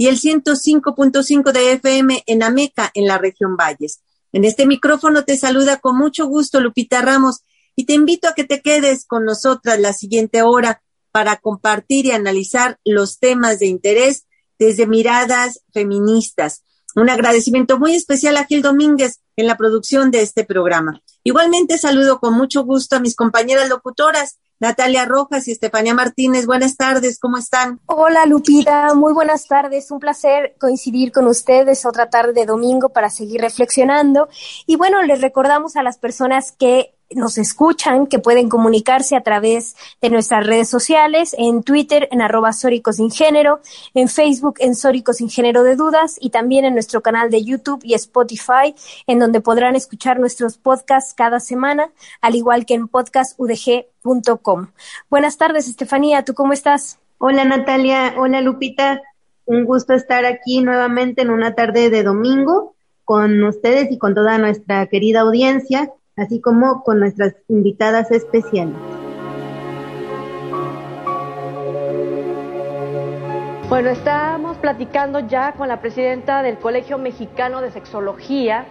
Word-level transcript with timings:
y 0.00 0.06
el 0.06 0.18
105.5 0.18 1.52
de 1.52 1.72
FM 1.72 2.24
en 2.26 2.42
Ameca, 2.42 2.90
en 2.94 3.06
la 3.06 3.18
región 3.18 3.58
Valles. 3.58 4.00
En 4.32 4.46
este 4.46 4.64
micrófono 4.64 5.26
te 5.26 5.36
saluda 5.36 5.76
con 5.76 5.98
mucho 5.98 6.24
gusto 6.24 6.58
Lupita 6.58 7.02
Ramos 7.02 7.40
y 7.76 7.84
te 7.84 7.92
invito 7.92 8.26
a 8.26 8.32
que 8.32 8.44
te 8.44 8.62
quedes 8.62 9.04
con 9.04 9.26
nosotras 9.26 9.78
la 9.78 9.92
siguiente 9.92 10.40
hora 10.40 10.82
para 11.12 11.36
compartir 11.36 12.06
y 12.06 12.12
analizar 12.12 12.78
los 12.82 13.18
temas 13.18 13.58
de 13.58 13.66
interés 13.66 14.24
desde 14.58 14.86
miradas 14.86 15.60
feministas. 15.70 16.64
Un 16.96 17.10
agradecimiento 17.10 17.78
muy 17.78 17.94
especial 17.94 18.38
a 18.38 18.46
Gil 18.46 18.62
Domínguez 18.62 19.20
en 19.36 19.46
la 19.46 19.58
producción 19.58 20.10
de 20.10 20.22
este 20.22 20.46
programa. 20.46 21.02
Igualmente 21.24 21.76
saludo 21.76 22.20
con 22.20 22.32
mucho 22.32 22.64
gusto 22.64 22.96
a 22.96 23.00
mis 23.00 23.14
compañeras 23.14 23.68
locutoras, 23.68 24.38
Natalia 24.60 25.06
Rojas 25.06 25.48
y 25.48 25.52
Estefanía 25.52 25.94
Martínez. 25.94 26.44
Buenas 26.44 26.76
tardes, 26.76 27.18
¿cómo 27.18 27.38
están? 27.38 27.80
Hola 27.86 28.26
Lupita, 28.26 28.94
muy 28.94 29.14
buenas 29.14 29.46
tardes. 29.48 29.90
Un 29.90 30.00
placer 30.00 30.54
coincidir 30.60 31.12
con 31.12 31.26
ustedes 31.26 31.86
otra 31.86 32.10
tarde 32.10 32.34
de 32.34 32.44
domingo 32.44 32.90
para 32.90 33.08
seguir 33.08 33.40
reflexionando. 33.40 34.28
Y 34.66 34.76
bueno, 34.76 35.02
les 35.02 35.22
recordamos 35.22 35.76
a 35.76 35.82
las 35.82 35.96
personas 35.96 36.52
que 36.52 36.94
nos 37.14 37.38
escuchan, 37.38 38.06
que 38.06 38.18
pueden 38.18 38.48
comunicarse 38.48 39.16
a 39.16 39.22
través 39.22 39.76
de 40.00 40.10
nuestras 40.10 40.46
redes 40.46 40.68
sociales, 40.68 41.34
en 41.38 41.62
Twitter 41.62 42.08
en 42.12 42.22
arroba 42.22 42.52
Sóricos 42.52 42.96
Sin 42.96 43.10
Género, 43.10 43.60
en 43.94 44.08
Facebook 44.08 44.54
en 44.58 44.74
Sóricos 44.74 45.16
Sin 45.16 45.28
Género 45.28 45.62
de 45.62 45.76
Dudas 45.76 46.16
y 46.20 46.30
también 46.30 46.64
en 46.64 46.74
nuestro 46.74 47.02
canal 47.02 47.30
de 47.30 47.42
YouTube 47.44 47.80
y 47.82 47.94
Spotify, 47.94 48.74
en 49.06 49.18
donde 49.18 49.40
podrán 49.40 49.76
escuchar 49.76 50.20
nuestros 50.20 50.58
podcasts 50.58 51.14
cada 51.14 51.40
semana, 51.40 51.90
al 52.20 52.34
igual 52.36 52.64
que 52.66 52.74
en 52.74 52.88
podcastudg.com. 52.88 54.68
Buenas 55.08 55.36
tardes, 55.36 55.68
Estefanía, 55.68 56.24
¿tú 56.24 56.34
cómo 56.34 56.52
estás? 56.52 56.98
Hola 57.18 57.44
Natalia, 57.44 58.14
hola 58.16 58.40
Lupita, 58.40 59.02
un 59.44 59.64
gusto 59.64 59.94
estar 59.94 60.24
aquí 60.24 60.62
nuevamente 60.62 61.22
en 61.22 61.30
una 61.30 61.54
tarde 61.54 61.90
de 61.90 62.02
domingo 62.02 62.74
con 63.04 63.42
ustedes 63.42 63.90
y 63.90 63.98
con 63.98 64.14
toda 64.14 64.38
nuestra 64.38 64.86
querida 64.86 65.20
audiencia 65.20 65.92
así 66.20 66.40
como 66.40 66.82
con 66.82 67.00
nuestras 67.00 67.34
invitadas 67.48 68.10
especiales. 68.10 68.76
Bueno, 73.68 73.90
estamos 73.90 74.58
platicando 74.58 75.20
ya 75.20 75.52
con 75.52 75.68
la 75.68 75.80
presidenta 75.80 76.42
del 76.42 76.58
Colegio 76.58 76.98
Mexicano 76.98 77.60
de 77.60 77.70
Sexología, 77.70 78.64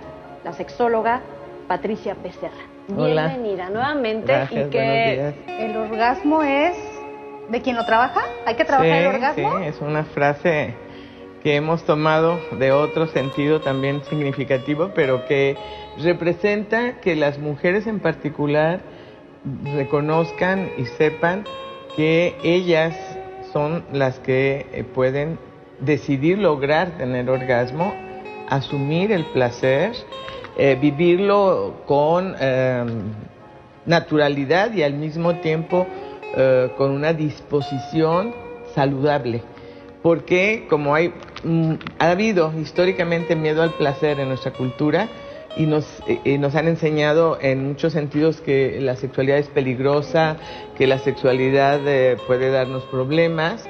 la 0.44 0.54
sexóloga 0.54 1.22
Patricia 1.68 2.16
Becerra. 2.22 2.52
Bienvenida 2.88 3.70
nuevamente 3.70 4.48
y 4.52 4.70
que 4.70 5.34
el 5.48 5.78
orgasmo 5.78 6.44
es 6.44 6.76
de 7.50 7.62
quien 7.62 7.76
lo 7.76 7.86
trabaja. 7.86 8.22
Hay 8.46 8.56
que 8.56 8.66
trabajar 8.66 8.98
el 8.98 9.08
orgasmo. 9.08 9.58
Sí, 9.60 9.66
es 9.66 9.80
una 9.82 10.04
frase 10.04 10.76
que 11.44 11.56
hemos 11.56 11.84
tomado 11.84 12.40
de 12.58 12.72
otro 12.72 13.08
sentido 13.08 13.62
también 13.62 14.04
significativo, 14.04 14.92
pero 14.94 15.26
que 15.26 15.56
representa 15.98 17.00
que 17.00 17.16
las 17.16 17.40
mujeres 17.40 17.88
en 17.88 18.00
particular 18.00 18.82
reconozcan 19.76 20.70
y 20.78 20.86
sepan 20.86 21.46
que 21.96 22.36
ellas 22.44 22.96
son 23.54 23.84
las 23.94 24.20
que 24.20 24.68
eh, 24.74 24.84
pueden 24.84 25.40
decidir 25.80 26.38
lograr 26.38 26.98
tener 26.98 27.30
orgasmo, 27.30 27.94
asumir 28.50 29.12
el 29.12 29.26
placer, 29.26 29.94
eh, 30.58 30.78
vivirlo 30.80 31.76
con 31.86 32.36
em, 32.40 33.14
naturalidad 33.86 34.74
y 34.74 34.84
al 34.84 34.94
mismo 34.94 35.36
tiempo 35.36 35.88
eh, 36.36 36.70
con 36.78 36.92
una 36.92 37.14
disposición 37.14 38.34
saludable 38.76 39.42
porque 40.02 40.66
como 40.70 40.96
hay 40.96 41.14
mm, 41.44 41.74
ha 42.00 42.12
habido 42.12 42.54
históricamente 42.60 43.36
miedo 43.36 43.62
al 43.64 43.72
placer 43.72 44.20
en 44.20 44.30
nuestra 44.30 44.52
cultura 44.52 45.08
y 45.58 45.66
nos, 45.66 45.86
eh, 46.08 46.38
nos 46.38 46.56
han 46.56 46.68
enseñado 46.68 47.38
en 47.42 47.68
muchos 47.68 47.94
sentidos 47.94 48.40
que 48.40 48.80
la 48.80 48.96
sexualidad 48.96 49.40
es 49.40 49.48
peligrosa, 49.48 50.38
que 50.78 50.88
la 50.88 51.00
sexualidad 51.00 51.82
eh, 51.86 52.18
puede 52.28 52.52
darnos 52.52 52.84
problemas, 52.86 53.68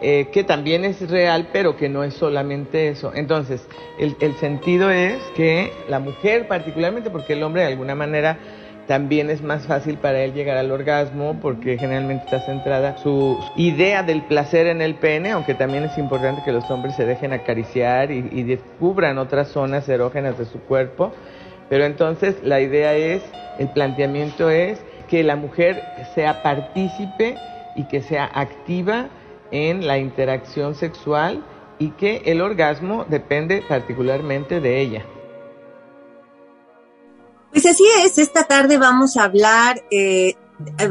eh, 0.00 0.28
que 0.32 0.42
también 0.42 0.84
es 0.84 1.08
real, 1.10 1.48
pero 1.52 1.76
que 1.76 1.88
no 1.88 2.02
es 2.02 2.14
solamente 2.14 2.88
eso. 2.88 3.12
Entonces, 3.14 3.66
el, 3.98 4.16
el 4.20 4.34
sentido 4.36 4.90
es 4.90 5.20
que 5.36 5.72
la 5.88 5.98
mujer 5.98 6.48
particularmente, 6.48 7.10
porque 7.10 7.34
el 7.34 7.42
hombre 7.42 7.62
de 7.62 7.68
alguna 7.68 7.94
manera 7.94 8.38
también 8.88 9.28
es 9.28 9.42
más 9.42 9.66
fácil 9.66 9.98
para 9.98 10.22
él 10.24 10.32
llegar 10.32 10.56
al 10.56 10.72
orgasmo 10.72 11.38
porque 11.42 11.76
generalmente 11.76 12.24
está 12.24 12.40
centrada 12.40 12.96
su 12.96 13.38
idea 13.54 14.02
del 14.02 14.22
placer 14.22 14.66
en 14.66 14.80
el 14.80 14.94
pene, 14.94 15.32
aunque 15.32 15.54
también 15.54 15.84
es 15.84 15.98
importante 15.98 16.42
que 16.42 16.52
los 16.52 16.68
hombres 16.70 16.94
se 16.96 17.04
dejen 17.04 17.34
acariciar 17.34 18.10
y, 18.10 18.42
descubran 18.44 19.18
otras 19.18 19.48
zonas 19.48 19.86
erógenas 19.90 20.38
de 20.38 20.46
su 20.46 20.58
cuerpo. 20.60 21.12
Pero 21.68 21.84
entonces 21.84 22.36
la 22.42 22.62
idea 22.62 22.94
es, 22.94 23.22
el 23.58 23.68
planteamiento 23.68 24.48
es 24.48 24.80
que 25.06 25.22
la 25.22 25.36
mujer 25.36 25.82
sea 26.14 26.42
partícipe 26.42 27.36
y 27.76 27.84
que 27.84 28.00
sea 28.00 28.30
activa 28.32 29.08
en 29.50 29.86
la 29.86 29.98
interacción 29.98 30.74
sexual 30.74 31.44
y 31.78 31.90
que 31.90 32.22
el 32.24 32.40
orgasmo 32.40 33.04
depende 33.06 33.62
particularmente 33.68 34.60
de 34.60 34.80
ella. 34.80 35.02
Pues 37.50 37.66
así 37.66 37.84
es, 38.04 38.18
esta 38.18 38.44
tarde 38.44 38.78
vamos 38.78 39.16
a 39.16 39.24
hablar, 39.24 39.82
eh, 39.90 40.34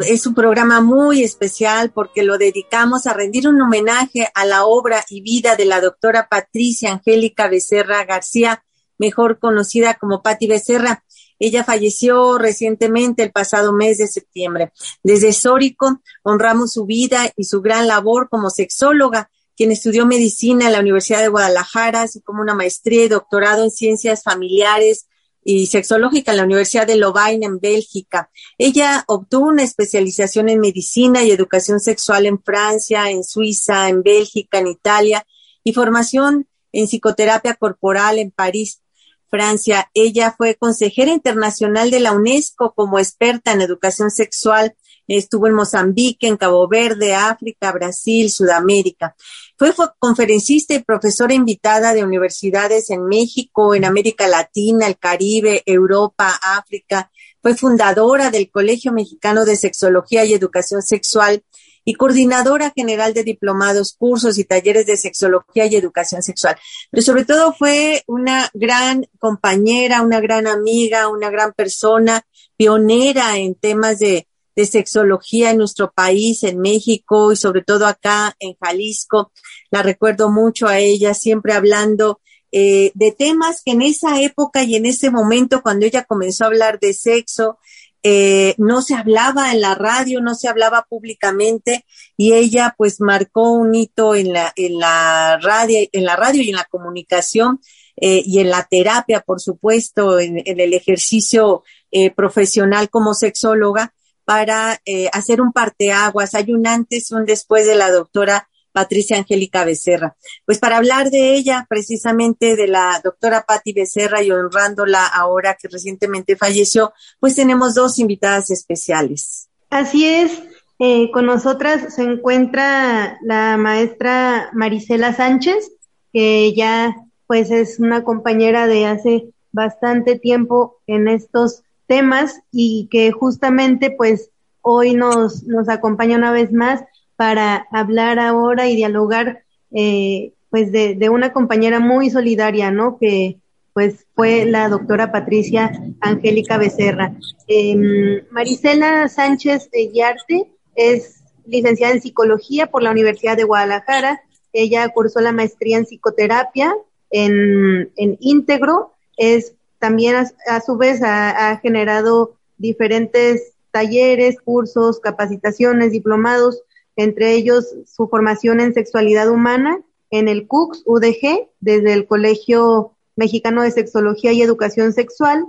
es 0.08 0.26
un 0.26 0.34
programa 0.34 0.82
muy 0.82 1.24
especial 1.24 1.92
porque 1.92 2.24
lo 2.24 2.38
dedicamos 2.38 3.06
a 3.06 3.14
rendir 3.14 3.48
un 3.48 3.62
homenaje 3.62 4.28
a 4.34 4.46
la 4.46 4.66
obra 4.66 5.04
y 5.10 5.22
vida 5.22 5.56
de 5.56 5.66
la 5.66 5.82
doctora 5.82 6.28
Patricia 6.30 6.92
Angélica 6.92 7.48
Becerra 7.48 8.06
García, 8.06 8.64
mejor 8.98 9.40
conocida 9.40 9.96
como 9.96 10.22
Patti 10.24 10.48
Becerra. 10.48 11.04
Ella 11.40 11.64
falleció 11.64 12.38
recientemente 12.40 13.22
el 13.22 13.32
pasado 13.32 13.72
mes 13.72 14.00
de 14.00 14.08
septiembre. 14.08 14.72
Desde 15.04 15.34
Sórico 15.34 16.02
honramos 16.24 16.74
su 16.74 16.86
vida 16.86 17.32
y 17.36 17.44
su 17.44 17.62
gran 17.62 17.88
labor 17.88 18.30
como 18.30 18.50
sexóloga, 18.50 19.30
quien 19.56 19.72
estudió 19.72 20.06
medicina 20.06 20.66
en 20.66 20.72
la 20.72 20.80
Universidad 20.80 21.22
de 21.22 21.28
Guadalajara, 21.28 22.04
así 22.04 22.22
como 22.22 22.42
una 22.42 22.56
maestría 22.56 23.06
y 23.06 23.10
doctorado 23.10 23.64
en 23.64 23.72
ciencias 23.72 24.24
familiares, 24.24 25.08
y 25.50 25.68
sexológica 25.68 26.32
en 26.32 26.38
la 26.40 26.44
Universidad 26.44 26.86
de 26.86 26.98
Lovaina 26.98 27.48
en 27.48 27.60
Bélgica. 27.60 28.30
Ella 28.58 29.06
obtuvo 29.08 29.48
una 29.48 29.64
especialización 29.64 30.50
en 30.50 30.60
medicina 30.60 31.24
y 31.24 31.32
educación 31.32 31.80
sexual 31.80 32.26
en 32.26 32.44
Francia, 32.44 33.10
en 33.10 33.24
Suiza, 33.24 33.88
en 33.88 34.04
Bélgica, 34.04 34.60
en 34.60 34.68
Italia 34.68 35.26
y 35.64 35.72
formación 35.72 36.50
en 36.74 36.88
psicoterapia 36.88 37.54
corporal 37.54 38.20
en 38.20 38.32
París, 38.32 38.82
Francia. 39.30 39.90
Ella 39.94 40.36
fue 40.38 40.56
consejera 40.56 41.14
internacional 41.14 41.92
de 41.92 42.02
la 42.02 42.12
UNESCO 42.12 42.74
como 42.76 43.00
experta 43.00 43.54
en 43.54 43.62
educación 43.62 44.12
sexual. 44.12 44.76
Estuvo 45.08 45.48
en 45.48 45.54
Mozambique, 45.54 46.28
en 46.28 46.36
Cabo 46.36 46.68
Verde, 46.68 47.16
África, 47.16 47.72
Brasil, 47.72 48.30
Sudamérica. 48.30 49.16
Fue 49.58 49.74
conferencista 49.98 50.76
y 50.76 50.84
profesora 50.84 51.34
invitada 51.34 51.96
de 51.96 52.04
universidades 52.04 52.92
en 52.92 53.08
México, 53.08 53.74
en 53.74 53.86
América 53.86 54.28
Latina, 54.28 54.86
el 54.86 55.00
Caribe, 55.00 55.64
Europa, 55.66 56.40
África. 56.44 57.10
Fue 57.42 57.56
fundadora 57.56 58.30
del 58.30 58.52
Colegio 58.52 58.92
Mexicano 58.92 59.46
de 59.46 59.56
Sexología 59.56 60.26
y 60.26 60.36
Educación 60.36 60.84
Sexual 60.84 61.44
y 61.84 61.96
coordinadora 61.96 62.72
general 62.76 63.16
de 63.16 63.24
diplomados, 63.24 63.96
cursos 63.98 64.38
y 64.38 64.44
talleres 64.44 64.86
de 64.86 64.98
sexología 64.98 65.66
y 65.66 65.76
educación 65.78 66.22
sexual. 66.22 66.58
Pero 66.92 67.02
sobre 67.02 67.24
todo 67.24 67.54
fue 67.54 68.04
una 68.08 68.52
gran 68.54 69.08
compañera, 69.20 70.02
una 70.02 70.20
gran 70.20 70.48
amiga, 70.48 71.08
una 71.08 71.30
gran 71.30 71.54
persona, 71.54 72.22
pionera 72.58 73.38
en 73.38 73.56
temas 73.56 74.00
de 74.00 74.27
de 74.58 74.66
sexología 74.66 75.52
en 75.52 75.60
nuestro 75.60 75.92
país, 75.92 76.44
en 76.44 76.58
México 76.58 77.32
y 77.32 77.36
sobre 77.36 77.62
todo 77.62 77.86
acá 77.86 78.36
en 78.40 78.56
Jalisco. 78.60 79.32
La 79.70 79.84
recuerdo 79.84 80.32
mucho 80.32 80.68
a 80.68 80.80
ella, 80.80 81.14
siempre 81.14 81.54
hablando 81.54 82.20
eh, 82.52 82.92
de 82.96 83.12
temas 83.12 83.62
que 83.64 83.74
en 83.74 83.84
esa 83.84 84.20
época 84.20 84.64
y 84.64 84.76
en 84.76 84.88
ese 84.88 85.12
momento, 85.12 85.62
cuando 85.62 85.86
ella 85.86 86.06
comenzó 86.06 86.44
a 86.44 86.48
hablar 86.48 86.80
de 86.80 86.94
sexo, 86.94 87.60
eh, 88.02 88.56
no 88.58 88.82
se 88.82 88.96
hablaba 88.96 89.52
en 89.52 89.62
la 89.62 89.76
radio, 89.76 90.22
no 90.22 90.34
se 90.34 90.48
hablaba 90.48 90.88
públicamente 90.90 91.86
y 92.16 92.34
ella 92.34 92.74
pues 92.78 93.00
marcó 93.00 93.52
un 93.52 93.76
hito 93.76 94.16
en 94.16 94.34
la, 94.34 94.54
en 94.56 94.80
la 94.80 95.38
radio, 95.40 95.88
en 95.92 96.04
la 96.04 96.16
radio 96.16 96.42
y 96.42 96.50
en 96.50 96.56
la 96.56 96.66
comunicación 96.66 97.60
eh, 97.96 98.24
y 98.26 98.40
en 98.40 98.50
la 98.50 98.68
terapia, 98.68 99.22
por 99.22 99.40
supuesto, 99.40 100.20
en, 100.20 100.42
el 100.46 100.74
ejercicio 100.74 101.64
eh, 101.92 102.10
profesional 102.10 102.90
como 102.90 103.14
sexóloga 103.14 103.94
para 104.28 104.82
hacer 105.14 105.40
un 105.40 105.54
parteaguas. 105.54 106.36
Hay 106.36 106.52
un 106.52 106.68
antes 106.68 107.10
y 107.10 107.14
un 107.14 107.24
después 107.24 107.66
de 107.66 107.76
la 107.76 107.90
doctora 107.90 108.50
Patricia 108.74 109.18
Angélica 109.18 109.64
Becerra. 109.64 110.18
Pues 110.46 110.60
para 110.60 110.76
hablar 110.76 111.12
de 111.12 111.34
ella, 111.34 111.66
precisamente 111.70 112.58
de 112.58 112.68
la 112.68 113.00
doctora 113.02 113.46
Patti 113.48 113.72
Becerra 113.72 114.22
y 114.22 114.32
honrándola 114.32 115.08
ahora 115.08 115.56
que 115.56 115.70
recientemente 115.70 116.36
falleció, 116.36 116.92
pues 117.22 117.36
tenemos 117.36 117.74
dos 117.74 118.00
invitadas 118.00 118.52
especiales. 118.52 119.48
Así 119.70 120.06
es, 120.06 120.44
eh, 120.80 121.10
con 121.12 121.26
nosotras 121.26 121.96
se 121.96 122.04
encuentra 122.04 123.18
la 123.24 123.56
maestra 123.56 124.50
Marisela 124.54 125.14
Sánchez, 125.14 125.72
que 126.12 126.54
ya 126.54 126.94
pues 127.28 127.50
es 127.50 127.80
una 127.80 128.04
compañera 128.04 128.68
de 128.68 128.88
hace 128.88 129.30
bastante 129.54 130.20
tiempo 130.20 130.82
en 130.86 131.08
estos 131.08 131.64
temas 131.88 132.42
y 132.52 132.88
que 132.92 133.12
justamente 133.12 133.92
pues 133.92 134.30
hoy 134.62 134.94
nos, 134.94 135.44
nos 135.44 135.70
acompaña 135.70 136.18
una 136.18 136.32
vez 136.32 136.52
más 136.52 136.84
para 137.16 137.68
hablar 137.72 138.20
ahora 138.20 138.68
y 138.68 138.76
dialogar 138.76 139.44
eh, 139.72 140.34
pues 140.50 140.72
de, 140.72 140.96
de, 140.96 141.10
una 141.10 141.34
compañera 141.34 141.80
muy 141.80 142.10
solidaria, 142.10 142.72
¿no? 142.72 142.98
Que 142.98 143.40
pues 143.74 144.08
fue 144.16 144.46
la 144.46 144.70
doctora 144.70 145.12
Patricia 145.12 145.72
Angélica 146.02 146.58
Becerra. 146.58 147.14
Eh, 147.48 148.24
Marisela 148.32 149.08
Sánchez 149.08 149.70
Yarte 149.94 150.52
es 150.76 151.24
licenciada 151.46 151.94
en 151.94 152.02
psicología 152.02 152.68
por 152.68 152.82
la 152.82 152.90
Universidad 152.92 153.38
de 153.38 153.44
Guadalajara. 153.44 154.22
Ella 154.52 154.90
cursó 154.90 155.20
la 155.22 155.32
maestría 155.32 155.78
en 155.78 155.86
psicoterapia 155.86 156.74
en, 157.12 157.92
en 157.96 158.18
íntegro. 158.20 158.94
Es 159.16 159.54
también 159.80 160.16
a, 160.48 160.62
su 160.62 160.78
vez 160.78 161.02
ha, 161.02 161.52
ha 161.52 161.58
generado 161.58 162.36
diferentes 162.58 163.54
talleres, 163.72 164.40
cursos, 164.42 165.00
capacitaciones, 165.00 165.92
diplomados 165.92 166.64
entre 166.98 167.34
ellos 167.34 167.76
su 167.86 168.10
formación 168.10 168.60
en 168.60 168.74
sexualidad 168.74 169.30
humana 169.30 169.80
en 170.10 170.28
el 170.28 170.48
CUCS 170.48 170.84
UDG, 170.86 171.50
desde 171.60 171.94
el 171.94 172.08
Colegio 172.08 172.98
Mexicano 173.16 173.62
de 173.62 173.72
Sexología 173.72 174.32
y 174.34 174.42
Educación 174.42 174.94
Sexual. 174.94 175.46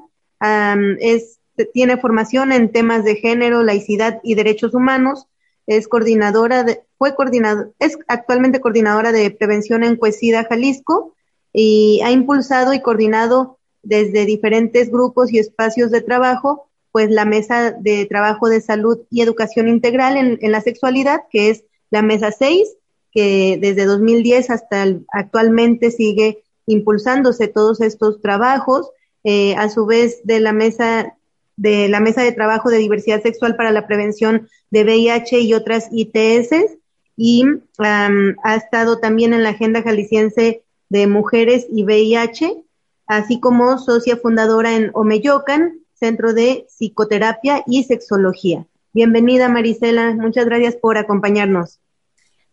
es, 1.00 1.40
tiene 1.72 1.96
formación 1.96 2.52
en 2.52 2.70
temas 2.70 3.02
de 3.04 3.16
género, 3.16 3.62
laicidad 3.62 4.20
y 4.22 4.34
derechos 4.34 4.74
humanos. 4.74 5.26
Es 5.66 5.88
coordinadora 5.88 6.64
de, 6.64 6.82
fue 6.98 7.14
coordinador, 7.14 7.74
es 7.78 7.98
actualmente 8.08 8.60
coordinadora 8.60 9.12
de 9.12 9.30
prevención 9.30 9.84
en 9.84 9.96
Cuesida, 9.96 10.44
Jalisco, 10.44 11.14
y 11.52 12.00
ha 12.04 12.10
impulsado 12.10 12.74
y 12.74 12.80
coordinado 12.80 13.57
desde 13.88 14.26
diferentes 14.26 14.90
grupos 14.90 15.32
y 15.32 15.38
espacios 15.38 15.90
de 15.90 16.02
trabajo 16.02 16.68
pues 16.92 17.10
la 17.10 17.24
mesa 17.24 17.72
de 17.72 18.06
trabajo 18.06 18.48
de 18.48 18.60
salud 18.60 18.98
y 19.10 19.20
educación 19.20 19.68
integral 19.68 20.16
en, 20.16 20.52
la 20.52 20.60
sexualidad, 20.60 21.20
que 21.30 21.50
es 21.50 21.64
la 21.90 22.02
mesa 22.02 22.32
6, 22.32 22.66
que 23.12 23.58
desde 23.60 23.84
2010 23.84 24.50
hasta 24.50 24.86
actualmente 25.12 25.90
sigue 25.90 26.42
impulsándose 26.66 27.48
todos 27.48 27.80
estos 27.80 28.20
trabajos, 28.20 28.90
eh, 29.24 29.54
a 29.56 29.68
su 29.68 29.86
vez 29.86 30.20
de 30.24 30.40
la 30.40 30.52
mesa 30.52 31.14
de 31.56 31.88
la 31.88 31.98
mesa 31.98 32.22
de 32.22 32.32
trabajo 32.32 32.70
de 32.70 32.78
diversidad 32.78 33.20
sexual 33.20 33.56
para 33.56 33.72
la 33.72 33.86
prevención 33.86 34.48
de 34.70 34.84
VIH 34.84 35.40
y 35.40 35.54
otras 35.54 35.88
ITS 35.90 36.78
y 37.16 37.44
ha 37.78 38.54
estado 38.54 39.00
también 39.00 39.32
en 39.32 39.42
la 39.42 39.50
agenda 39.50 39.82
jalisciense 39.82 40.62
de 40.88 41.06
mujeres 41.08 41.66
y 41.68 41.82
VIH, 41.82 42.62
así 43.08 43.40
como 43.40 43.78
socia 43.78 44.18
fundadora 44.18 44.76
en 44.76 44.90
Omeyocan, 44.94 45.80
Centro 45.94 46.34
de 46.34 46.66
Psicoterapia 46.68 47.64
y 47.66 47.82
Sexología. 47.84 48.66
Bienvenida 48.92 49.48
Marisela, 49.48 50.14
muchas 50.14 50.44
gracias 50.44 50.76
por 50.76 50.96
acompañarnos. 50.98 51.80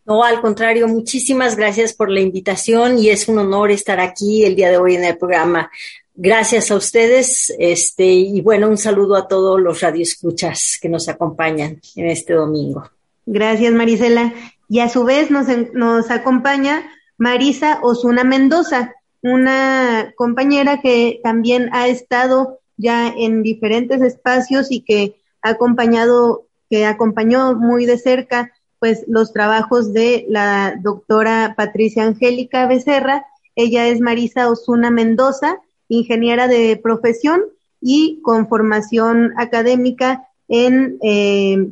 No, 0.06 0.24
al 0.24 0.40
contrario, 0.42 0.88
muchísimas 0.88 1.56
gracias 1.56 1.94
por 1.94 2.10
la 2.10 2.22
invitación 2.22 2.98
y 2.98 3.10
es 3.10 3.28
un 3.28 3.40
honor 3.40 3.72
estar 3.72 4.00
aquí 4.00 4.46
el 4.46 4.56
día 4.56 4.70
de 4.70 4.78
hoy 4.78 4.96
en 4.96 5.04
el 5.04 5.18
programa. 5.18 5.70
Gracias 6.14 6.72
a 6.72 6.76
ustedes, 6.76 7.54
este, 7.60 8.06
y 8.06 8.40
bueno, 8.42 8.70
un 8.70 8.78
saludo 8.78 9.16
a 9.16 9.28
todos 9.28 9.60
los 9.60 9.82
radioescuchas 9.82 10.78
que 10.82 10.88
nos 10.88 11.10
acompañan 11.10 11.82
en 11.96 12.08
este 12.08 12.34
domingo. 12.34 12.90
Gracias, 13.26 13.74
Marisela. 13.74 14.34
Y 14.70 14.80
a 14.80 14.90
su 14.90 15.04
vez 15.04 15.30
nos, 15.32 15.48
nos 15.74 16.10
acompaña 16.12 16.90
Marisa 17.18 17.80
Osuna 17.82 18.24
Mendoza, 18.24 18.95
una 19.26 20.14
compañera 20.16 20.82
que 20.82 21.20
también 21.24 21.70
ha 21.74 21.88
estado 21.88 22.60
ya 22.78 23.08
en 23.08 23.42
diferentes 23.42 24.00
espacios 24.04 24.68
y 24.70 24.82
que 24.82 25.16
ha 25.42 25.50
acompañado, 25.50 26.46
que 26.70 26.86
acompañó 26.86 27.56
muy 27.56 27.88
de 27.88 27.98
cerca 27.98 28.52
pues 28.78 29.04
los 29.08 29.34
trabajos 29.34 29.94
de 29.94 30.28
la 30.30 30.76
doctora 30.80 31.56
Patricia 31.58 32.04
Angélica 32.04 32.68
Becerra. 32.68 33.26
Ella 33.56 33.88
es 33.88 34.00
Marisa 34.00 34.48
Osuna 34.48 34.92
Mendoza, 34.92 35.60
ingeniera 35.88 36.48
de 36.48 36.78
profesión 36.78 37.42
y 37.82 38.22
con 38.22 38.48
formación 38.48 39.34
académica 39.38 40.28
en, 40.48 41.00
eh, 41.02 41.68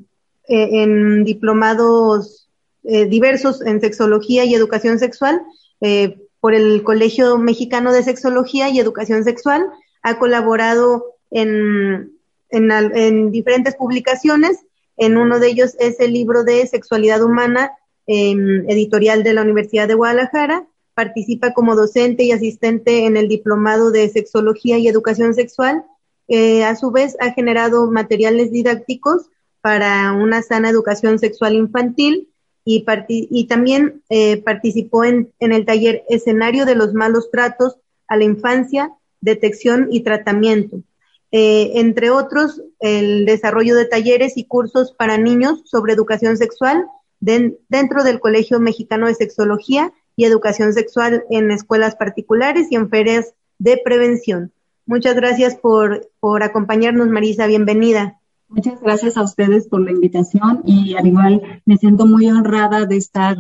en 0.48 1.24
diplomados 1.24 2.50
eh, 2.84 3.06
diversos 3.06 3.62
en 3.62 3.80
sexología 3.80 4.44
y 4.44 4.56
educación 4.56 4.98
sexual 4.98 5.40
eh, 5.82 6.18
por 6.44 6.54
el 6.54 6.84
Colegio 6.84 7.38
Mexicano 7.38 7.94
de 7.94 8.04
Sexología 8.04 8.68
y 8.68 8.78
Educación 8.78 9.24
Sexual 9.24 9.66
ha 10.02 10.20
colaborado 10.20 11.16
en, 11.32 12.18
en, 12.50 13.32
diferentes 13.32 13.78
publicaciones. 13.78 14.66
En 14.98 15.18
uno 15.18 15.40
de 15.40 15.48
ellos 15.48 15.78
es 15.80 16.02
el 16.02 16.12
libro 16.12 16.44
de 16.44 16.68
Sexualidad 16.68 17.24
Humana, 17.24 17.72
em, 18.08 18.70
editorial 18.70 19.24
de 19.24 19.34
la 19.34 19.42
Universidad 19.42 19.88
de 19.88 19.94
Guadalajara. 19.94 20.68
Participa 20.94 21.54
como 21.54 21.78
docente 21.78 22.26
y 22.26 22.34
asistente 22.34 23.06
en 23.06 23.16
el 23.16 23.30
Diplomado 23.30 23.90
de 23.90 24.10
Sexología 24.10 24.78
y 24.78 24.90
Educación 24.90 25.34
Sexual. 25.34 25.86
Eh, 26.28 26.66
a 26.66 26.76
su 26.76 26.92
vez, 26.92 27.16
ha 27.22 27.32
generado 27.32 27.90
materiales 27.90 28.52
didácticos 28.52 29.30
para 29.62 30.12
una 30.12 30.42
sana 30.42 30.70
educación 30.70 31.20
sexual 31.20 31.54
infantil 31.54 32.33
y, 32.66 32.86
y 33.08 33.48
también 33.48 34.04
eh, 34.10 34.42
participó 34.42 35.04
en, 35.04 35.32
el 35.40 35.66
taller 35.66 36.04
Escenario 36.10 36.66
de 36.66 36.76
los 36.76 36.94
malos 36.94 37.30
tratos 37.32 37.78
a 38.08 38.18
la 38.18 38.24
infancia 38.24 38.92
detección 39.22 39.88
y 39.92 40.02
tratamiento. 40.02 40.82
Eh, 41.32 41.72
entre 41.76 42.10
otros, 42.10 42.62
el 42.80 43.26
desarrollo 43.26 43.76
de 43.76 43.86
talleres 43.86 44.38
y 44.38 44.46
cursos 44.46 44.92
para 44.92 45.18
niños 45.18 45.62
sobre 45.66 45.94
educación 45.94 46.38
sexual 46.38 46.86
dentro 47.20 48.04
del 48.04 48.20
Colegio 48.20 48.60
Mexicano 48.60 49.08
de 49.08 49.16
Sexología 49.16 49.94
y 50.18 50.26
Educación 50.26 50.74
Sexual 50.74 51.24
en 51.30 51.52
escuelas 51.52 51.96
particulares 51.96 52.68
y 52.70 52.76
en 52.76 52.90
ferias 52.90 53.34
de 53.60 53.82
prevención. 53.84 54.52
Muchas 54.86 55.16
gracias 55.16 55.56
por 55.56 56.44
acompañarnos, 56.44 57.08
Marisa. 57.08 57.48
Bienvenida. 57.48 58.20
Muchas 58.54 58.80
gracias 58.82 59.18
a 59.18 59.24
ustedes 59.24 59.68
por 59.68 59.82
la 59.82 59.92
invitación 59.92 60.62
y 60.64 60.94
al 60.94 61.08
igual 61.08 61.62
me 61.66 61.78
siento 61.78 62.06
muy 62.06 62.30
honrada 62.30 62.86
de 62.86 62.98
estar 62.98 63.38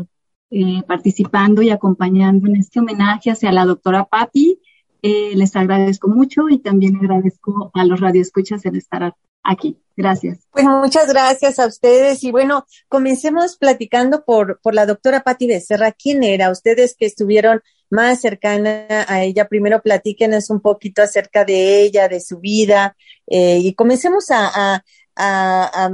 eh, 0.49 0.81
participando 0.87 1.61
y 1.61 1.69
acompañando 1.69 2.47
en 2.47 2.55
este 2.55 2.79
homenaje 2.79 3.29
hacia 3.29 3.51
la 3.51 3.65
doctora 3.65 4.05
Patti 4.05 4.59
eh, 5.03 5.35
les 5.35 5.55
agradezco 5.55 6.07
mucho 6.07 6.49
y 6.49 6.59
también 6.59 6.95
agradezco 6.95 7.71
a 7.73 7.83
los 7.83 7.99
radioescuchas 7.99 8.65
el 8.65 8.77
estar 8.77 9.13
aquí. 9.43 9.77
Gracias. 9.95 10.47
Pues 10.49 10.65
muchas 10.65 11.09
gracias 11.09 11.59
a 11.59 11.67
ustedes 11.67 12.23
y 12.23 12.31
bueno, 12.31 12.65
comencemos 12.87 13.57
platicando 13.57 14.23
por, 14.23 14.61
por 14.61 14.73
la 14.73 14.85
doctora 14.85 15.21
Patti 15.21 15.45
Becerra. 15.45 15.91
¿Quién 15.91 16.23
era? 16.23 16.49
Ustedes 16.49 16.95
que 16.97 17.05
estuvieron 17.05 17.61
más 17.89 18.21
cercana 18.21 18.87
a 19.07 19.23
ella, 19.23 19.47
primero 19.47 19.81
platíquenos 19.81 20.49
un 20.49 20.61
poquito 20.61 21.03
acerca 21.03 21.43
de 21.43 21.81
ella, 21.81 22.07
de 22.07 22.21
su 22.21 22.39
vida 22.39 22.95
eh, 23.27 23.59
y 23.59 23.75
comencemos 23.75 24.31
a, 24.31 24.47
a, 24.47 24.83
a, 25.15 25.89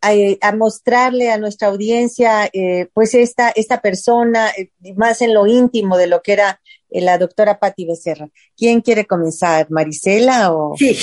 a, 0.00 0.52
mostrarle 0.52 1.30
a 1.30 1.38
nuestra 1.38 1.68
audiencia 1.68 2.48
eh, 2.52 2.88
pues 2.94 3.14
esta, 3.14 3.50
esta 3.50 3.80
persona 3.80 4.52
más 4.96 5.20
en 5.22 5.34
lo 5.34 5.46
íntimo 5.46 5.96
de 5.96 6.06
lo 6.06 6.22
que 6.22 6.32
era 6.32 6.60
la 6.90 7.18
doctora 7.18 7.58
Patti 7.58 7.86
Becerra. 7.86 8.28
¿Quién 8.56 8.80
quiere 8.80 9.06
comenzar? 9.06 9.66
¿Marisela 9.70 10.52
o...? 10.52 10.76
Sí, 10.76 10.96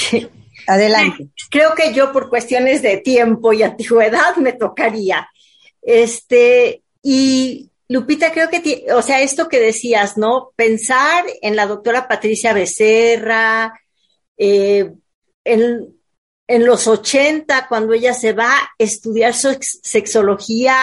Adelante. 0.67 1.29
Creo 1.49 1.73
que 1.75 1.93
yo 1.93 2.11
por 2.11 2.29
cuestiones 2.29 2.81
de 2.81 2.97
tiempo 2.97 3.53
y 3.53 3.63
antigüedad 3.63 4.35
me 4.37 4.53
tocaría. 4.53 5.27
Este, 5.81 6.83
y 7.01 7.69
Lupita, 7.89 8.31
creo 8.31 8.49
que, 8.49 8.85
o 8.93 9.01
sea, 9.01 9.21
esto 9.21 9.49
que 9.49 9.59
decías, 9.59 10.17
¿no? 10.17 10.51
Pensar 10.55 11.25
en 11.41 11.55
la 11.55 11.65
doctora 11.65 12.07
Patricia 12.07 12.53
Becerra, 12.53 13.73
eh, 14.37 14.91
en, 15.43 15.95
en 16.47 16.65
los 16.65 16.87
80, 16.87 17.67
cuando 17.67 17.93
ella 17.93 18.13
se 18.13 18.33
va 18.33 18.57
a 18.57 18.69
estudiar 18.77 19.33
sexología 19.33 20.75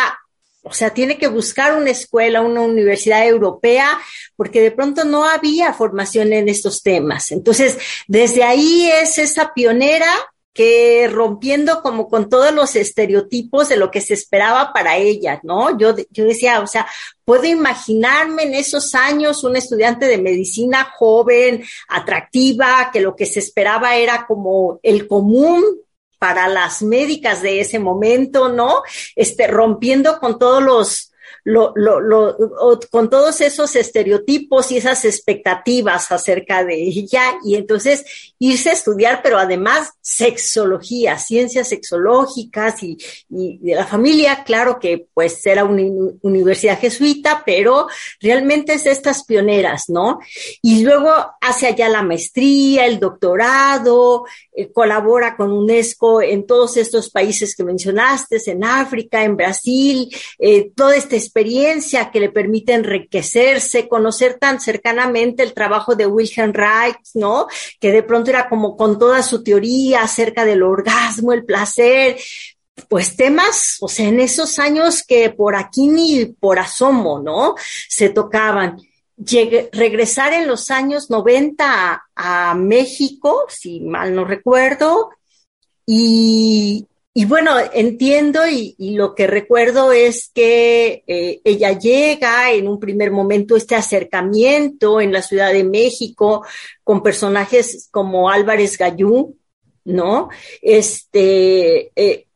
o 0.62 0.72
sea, 0.72 0.92
tiene 0.92 1.16
que 1.16 1.28
buscar 1.28 1.76
una 1.76 1.90
escuela, 1.90 2.42
una 2.42 2.60
universidad 2.60 3.26
europea, 3.26 3.98
porque 4.36 4.60
de 4.60 4.70
pronto 4.70 5.04
no 5.04 5.24
había 5.24 5.72
formación 5.72 6.32
en 6.34 6.48
estos 6.48 6.82
temas. 6.82 7.32
Entonces, 7.32 7.78
desde 8.06 8.44
ahí 8.44 8.90
es 8.90 9.18
esa 9.18 9.54
pionera 9.54 10.10
que 10.52 11.09
rompiendo 11.11 11.80
como 11.80 12.09
con 12.09 12.28
todos 12.28 12.52
los 12.52 12.75
estereotipos 12.75 13.69
de 13.69 13.76
lo 13.76 13.90
que 13.90 14.00
se 14.00 14.14
esperaba 14.14 14.73
para 14.73 14.97
ella, 14.97 15.40
¿no? 15.45 15.78
Yo, 15.78 15.95
yo 16.11 16.25
decía, 16.25 16.61
o 16.61 16.66
sea, 16.66 16.87
puedo 17.25 17.45
imaginarme 17.45 18.42
en 18.42 18.54
esos 18.54 18.95
años 18.95 19.45
una 19.45 19.59
estudiante 19.59 20.07
de 20.07 20.19
medicina 20.19 20.92
joven, 20.97 21.62
atractiva, 21.88 22.90
que 22.92 23.00
lo 23.00 23.14
que 23.14 23.26
se 23.26 23.38
esperaba 23.38 23.95
era 23.97 24.26
como 24.26 24.80
el 24.83 25.07
común 25.07 25.64
para 26.19 26.49
las 26.49 26.83
médicas 26.83 27.42
de 27.42 27.61
ese 27.61 27.78
momento, 27.78 28.49
¿no? 28.49 28.83
Este, 29.14 29.47
rompiendo 29.47 30.19
con 30.19 30.38
todos 30.38 30.62
los 30.62 31.07
lo, 31.45 31.73
lo, 31.75 32.00
lo, 32.00 32.37
con 32.90 33.09
todos 33.09 33.40
esos 33.40 33.75
estereotipos 33.75 34.71
y 34.71 34.76
esas 34.76 35.04
expectativas 35.04 36.12
acerca 36.12 36.64
de 36.64 36.83
ella 36.83 37.38
y 37.45 37.54
entonces 37.54 38.29
irse 38.42 38.70
a 38.70 38.73
estudiar, 38.73 39.20
pero 39.23 39.38
además 39.38 39.92
sexología, 40.00 41.18
ciencias 41.18 41.68
sexológicas 41.68 42.82
y, 42.82 42.97
de 43.28 43.75
la 43.75 43.87
familia, 43.87 44.44
claro 44.44 44.80
que 44.80 45.06
pues 45.12 45.44
era 45.44 45.64
una 45.64 45.82
universidad 46.23 46.80
jesuita, 46.80 47.42
pero 47.44 47.87
realmente 48.18 48.73
es 48.73 48.85
de 48.85 48.92
estas 48.92 49.25
pioneras, 49.25 49.90
¿no? 49.90 50.20
Y 50.62 50.82
luego 50.82 51.12
hace 51.42 51.66
allá 51.66 51.90
la 51.90 52.02
maestría, 52.02 52.87
el 52.87 52.99
doctorado, 52.99 54.25
eh, 54.52 54.73
colabora 54.73 55.37
con 55.37 55.52
UNESCO 55.52 56.23
en 56.23 56.47
todos 56.47 56.78
estos 56.78 57.11
países 57.11 57.54
que 57.54 57.62
mencionaste, 57.62 58.38
en 58.47 58.64
África, 58.64 59.23
en 59.23 59.37
Brasil, 59.37 60.09
eh, 60.38 60.73
todo 60.75 60.92
este 60.92 61.16
experiencia 61.16 62.11
que 62.11 62.20
le 62.20 62.30
permite 62.30 62.73
enriquecerse, 62.73 63.87
conocer 63.87 64.38
tan 64.38 64.61
cercanamente 64.61 65.42
el 65.42 65.52
trabajo 65.52 65.94
de 65.94 66.06
Wilhelm 66.06 66.54
Reich, 66.54 66.97
¿no? 67.14 67.47
Que 67.78 67.92
de 67.92 68.02
pronto 68.02 68.29
era 68.30 68.49
como 68.49 68.76
con 68.76 68.99
toda 68.99 69.22
su 69.22 69.42
teoría 69.42 70.02
acerca 70.02 70.44
del 70.44 70.62
orgasmo, 70.62 71.32
el 71.32 71.44
placer, 71.44 72.16
pues 72.88 73.16
temas, 73.16 73.76
o 73.80 73.88
sea, 73.88 74.08
en 74.08 74.20
esos 74.20 74.58
años 74.58 75.02
que 75.06 75.30
por 75.30 75.54
aquí 75.56 75.88
ni 75.88 76.26
por 76.26 76.58
asomo, 76.58 77.20
¿no? 77.20 77.54
Se 77.88 78.08
tocaban. 78.08 78.80
regresar 79.72 80.32
en 80.32 80.46
los 80.46 80.70
años 80.70 81.10
90 81.10 82.02
a 82.16 82.54
México, 82.54 83.44
si 83.49 83.80
mal 83.80 84.14
no 84.14 84.25
recuerdo, 84.25 85.10
y, 85.84 86.87
y 87.12 87.24
bueno, 87.24 87.52
entiendo 87.72 88.46
y, 88.46 88.76
lo 88.78 89.16
que 89.16 89.26
recuerdo 89.26 89.90
es 89.92 90.30
que 90.32 91.02
eh, 91.08 91.40
ella 91.44 91.76
llega 91.76 92.52
en 92.52 92.68
un 92.68 92.78
primer 92.78 93.10
momento 93.10 93.56
este 93.56 93.74
acercamiento 93.74 95.00
en 95.00 95.12
la 95.12 95.20
Ciudad 95.20 95.52
de 95.52 95.64
México 95.64 96.46
con 96.84 97.02
personajes 97.02 97.88
como 97.90 98.30
Álvarez 98.30 98.78
Gallú, 98.78 99.36
¿no? 99.84 100.28
Este, 100.62 101.90
eh, 101.96 102.26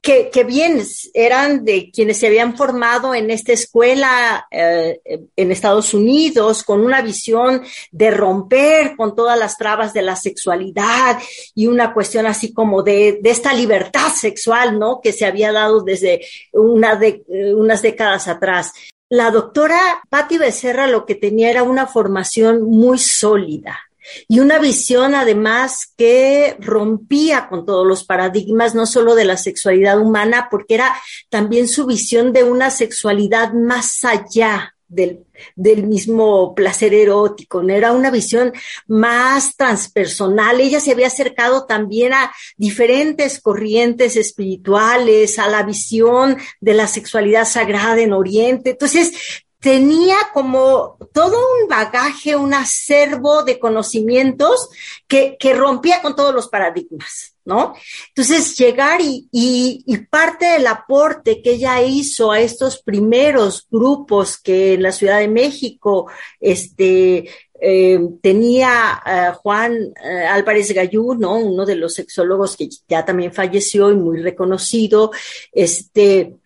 que, 0.00 0.44
bien 0.44 0.82
eran 1.12 1.64
de 1.64 1.90
quienes 1.92 2.18
se 2.18 2.28
habían 2.28 2.56
formado 2.56 3.14
en 3.14 3.30
esta 3.30 3.52
escuela 3.52 4.46
eh, 4.50 5.00
en 5.36 5.52
Estados 5.52 5.92
Unidos 5.92 6.64
con 6.64 6.80
una 6.80 7.02
visión 7.02 7.62
de 7.90 8.10
romper 8.10 8.96
con 8.96 9.14
todas 9.14 9.38
las 9.38 9.58
trabas 9.58 9.92
de 9.92 10.02
la 10.02 10.16
sexualidad 10.16 11.18
y 11.54 11.66
una 11.66 11.92
cuestión 11.92 12.26
así 12.26 12.54
como 12.54 12.82
de, 12.82 13.18
de 13.20 13.30
esta 13.30 13.52
libertad 13.52 14.10
sexual, 14.14 14.78
¿no? 14.78 15.00
Que 15.02 15.12
se 15.12 15.26
había 15.26 15.52
dado 15.52 15.82
desde 15.82 16.22
una 16.52 16.96
de, 16.96 17.22
unas 17.54 17.82
décadas 17.82 18.26
atrás. 18.26 18.72
La 19.10 19.30
doctora 19.30 20.02
Patti 20.08 20.38
Becerra 20.38 20.86
lo 20.86 21.04
que 21.04 21.14
tenía 21.14 21.50
era 21.50 21.62
una 21.62 21.86
formación 21.86 22.62
muy 22.62 22.98
sólida 22.98 23.89
y 24.28 24.40
una 24.40 24.58
visión 24.58 25.14
además 25.14 25.92
que 25.96 26.56
rompía 26.58 27.48
con 27.48 27.66
todos 27.66 27.86
los 27.86 28.04
paradigmas, 28.04 28.74
no 28.74 28.86
solo 28.86 29.14
de 29.14 29.24
la 29.24 29.36
sexualidad 29.36 30.00
humana, 30.00 30.48
porque 30.50 30.74
era 30.74 30.94
también 31.28 31.68
su 31.68 31.86
visión 31.86 32.32
de 32.32 32.44
una 32.44 32.70
sexualidad 32.70 33.52
más 33.52 34.04
allá 34.04 34.74
del, 34.88 35.24
del, 35.54 35.86
mismo 35.86 36.52
placer 36.52 36.92
erótico, 36.94 37.62
era 37.62 37.92
una 37.92 38.10
visión 38.10 38.52
más 38.88 39.56
transpersonal. 39.56 40.60
Ella 40.60 40.80
se 40.80 40.90
había 40.90 41.06
acercado 41.06 41.64
también 41.64 42.12
a 42.12 42.32
diferentes 42.56 43.40
corrientes 43.40 44.16
espirituales, 44.16 45.38
a 45.38 45.48
la 45.48 45.62
visión 45.62 46.36
de 46.60 46.74
la 46.74 46.88
sexualidad 46.88 47.44
sagrada 47.44 48.00
en 48.00 48.12
Oriente. 48.12 48.70
Entonces, 48.70 49.12
tenía 49.60 50.16
como 50.32 50.96
todo 51.12 51.36
un 51.62 51.68
bagaje, 51.68 52.34
un 52.34 52.54
acervo 52.54 53.42
de 53.42 53.58
conocimientos 53.58 54.70
que, 55.06 55.36
que 55.38 55.54
rompía 55.54 56.00
con 56.00 56.16
todos 56.16 56.34
los 56.34 56.48
paradigmas, 56.48 57.34
¿no? 57.44 57.74
Entonces, 58.08 58.56
llegar 58.56 59.02
y, 59.02 59.28
y, 59.30 59.98
parte 60.10 60.46
del 60.46 60.66
aporte 60.66 61.42
que 61.42 61.52
ella 61.52 61.82
hizo 61.82 62.32
a 62.32 62.40
estos 62.40 62.82
primeros 62.82 63.66
grupos 63.70 64.38
que 64.38 64.74
en 64.74 64.82
la 64.82 64.92
Ciudad 64.92 65.18
de 65.18 65.28
México, 65.28 66.10
este, 66.40 67.28
eh, 67.60 68.00
tenía 68.22 69.02
uh, 69.04 69.36
Juan 69.36 69.74
uh, 69.74 70.26
Álvarez 70.30 70.72
Gallú, 70.72 71.14
¿no? 71.14 71.36
Uno 71.36 71.66
de 71.66 71.76
los 71.76 71.94
sexólogos 71.94 72.56
que 72.56 72.70
ya 72.88 73.04
también 73.04 73.34
falleció 73.34 73.90
y 73.90 73.96
muy 73.96 74.22
reconocido, 74.22 75.10
este, 75.52 76.38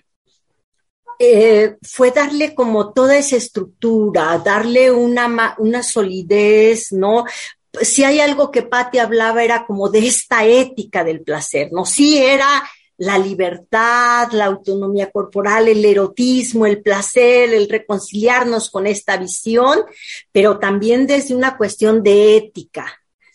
eh, 1.18 1.76
fue 1.82 2.10
darle 2.10 2.54
como 2.54 2.92
toda 2.92 3.16
esa 3.16 3.36
estructura, 3.36 4.38
darle 4.44 4.90
una, 4.90 5.54
una 5.58 5.82
solidez, 5.82 6.92
¿no? 6.92 7.24
Si 7.80 8.04
hay 8.04 8.20
algo 8.20 8.50
que 8.50 8.62
Patti 8.62 8.98
hablaba 8.98 9.42
era 9.42 9.66
como 9.66 9.88
de 9.88 10.06
esta 10.06 10.44
ética 10.44 11.04
del 11.04 11.22
placer, 11.22 11.70
¿no? 11.72 11.84
Sí 11.84 12.18
era 12.18 12.62
la 12.96 13.18
libertad, 13.18 14.30
la 14.32 14.46
autonomía 14.46 15.10
corporal, 15.10 15.68
el 15.68 15.84
erotismo, 15.84 16.66
el 16.66 16.80
placer, 16.80 17.52
el 17.52 17.68
reconciliarnos 17.68 18.70
con 18.70 18.86
esta 18.86 19.16
visión, 19.16 19.80
pero 20.30 20.58
también 20.58 21.06
desde 21.06 21.34
una 21.34 21.56
cuestión 21.56 22.02
de 22.02 22.36
ética, 22.36 22.86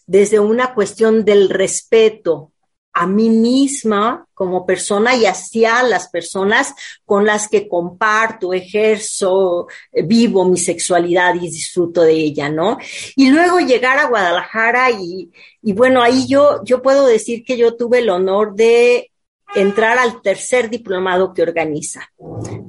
desde 0.08 0.40
una 0.40 0.74
cuestión 0.74 1.26
del 1.26 1.50
respeto, 1.50 2.52
a 2.94 3.08
mí 3.08 3.30
misma 3.30 4.26
como 4.34 4.66
persona 4.66 5.16
y 5.16 5.26
hacia 5.26 5.84
las 5.84 6.10
personas 6.10 6.74
con 7.06 7.26
las 7.26 7.48
que 7.48 7.68
comparto, 7.68 8.54
ejerzo, 8.54 9.68
eh, 9.92 10.04
vivo 10.04 10.46
mi 10.46 10.58
sexualidad 10.58 11.36
y 11.36 11.50
disfruto 11.50 12.02
de 12.02 12.14
ella, 12.14 12.50
¿no? 12.50 12.78
Y 13.16 13.30
luego 13.30 13.60
llegar 13.60 14.00
a 14.00 14.08
Guadalajara 14.08 14.92
y, 14.92 15.32
y 15.62 15.74
bueno, 15.74 16.02
ahí 16.02 16.28
yo, 16.28 16.64
yo 16.64 16.82
puedo 16.82 17.06
decir 17.06 17.44
que 17.44 17.58
yo 17.58 17.76
tuve 17.76 18.00
el 18.00 18.10
honor 18.10 18.56
de 18.56 19.12
entrar 19.56 19.98
al 19.98 20.22
tercer 20.22 20.70
diplomado 20.70 21.34
que 21.34 21.42
organiza, 21.42 22.12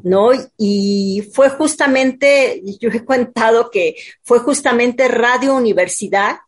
¿no? 0.03 0.31
Y 0.57 1.29
fue 1.33 1.51
justamente, 1.51 2.63
yo 2.81 2.89
he 2.91 3.05
contado 3.05 3.71
que 3.71 3.97
fue 4.23 4.39
justamente 4.41 5.09
Radio 5.09 5.55
Universidad, 5.55 6.39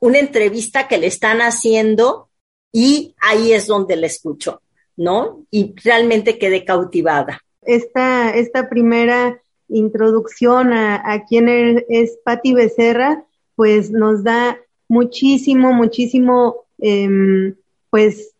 una 0.00 0.18
entrevista 0.18 0.88
que 0.88 0.98
le 0.98 1.06
están 1.06 1.40
haciendo 1.40 2.28
y 2.72 3.14
ahí 3.20 3.52
es 3.52 3.66
donde 3.66 3.96
la 3.96 4.06
escucho, 4.06 4.60
¿no? 4.96 5.44
Y 5.50 5.74
realmente 5.82 6.38
quedé 6.38 6.64
cautivada. 6.64 7.40
Esta, 7.62 8.30
esta 8.30 8.68
primera 8.68 9.40
introducción 9.68 10.72
a, 10.72 11.24
quién 11.28 11.48
es, 11.88 12.18
Patti 12.24 12.52
Becerra, 12.52 13.24
pues 13.54 13.90
nos 13.90 14.22
da 14.22 14.58
muchísimo, 14.88 15.72
muchísimo, 15.72 16.66
em, 16.78 17.54
pues, 17.90 18.32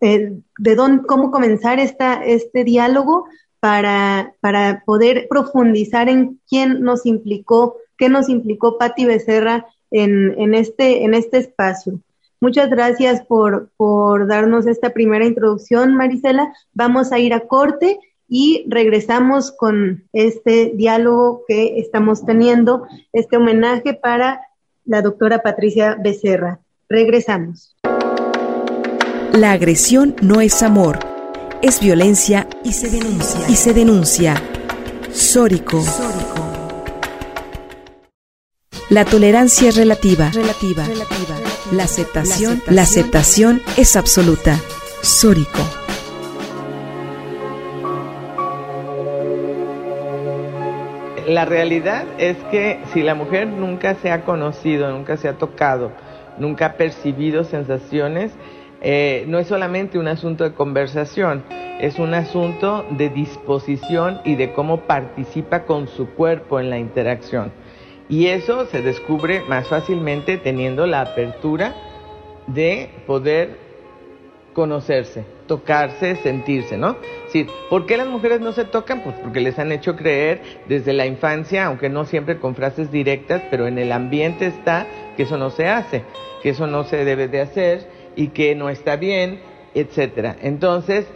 de 0.00 0.74
dónde, 0.74 1.06
cómo 1.06 1.30
comenzar 1.30 1.78
esta, 1.78 2.24
este 2.24 2.64
diálogo 2.64 3.26
para, 3.60 4.34
para 4.40 4.82
poder 4.84 5.28
profundizar 5.28 6.08
en 6.08 6.40
quién 6.48 6.82
nos 6.82 7.06
implicó, 7.06 7.76
qué 7.96 8.08
nos 8.08 8.28
implicó 8.28 8.76
Patti 8.78 9.04
Becerra 9.04 9.66
en, 9.90 10.34
en, 10.38 10.54
este, 10.54 11.04
en 11.04 11.14
este 11.14 11.38
espacio. 11.38 12.00
Muchas 12.42 12.70
gracias 12.70 13.24
por, 13.24 13.70
por 13.76 14.26
darnos 14.26 14.66
esta 14.66 14.90
primera 14.90 15.24
introducción, 15.24 15.94
Marisela. 15.94 16.52
Vamos 16.74 17.12
a 17.12 17.20
ir 17.20 17.34
a 17.34 17.46
corte 17.46 18.00
y 18.28 18.64
regresamos 18.66 19.52
con 19.52 20.08
este 20.12 20.72
diálogo 20.74 21.44
que 21.46 21.78
estamos 21.78 22.26
teniendo, 22.26 22.88
este 23.12 23.36
homenaje 23.36 23.94
para 23.94 24.40
la 24.84 25.02
doctora 25.02 25.40
Patricia 25.40 25.96
Becerra. 26.02 26.58
Regresamos. 26.88 27.76
La 29.32 29.52
agresión 29.52 30.16
no 30.20 30.40
es 30.40 30.64
amor, 30.64 30.98
es 31.62 31.80
violencia 31.80 32.48
y 32.64 32.72
se 32.72 32.90
denuncia. 32.90 33.40
Y 33.48 33.54
se 33.54 33.72
denuncia. 33.72 34.34
Sórico. 35.12 35.80
La 38.92 39.06
tolerancia 39.06 39.70
es 39.70 39.76
relativa. 39.78 40.28
Relativa. 40.34 40.84
La 41.72 41.84
aceptación, 41.84 42.60
la 42.66 42.82
aceptación 42.82 43.62
es 43.78 43.96
absoluta. 43.96 44.58
Sórico. 45.00 45.60
La 51.26 51.46
realidad 51.46 52.04
es 52.18 52.36
que 52.50 52.80
si 52.92 53.00
la 53.00 53.14
mujer 53.14 53.46
nunca 53.46 53.94
se 53.94 54.10
ha 54.10 54.26
conocido, 54.26 54.90
nunca 54.90 55.16
se 55.16 55.26
ha 55.26 55.38
tocado, 55.38 55.92
nunca 56.36 56.66
ha 56.66 56.72
percibido 56.74 57.44
sensaciones, 57.44 58.32
eh, 58.82 59.24
no 59.26 59.38
es 59.38 59.46
solamente 59.46 59.98
un 59.98 60.08
asunto 60.08 60.44
de 60.44 60.52
conversación, 60.52 61.44
es 61.80 61.98
un 61.98 62.12
asunto 62.12 62.84
de 62.90 63.08
disposición 63.08 64.20
y 64.22 64.34
de 64.34 64.52
cómo 64.52 64.82
participa 64.82 65.64
con 65.64 65.88
su 65.88 66.10
cuerpo 66.10 66.60
en 66.60 66.68
la 66.68 66.78
interacción. 66.78 67.61
Y 68.12 68.26
eso 68.26 68.66
se 68.66 68.82
descubre 68.82 69.40
más 69.48 69.68
fácilmente 69.68 70.36
teniendo 70.36 70.86
la 70.86 71.00
apertura 71.00 71.74
de 72.46 72.90
poder 73.06 73.56
conocerse, 74.52 75.24
tocarse, 75.46 76.16
sentirse, 76.16 76.76
¿no? 76.76 76.98
Sí, 77.28 77.46
¿por 77.70 77.86
qué 77.86 77.96
las 77.96 78.08
mujeres 78.08 78.42
no 78.42 78.52
se 78.52 78.66
tocan? 78.66 79.00
Pues 79.00 79.16
porque 79.16 79.40
les 79.40 79.58
han 79.58 79.72
hecho 79.72 79.96
creer 79.96 80.42
desde 80.68 80.92
la 80.92 81.06
infancia, 81.06 81.64
aunque 81.64 81.88
no 81.88 82.04
siempre 82.04 82.38
con 82.38 82.54
frases 82.54 82.92
directas, 82.92 83.44
pero 83.50 83.66
en 83.66 83.78
el 83.78 83.90
ambiente 83.90 84.44
está 84.44 84.86
que 85.16 85.22
eso 85.22 85.38
no 85.38 85.48
se 85.48 85.68
hace, 85.68 86.02
que 86.42 86.50
eso 86.50 86.66
no 86.66 86.84
se 86.84 87.06
debe 87.06 87.28
de 87.28 87.40
hacer 87.40 87.88
y 88.14 88.28
que 88.28 88.54
no 88.54 88.68
está 88.68 88.96
bien, 88.96 89.40
etcétera. 89.74 90.36
Entonces, 90.42 91.06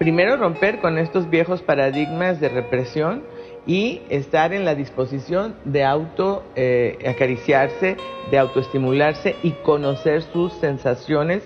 primero 0.00 0.36
romper 0.36 0.80
con 0.80 0.98
estos 0.98 1.30
viejos 1.30 1.62
paradigmas 1.62 2.40
de 2.40 2.48
represión 2.48 3.22
y 3.66 4.02
estar 4.08 4.52
en 4.52 4.64
la 4.64 4.74
disposición 4.74 5.54
de 5.64 5.84
auto 5.84 6.42
eh, 6.56 6.98
acariciarse, 7.08 7.96
de 8.30 8.38
autoestimularse 8.38 9.36
y 9.42 9.52
conocer 9.52 10.22
sus 10.22 10.52
sensaciones, 10.54 11.42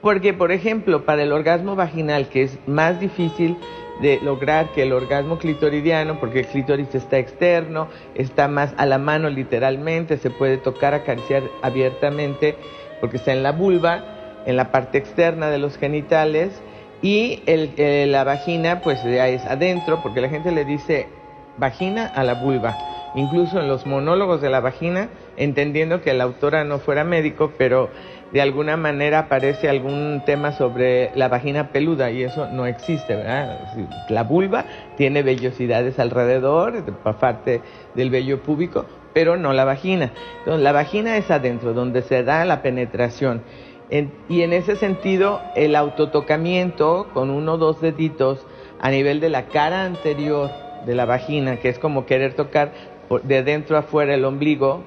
porque 0.00 0.34
por 0.34 0.52
ejemplo, 0.52 1.04
para 1.04 1.22
el 1.22 1.32
orgasmo 1.32 1.76
vaginal, 1.76 2.28
que 2.28 2.42
es 2.42 2.58
más 2.66 3.00
difícil 3.00 3.56
de 4.02 4.20
lograr 4.20 4.72
que 4.72 4.82
el 4.82 4.92
orgasmo 4.92 5.38
clitoridiano, 5.38 6.18
porque 6.18 6.40
el 6.40 6.46
clítoris 6.46 6.94
está 6.94 7.18
externo, 7.18 7.88
está 8.14 8.48
más 8.48 8.74
a 8.76 8.86
la 8.86 8.98
mano 8.98 9.30
literalmente, 9.30 10.18
se 10.18 10.30
puede 10.30 10.58
tocar, 10.58 10.94
acariciar 10.94 11.44
abiertamente, 11.62 12.56
porque 13.00 13.16
está 13.16 13.32
en 13.32 13.42
la 13.42 13.52
vulva, 13.52 14.42
en 14.46 14.56
la 14.56 14.70
parte 14.70 14.98
externa 14.98 15.48
de 15.48 15.58
los 15.58 15.78
genitales 15.78 16.60
y 17.02 17.42
el, 17.46 18.10
la 18.10 18.24
vagina 18.24 18.80
pues 18.80 19.02
ya 19.04 19.28
es 19.28 19.44
adentro 19.44 20.00
porque 20.02 20.20
la 20.20 20.28
gente 20.28 20.52
le 20.52 20.64
dice 20.64 21.06
vagina 21.58 22.06
a 22.06 22.24
la 22.24 22.34
vulva. 22.34 22.76
Incluso 23.14 23.60
en 23.60 23.68
los 23.68 23.86
monólogos 23.86 24.40
de 24.40 24.50
la 24.50 24.60
vagina, 24.60 25.08
entendiendo 25.36 26.00
que 26.00 26.12
la 26.14 26.24
autora 26.24 26.64
no 26.64 26.78
fuera 26.78 27.04
médico, 27.04 27.52
pero 27.56 27.90
de 28.32 28.42
alguna 28.42 28.76
manera 28.76 29.20
aparece 29.20 29.68
algún 29.68 30.22
tema 30.26 30.50
sobre 30.50 31.12
la 31.14 31.28
vagina 31.28 31.68
peluda 31.68 32.10
y 32.10 32.24
eso 32.24 32.48
no 32.48 32.66
existe, 32.66 33.14
¿verdad? 33.14 33.56
La 34.08 34.24
vulva 34.24 34.64
tiene 34.96 35.22
vellosidades 35.22 36.00
alrededor, 36.00 36.82
parte 37.20 37.60
del 37.94 38.10
vello 38.10 38.42
púbico, 38.42 38.86
pero 39.12 39.36
no 39.36 39.52
la 39.52 39.64
vagina. 39.64 40.10
Entonces, 40.38 40.62
la 40.64 40.72
vagina 40.72 41.16
es 41.16 41.30
adentro, 41.30 41.72
donde 41.72 42.02
se 42.02 42.24
da 42.24 42.44
la 42.44 42.62
penetración 42.62 43.42
y 44.28 44.42
en 44.42 44.52
ese 44.52 44.76
sentido, 44.76 45.40
el 45.54 45.76
autotocamiento 45.76 47.08
con 47.12 47.30
uno 47.30 47.54
o 47.54 47.58
dos 47.58 47.80
deditos 47.80 48.44
a 48.80 48.90
nivel 48.90 49.20
de 49.20 49.28
la 49.28 49.46
cara 49.46 49.84
anterior 49.84 50.50
de 50.84 50.94
la 50.94 51.04
vagina, 51.04 51.56
que 51.56 51.68
es 51.68 51.78
como 51.78 52.06
querer 52.06 52.34
tocar 52.34 52.72
de 53.22 53.42
dentro 53.42 53.76
afuera 53.76 54.14
el 54.14 54.24
ombligo, 54.24 54.82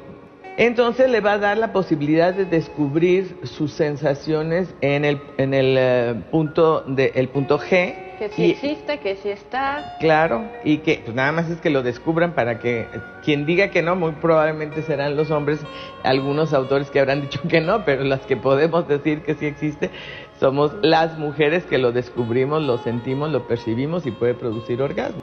entonces 0.57 1.09
le 1.09 1.21
va 1.21 1.33
a 1.33 1.37
dar 1.37 1.57
la 1.57 1.71
posibilidad 1.71 2.33
de 2.33 2.45
descubrir 2.45 3.37
sus 3.43 3.71
sensaciones 3.73 4.73
en 4.81 5.05
el, 5.05 5.21
en 5.37 5.53
el 5.53 5.75
eh, 5.77 6.15
punto 6.31 6.81
de, 6.81 7.11
el 7.13 7.29
punto 7.29 7.59
G, 7.59 8.07
que 8.17 8.29
sí 8.29 8.49
existe, 8.49 8.97
que 8.97 9.15
sí 9.17 9.29
está. 9.29 9.95
Claro, 9.99 10.49
y 10.63 10.79
que 10.79 11.01
pues 11.03 11.15
nada 11.15 11.31
más 11.31 11.51
es 11.51 11.61
que 11.61 11.69
lo 11.69 11.83
descubran 11.83 12.33
para 12.33 12.57
que 12.57 12.87
quien 13.23 13.45
diga 13.45 13.69
que 13.69 13.83
no, 13.83 13.95
muy 13.95 14.13
probablemente 14.13 14.81
serán 14.81 15.15
los 15.15 15.29
hombres, 15.29 15.59
algunos 16.01 16.53
autores 16.53 16.89
que 16.89 16.99
habrán 16.99 17.21
dicho 17.21 17.39
que 17.47 17.61
no, 17.61 17.85
pero 17.85 18.03
las 18.03 18.21
que 18.21 18.35
podemos 18.35 18.87
decir 18.87 19.21
que 19.21 19.35
sí 19.35 19.45
existe, 19.45 19.91
somos 20.39 20.73
las 20.81 21.19
mujeres 21.19 21.65
que 21.65 21.77
lo 21.77 21.91
descubrimos, 21.91 22.63
lo 22.63 22.79
sentimos, 22.79 23.31
lo 23.31 23.47
percibimos 23.47 24.07
y 24.07 24.11
puede 24.11 24.33
producir 24.33 24.81
orgasmo. 24.81 25.21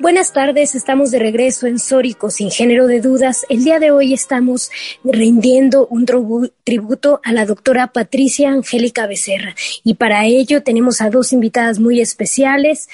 Buenas 0.00 0.32
tardes, 0.32 0.76
estamos 0.76 1.10
de 1.10 1.18
regreso 1.18 1.66
en 1.66 1.80
Sórico, 1.80 2.30
sin 2.30 2.52
género 2.52 2.86
de 2.86 3.00
dudas. 3.00 3.44
El 3.48 3.64
día 3.64 3.80
de 3.80 3.90
hoy 3.90 4.14
estamos 4.14 4.70
rindiendo 5.02 5.88
un 5.88 6.06
tributo 6.62 7.20
a 7.24 7.32
la 7.32 7.44
doctora 7.44 7.88
Patricia 7.88 8.50
Angélica 8.50 9.08
Becerra 9.08 9.56
y 9.82 9.94
para 9.94 10.24
ello 10.24 10.62
tenemos 10.62 11.00
a 11.00 11.10
dos 11.10 11.32
invitadas 11.32 11.80
muy 11.80 12.00
especiales. 12.00 12.88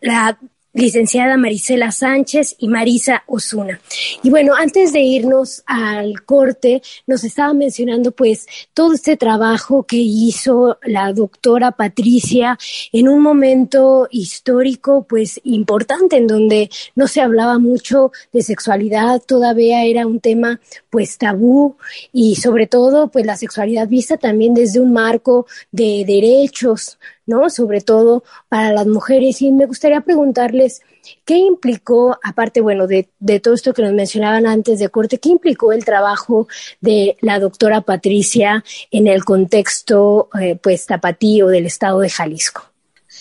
La 0.00 0.38
licenciada 0.72 1.36
Marisela 1.36 1.92
Sánchez 1.92 2.56
y 2.58 2.68
Marisa 2.68 3.24
Osuna. 3.26 3.80
Y 4.22 4.30
bueno, 4.30 4.54
antes 4.54 4.92
de 4.92 5.00
irnos 5.00 5.62
al 5.66 6.22
corte, 6.24 6.82
nos 7.06 7.24
estaba 7.24 7.52
mencionando 7.52 8.12
pues 8.12 8.46
todo 8.72 8.94
este 8.94 9.16
trabajo 9.16 9.84
que 9.84 9.96
hizo 9.96 10.78
la 10.84 11.12
doctora 11.12 11.72
Patricia 11.72 12.58
en 12.92 13.08
un 13.08 13.20
momento 13.20 14.08
histórico 14.10 15.06
pues 15.08 15.40
importante 15.44 16.16
en 16.16 16.26
donde 16.26 16.70
no 16.94 17.06
se 17.06 17.20
hablaba 17.20 17.58
mucho 17.58 18.12
de 18.32 18.42
sexualidad, 18.42 19.22
todavía 19.22 19.84
era 19.84 20.06
un 20.06 20.20
tema 20.20 20.60
pues 20.90 21.18
tabú 21.18 21.76
y 22.12 22.36
sobre 22.36 22.66
todo 22.66 23.08
pues 23.08 23.26
la 23.26 23.36
sexualidad 23.36 23.88
vista 23.88 24.16
también 24.16 24.54
desde 24.54 24.80
un 24.80 24.92
marco 24.92 25.46
de 25.70 26.04
derechos, 26.06 26.98
¿no? 27.26 27.50
Sobre 27.50 27.80
todo 27.80 28.24
para 28.48 28.72
las 28.72 28.86
mujeres. 28.86 29.42
Y 29.42 29.52
me 29.52 29.66
gustaría 29.66 30.00
preguntarles, 30.00 30.82
¿qué 31.24 31.36
implicó, 31.36 32.18
aparte, 32.22 32.60
bueno, 32.60 32.86
de, 32.86 33.08
todo 33.40 33.54
esto 33.54 33.72
que 33.72 33.82
nos 33.82 33.92
mencionaban 33.92 34.46
antes 34.46 34.78
de 34.78 34.88
corte, 34.88 35.18
qué 35.18 35.30
implicó 35.30 35.72
el 35.72 35.84
trabajo 35.84 36.48
de 36.80 37.16
la 37.20 37.38
doctora 37.38 37.80
Patricia 37.80 38.64
en 38.90 39.06
el 39.06 39.24
contexto, 39.24 40.28
eh, 40.40 40.56
pues, 40.60 40.86
tapatío 40.86 41.48
del 41.48 41.66
estado 41.66 42.00
de 42.00 42.10
Jalisco? 42.10 42.62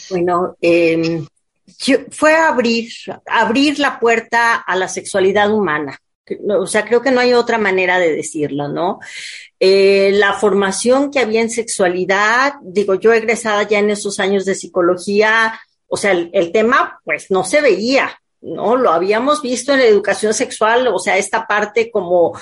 Bueno, 0.09 0.55
em, 0.61 1.25
fue 2.09 2.35
abrir, 2.35 2.91
abrir 3.25 3.79
la 3.79 3.99
puerta 3.99 4.55
a 4.55 4.75
la 4.75 4.87
sexualidad 4.87 5.51
humana. 5.51 5.97
O 6.59 6.67
sea, 6.67 6.85
creo 6.85 7.01
que 7.01 7.11
no 7.11 7.19
hay 7.19 7.33
otra 7.33 7.57
manera 7.57 7.99
de 7.99 8.15
decirlo, 8.15 8.67
¿no? 8.67 8.99
Eh, 9.63 10.11
la 10.15 10.33
formación 10.33 11.11
que 11.11 11.19
había 11.19 11.39
en 11.39 11.51
sexualidad, 11.51 12.55
digo, 12.63 12.95
yo 12.95 13.13
egresada 13.13 13.61
ya 13.61 13.77
en 13.77 13.91
esos 13.91 14.19
años 14.19 14.43
de 14.43 14.55
psicología, 14.55 15.59
o 15.85 15.97
sea, 15.97 16.13
el, 16.13 16.31
el 16.33 16.51
tema 16.51 16.99
pues 17.05 17.29
no 17.29 17.43
se 17.43 17.61
veía, 17.61 18.19
¿no? 18.41 18.75
Lo 18.75 18.89
habíamos 18.89 19.43
visto 19.43 19.71
en 19.71 19.79
la 19.79 19.85
educación 19.85 20.33
sexual, 20.33 20.87
o 20.87 20.97
sea, 20.97 21.15
esta 21.17 21.45
parte 21.45 21.91
como 21.91 22.33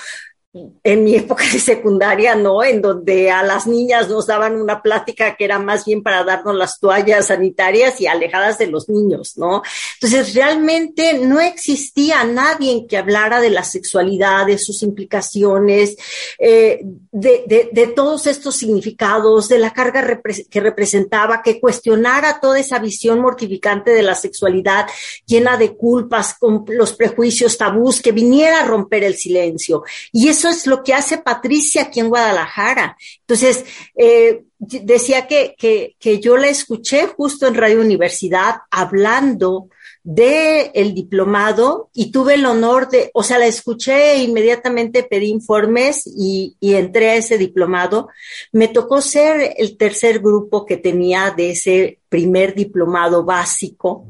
en 0.52 1.04
mi 1.04 1.14
época 1.14 1.44
de 1.52 1.60
secundaria, 1.60 2.34
¿no? 2.34 2.64
En 2.64 2.82
donde 2.82 3.30
a 3.30 3.44
las 3.44 3.68
niñas 3.68 4.08
nos 4.08 4.26
daban 4.26 4.60
una 4.60 4.82
plática 4.82 5.36
que 5.36 5.44
era 5.44 5.60
más 5.60 5.84
bien 5.84 6.02
para 6.02 6.24
darnos 6.24 6.56
las 6.56 6.80
toallas 6.80 7.28
sanitarias 7.28 8.00
y 8.00 8.08
alejadas 8.08 8.58
de 8.58 8.66
los 8.66 8.88
niños, 8.88 9.34
¿no? 9.36 9.62
Entonces, 9.94 10.34
realmente 10.34 11.18
no 11.18 11.40
existía 11.40 12.24
nadie 12.24 12.86
que 12.88 12.96
hablara 12.96 13.40
de 13.40 13.50
la 13.50 13.62
sexualidad, 13.62 14.46
de 14.46 14.58
sus 14.58 14.82
implicaciones, 14.82 15.96
eh, 16.38 16.80
de, 17.12 17.92
todos 17.94 18.26
estos 18.26 18.56
significados, 18.56 19.48
de 19.48 19.58
la 19.58 19.72
carga 19.72 20.20
que 20.50 20.60
representaba, 20.60 21.42
que 21.42 21.60
cuestionara 21.60 22.40
toda 22.40 22.58
esa 22.58 22.80
visión 22.80 23.20
mortificante 23.20 23.92
de 23.92 24.02
la 24.02 24.16
sexualidad 24.16 24.86
llena 25.26 25.56
de 25.56 25.76
culpas, 25.76 26.34
con 26.34 26.64
los 26.68 26.92
prejuicios 26.92 27.56
tabús, 27.56 28.02
que 28.02 28.10
viniera 28.10 28.62
a 28.62 28.66
romper 28.66 29.04
el 29.04 29.14
silencio. 29.14 29.84
Y 30.12 30.28
eso 30.40 30.48
es 30.48 30.66
lo 30.66 30.82
que 30.82 30.94
hace 30.94 31.18
Patricia 31.18 31.82
aquí 31.82 32.00
en 32.00 32.08
Guadalajara. 32.08 32.96
Entonces, 33.20 33.64
eh, 33.94 34.44
decía 34.58 35.26
que, 35.26 35.54
que, 35.58 36.20
yo 36.20 36.36
la 36.38 36.48
escuché 36.48 37.06
justo 37.06 37.46
en 37.46 37.54
Radio 37.54 37.80
Universidad 37.80 38.56
hablando 38.70 39.68
de 40.02 40.70
el 40.74 40.94
diplomado 40.94 41.90
y 41.92 42.10
tuve 42.10 42.34
el 42.34 42.46
honor 42.46 42.88
de, 42.88 43.10
o 43.12 43.22
sea, 43.22 43.38
la 43.38 43.46
escuché 43.46 44.12
e 44.12 44.22
inmediatamente 44.22 45.02
pedí 45.02 45.26
informes 45.28 46.06
y, 46.06 46.56
y, 46.58 46.74
entré 46.74 47.10
a 47.10 47.16
ese 47.16 47.36
diplomado. 47.36 48.08
Me 48.52 48.68
tocó 48.68 49.02
ser 49.02 49.54
el 49.58 49.76
tercer 49.76 50.20
grupo 50.20 50.64
que 50.64 50.78
tenía 50.78 51.34
de 51.36 51.50
ese 51.50 51.98
primer 52.08 52.54
diplomado 52.54 53.24
básico, 53.24 54.06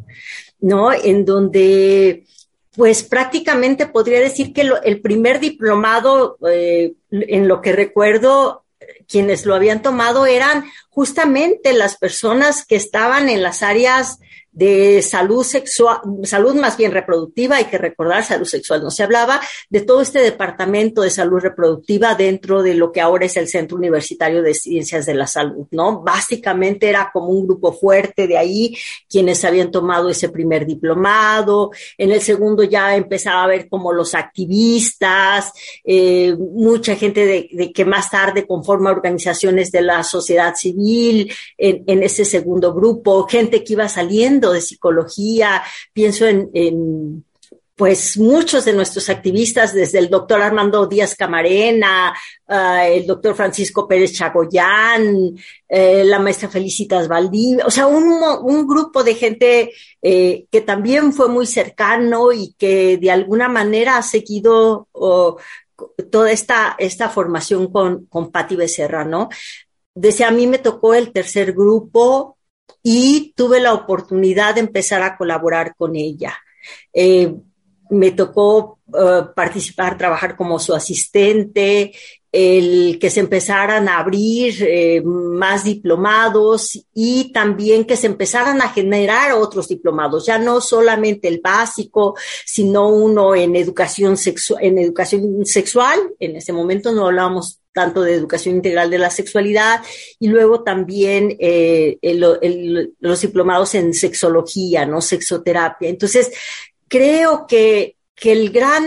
¿no? 0.61 0.93
En 0.93 1.25
donde 1.25 2.25
pues 2.81 3.03
prácticamente 3.03 3.85
podría 3.85 4.21
decir 4.21 4.55
que 4.55 4.67
el 4.85 5.03
primer 5.03 5.39
diplomado, 5.39 6.39
eh, 6.51 6.95
en 7.11 7.47
lo 7.47 7.61
que 7.61 7.73
recuerdo, 7.73 8.65
quienes 9.07 9.45
lo 9.45 9.55
habían 9.55 9.83
tomado 9.83 10.25
eran 10.25 10.65
justamente 10.89 11.75
las 11.75 11.99
personas 11.99 12.65
que 12.65 12.77
estaban 12.77 13.29
en 13.29 13.43
las 13.43 13.63
áreas 13.63 14.19
de 14.53 15.01
salud 15.03 15.45
sexual, 15.45 16.01
salud 16.25 16.55
más 16.55 16.77
bien 16.77 16.91
reproductiva, 16.91 17.57
hay 17.57 17.67
que 17.67 17.79
recordar, 17.79 18.25
salud 18.25 18.47
sexual 18.47 18.83
no 18.83 18.91
se 18.91 19.05
hablaba, 19.05 19.41
de 19.69 19.81
todo 19.83 20.01
este 20.01 20.19
departamento 20.21 21.03
de 21.03 21.11
salud 21.11 21.39
reproductiva 21.39 22.17
dentro 22.17 22.63
de 22.63 22.75
lo 22.75 22.91
que 22.91 23.01
ahora 23.01 23.27
es 23.27 23.37
el 23.37 23.49
Centro 23.49 23.77
Universitario 23.77 24.43
de 24.43 24.55
Ciencias 24.55 25.07
de 25.07 25.15
la 25.15 25.29
Salud, 25.29 25.67
¿no? 25.71 26.01
Básicamente 26.03 26.89
era 26.89 27.11
como 27.13 27.29
un 27.29 27.47
grupo 27.47 27.73
fuerte 27.73 28.27
de 28.27 28.39
ahí, 28.39 28.77
quienes 29.09 29.45
habían 29.45 29.71
tomado 29.71 30.09
ese 30.09 30.29
primer 30.29 30.67
diplomado, 30.67 31.71
en 31.97 32.11
el 32.11 32.21
segundo 32.21 32.65
ya 32.65 32.97
empezaba 32.97 33.45
a 33.45 33.49
ver 33.49 33.69
como 33.69 33.93
los 33.93 34.15
activistas, 34.17 35.53
eh, 35.85 36.35
mucha 36.37 36.97
gente 36.97 37.25
de, 37.25 37.73
que 37.73 37.85
más 37.85 38.11
tarde 38.11 38.47
conforma 38.47 38.91
organizaciones 38.91 39.71
de 39.71 39.83
la 39.83 40.03
sociedad 40.03 40.57
civil 40.57 41.33
en, 41.57 41.85
en 41.87 42.03
ese 42.03 42.25
segundo 42.25 42.75
grupo, 42.75 43.29
gente 43.29 43.63
que 43.63 43.75
iba 43.75 43.89
saliendo 43.89 44.40
de 44.49 44.63
psicología, 44.63 45.63
pienso 45.93 46.27
en, 46.27 47.25
pues 47.81 48.19
muchos 48.19 48.67
de 48.67 48.75
nuestros 48.75 49.09
activistas, 49.09 49.73
desde 49.73 49.99
el 50.01 50.11
doctor 50.11 50.43
Armando 50.43 50.87
Díaz 50.87 51.15
Camarena, 51.15 52.15
ah, 52.47 52.87
el 52.87 53.07
doctor 53.07 53.35
Francisco 53.35 53.89
Pérez 53.89 54.13
Chagoyán, 54.13 55.35
eh, 55.67 56.05
la 56.05 56.19
maestra 56.19 56.51
Felicitas 56.51 57.09
Valdivia, 57.09 57.65
o 57.65 57.71
sea, 57.71 57.87
un, 57.87 58.67
grupo 58.67 59.03
de 59.03 59.15
gente 59.15 59.73
eh, 60.03 60.45
que 60.51 60.61
también 60.61 61.15
fue 61.15 61.29
muy 61.29 61.47
cercano 61.47 62.33
y 62.33 62.55
que 62.59 62.99
de 62.99 63.11
alguna 63.11 63.49
manera 63.49 63.97
ha 63.97 64.03
seguido 64.03 64.89
toda 66.11 66.31
esta, 66.31 66.77
esta 66.79 67.09
formación 67.09 67.73
con, 67.73 68.07
con 68.07 68.31
Patti 68.31 68.57
Becerra, 68.57 69.05
¿no? 69.05 69.31
Desde 69.95 70.25
a 70.25 70.31
mí 70.31 70.47
me 70.47 70.59
tocó 70.59 70.95
el 70.95 71.13
tercer 71.13 71.53
grupo, 71.53 72.37
y 72.83 73.33
tuve 73.37 73.61
la 73.61 73.75
oportunidad 73.75 74.55
de 74.55 74.61
empezar 74.61 75.03
a 75.03 75.17
colaborar 75.17 75.75
con 75.77 75.97
ella. 75.97 76.37
Eh, 76.93 77.35
me 77.91 78.13
tocó 78.13 78.79
eh, 78.97 79.23
participar, 79.35 79.99
trabajar 79.99 80.37
como 80.37 80.59
su 80.59 80.75
asistente, 80.75 81.93
el 82.33 82.99
que 83.01 83.11
se 83.11 83.21
empezaran 83.21 83.89
a 83.89 83.99
abrir 83.99 84.55
eh, 84.61 85.03
más 85.05 85.65
diplomados 85.65 86.79
y 86.95 87.33
también 87.33 87.85
que 87.85 87.97
se 87.97 88.07
empezaran 88.07 88.63
a 88.63 88.69
generar 88.69 89.33
otros 89.33 89.67
diplomados, 89.67 90.27
ya 90.27 90.39
no 90.39 90.61
solamente 90.61 91.27
el 91.27 91.41
básico, 91.43 92.17
sino 92.47 92.89
uno 92.89 93.35
en 93.35 93.57
educación, 93.57 94.17
en 94.61 94.79
educación 94.79 95.45
sexual. 95.45 95.99
En 96.21 96.37
ese 96.37 96.53
momento 96.53 96.93
no 96.93 97.07
hablábamos 97.07 97.60
tanto 97.73 98.03
de 98.03 98.15
educación 98.15 98.57
integral 98.57 98.91
de 98.91 98.99
la 98.99 99.11
sexualidad 99.11 99.81
y 100.19 100.29
luego 100.29 100.63
también 100.63 101.37
eh, 101.39 101.99
los 102.03 103.21
diplomados 103.21 103.75
en 103.75 103.95
sexología, 103.95 104.87
¿no? 104.87 105.01
Sexoterapia. 105.01 105.89
Entonces, 105.89 106.31
creo 106.89 107.47
que, 107.47 107.97
que 108.15 108.33
el 108.33 108.51
gran 108.51 108.85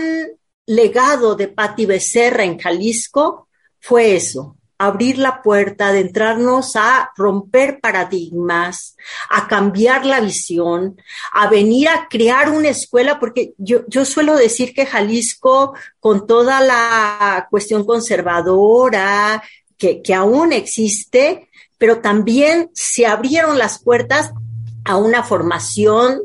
legado 0.66 1.34
de 1.34 1.48
Patti 1.48 1.86
Becerra 1.86 2.44
en 2.44 2.58
Jalisco 2.58 3.48
fue 3.80 4.16
eso, 4.16 4.56
abrir 4.78 5.18
la 5.18 5.42
puerta, 5.42 5.88
adentrarnos 5.88 6.76
a 6.76 7.10
romper 7.16 7.80
paradigmas, 7.80 8.96
a 9.30 9.46
cambiar 9.46 10.04
la 10.04 10.20
visión, 10.20 10.96
a 11.32 11.48
venir 11.48 11.88
a 11.88 12.08
crear 12.08 12.50
una 12.50 12.70
escuela, 12.70 13.20
porque 13.20 13.54
yo, 13.58 13.86
yo 13.88 14.04
suelo 14.04 14.36
decir 14.36 14.74
que 14.74 14.86
Jalisco, 14.86 15.74
con 16.00 16.26
toda 16.26 16.60
la 16.60 17.46
cuestión 17.50 17.84
conservadora 17.84 19.42
que, 19.78 20.02
que 20.02 20.14
aún 20.14 20.52
existe, 20.52 21.48
pero 21.78 22.00
también 22.00 22.70
se 22.74 23.06
abrieron 23.06 23.58
las 23.58 23.82
puertas 23.82 24.32
a 24.84 24.96
una 24.96 25.22
formación 25.22 26.20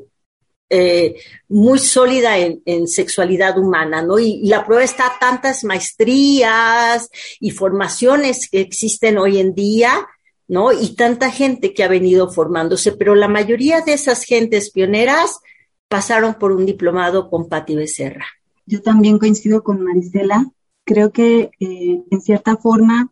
eh, 0.69 1.15
muy 1.47 1.79
sólida 1.79 2.37
en, 2.37 2.87
sexualidad 2.87 3.57
humana, 3.57 4.03
¿no? 4.03 4.19
Y, 4.19 4.45
la 4.45 4.65
prueba 4.65 4.83
está 4.83 5.13
tantas 5.19 5.63
maestrías 5.63 7.09
y 7.39 7.51
formaciones 7.51 8.47
que 8.49 8.61
existen 8.61 9.17
hoy 9.17 9.39
en 9.39 9.55
día, 9.55 10.07
¿no? 10.47 10.71
Y 10.71 10.95
tanta 10.95 11.31
gente 11.31 11.73
que 11.73 11.83
ha 11.83 11.87
venido 11.87 12.29
formándose, 12.29 12.91
pero 12.91 13.15
la 13.15 13.27
mayoría 13.27 13.81
de 13.81 13.93
esas 13.93 14.23
gentes 14.23 14.69
pioneras 14.69 15.39
pasaron 15.87 16.35
por 16.35 16.51
un 16.51 16.65
diplomado 16.67 17.29
con 17.29 17.49
Patti 17.49 17.75
Becerra. 17.75 18.25
Yo 18.67 18.81
también 18.83 19.17
coincido 19.17 19.63
con 19.63 19.81
Marisela. 19.81 20.45
Creo 20.85 21.11
que 21.11 21.49
eh, 21.59 22.03
en 22.11 22.21
cierta 22.21 22.57
forma 22.57 23.11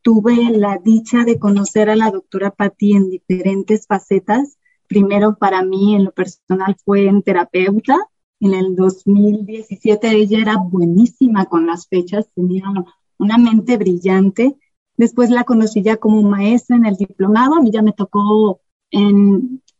tuve 0.00 0.36
la 0.50 0.78
dicha 0.82 1.24
de 1.24 1.38
conocer 1.38 1.90
a 1.90 1.96
la 1.96 2.10
doctora 2.10 2.52
Patti 2.52 2.92
en 2.92 3.10
diferentes 3.10 3.86
facetas 3.86 4.56
primero 4.88 5.36
para 5.36 5.62
mí 5.62 5.94
en 5.94 6.04
lo 6.04 6.12
personal 6.12 6.76
fue 6.84 7.06
en 7.06 7.22
terapeuta. 7.22 7.98
En 8.40 8.54
el 8.54 8.76
2017 8.76 10.10
ella 10.10 10.38
era 10.40 10.56
buenísima 10.56 11.46
con 11.46 11.66
las 11.66 11.88
fechas, 11.88 12.28
tenía 12.34 12.64
una 13.18 13.38
mente 13.38 13.76
brillante. 13.76 14.56
Después 14.96 15.30
la 15.30 15.44
conocí 15.44 15.82
ya 15.82 15.96
como 15.96 16.22
maestra 16.22 16.76
en 16.76 16.86
el 16.86 16.96
diplomado. 16.96 17.56
A 17.56 17.60
mí 17.60 17.70
ya 17.70 17.82
me 17.82 17.92
tocó 17.92 18.60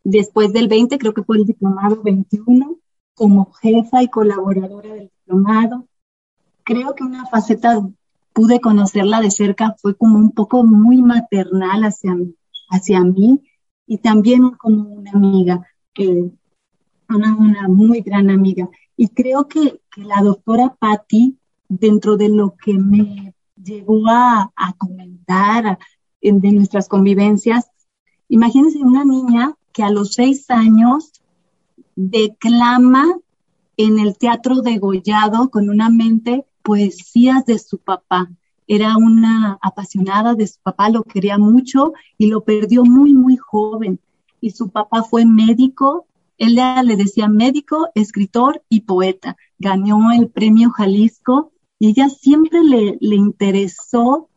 después 0.03 0.53
del 0.53 0.67
20, 0.67 0.97
creo 0.97 1.13
que 1.13 1.23
fue 1.23 1.37
el 1.37 1.45
diplomado 1.45 2.01
21, 2.03 2.77
como 3.13 3.51
jefa 3.53 4.03
y 4.03 4.09
colaboradora 4.09 4.93
del 4.93 5.09
diplomado. 5.09 5.87
Creo 6.63 6.93
que 6.95 7.03
una 7.03 7.25
faceta 7.27 7.87
pude 8.33 8.59
conocerla 8.59 9.21
de 9.21 9.31
cerca 9.31 9.75
fue 9.81 9.95
como 9.95 10.19
un 10.19 10.31
poco 10.31 10.63
muy 10.63 11.01
maternal 11.01 11.83
hacia 11.83 13.03
mí 13.03 13.41
y 13.87 13.97
también 13.99 14.51
como 14.51 14.89
una 14.89 15.11
amiga, 15.11 15.65
una, 17.09 17.35
una 17.35 17.67
muy 17.69 18.01
gran 18.01 18.29
amiga. 18.29 18.69
Y 18.97 19.07
creo 19.09 19.47
que, 19.47 19.79
la 19.95 20.21
doctora 20.21 20.75
Patti, 20.77 21.37
dentro 21.67 22.17
de 22.17 22.29
lo 22.29 22.55
que 22.55 22.73
me 22.77 23.33
llegó 23.55 24.03
a, 24.07 24.51
comentar 24.77 25.79
de 26.21 26.51
nuestras 26.51 26.87
convivencias, 26.87 27.71
imagínense 28.27 28.79
una 28.79 29.05
niña 29.05 29.55
que 29.71 29.83
a 29.83 29.89
los 29.89 30.13
seis 30.13 30.49
años 30.51 31.13
declama 31.95 33.05
en 33.77 33.99
el 33.99 34.17
teatro 34.17 34.61
degollado 34.61 35.49
con 35.49 35.69
una 35.69 35.89
mente 35.89 36.45
poesías 36.61 37.45
de 37.45 37.57
su 37.59 37.77
papá 37.77 38.29
era 38.67 38.97
una 38.97 39.57
apasionada 39.61 40.35
de 40.35 40.47
su 40.47 40.59
papá, 40.61 40.89
lo 40.89 41.03
quería 41.03 41.37
mucho 41.37 41.93
y 42.17 42.27
lo 42.27 42.43
perdió 42.43 42.83
muy, 42.83 43.13
muy 43.13 43.37
joven. 43.37 43.99
Y 44.41 44.51
su 44.51 44.69
papá 44.69 45.03
fue 45.03 45.25
médico, 45.25 46.05
él 46.37 46.59
le 46.83 46.95
decía 46.95 47.27
médico, 47.27 47.89
escritor 47.95 48.61
y 48.69 48.81
poeta. 48.81 49.37
Ganó 49.57 50.11
el 50.11 50.29
premio 50.29 50.69
Jalisco 50.69 51.51
y 51.79 51.89
ella 51.89 52.09
siempre 52.09 52.63
le, 52.63 52.97
le 52.99 53.15
interesó 53.15 54.29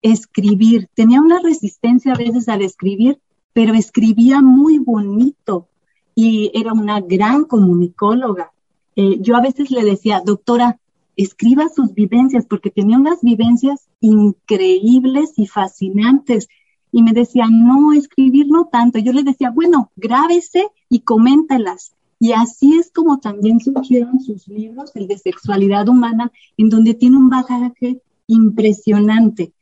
escribir. 0.00 0.88
Tenía 0.94 1.20
una 1.20 1.40
resistencia 1.40 2.12
a 2.12 2.18
veces 2.18 2.48
al 2.48 2.62
escribir, 2.62 3.20
pero 3.52 3.74
escribía 3.74 4.40
muy 4.40 4.78
bonito 4.78 5.68
y 6.14 6.50
era 6.54 6.72
una 6.72 7.00
gran 7.00 7.44
comunicóloga. 7.44 8.52
Eh, 8.96 9.18
yo 9.20 9.36
a 9.36 9.40
veces 9.40 9.70
le 9.70 9.84
decía, 9.84 10.22
doctora, 10.24 10.78
escriba 11.16 11.68
sus 11.68 11.94
vivencias, 11.94 12.46
porque 12.46 12.70
tenía 12.70 12.98
unas 12.98 13.20
vivencias 13.22 13.88
increíbles 14.00 15.32
y 15.36 15.46
fascinantes. 15.46 16.48
Y 16.90 17.02
me 17.02 17.12
decía, 17.12 17.46
no, 17.50 17.92
escribir 17.92 18.46
no 18.48 18.66
tanto. 18.66 18.98
Yo 18.98 19.12
le 19.12 19.22
decía, 19.22 19.50
bueno, 19.50 19.90
grábese 19.96 20.68
y 20.88 21.00
coméntelas. 21.00 21.92
Y 22.20 22.32
así 22.32 22.76
es 22.78 22.90
como 22.92 23.18
también 23.18 23.58
surgieron 23.60 24.20
sus 24.20 24.46
libros, 24.46 24.92
el 24.94 25.08
de 25.08 25.18
sexualidad 25.18 25.88
humana, 25.88 26.30
en 26.56 26.68
donde 26.68 26.94
tiene 26.94 27.16
un 27.16 27.28
bagaje 27.28 28.00
impresionante. 28.28 29.52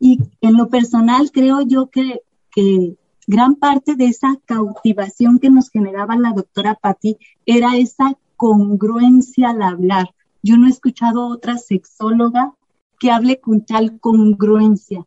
Y 0.00 0.20
en 0.40 0.54
lo 0.54 0.68
personal 0.68 1.30
creo 1.30 1.60
yo 1.62 1.90
que, 1.90 2.22
que 2.50 2.96
gran 3.26 3.56
parte 3.56 3.96
de 3.96 4.06
esa 4.06 4.38
cautivación 4.44 5.38
que 5.38 5.50
nos 5.50 5.70
generaba 5.70 6.16
la 6.16 6.32
doctora 6.32 6.74
Patti 6.74 7.18
era 7.44 7.76
esa 7.76 8.16
congruencia 8.36 9.50
al 9.50 9.62
hablar. 9.62 10.14
Yo 10.46 10.56
no 10.56 10.68
he 10.68 10.70
escuchado 10.70 11.26
otra 11.26 11.58
sexóloga 11.58 12.54
que 13.00 13.10
hable 13.10 13.40
con 13.40 13.66
tal 13.66 13.98
congruencia, 13.98 15.04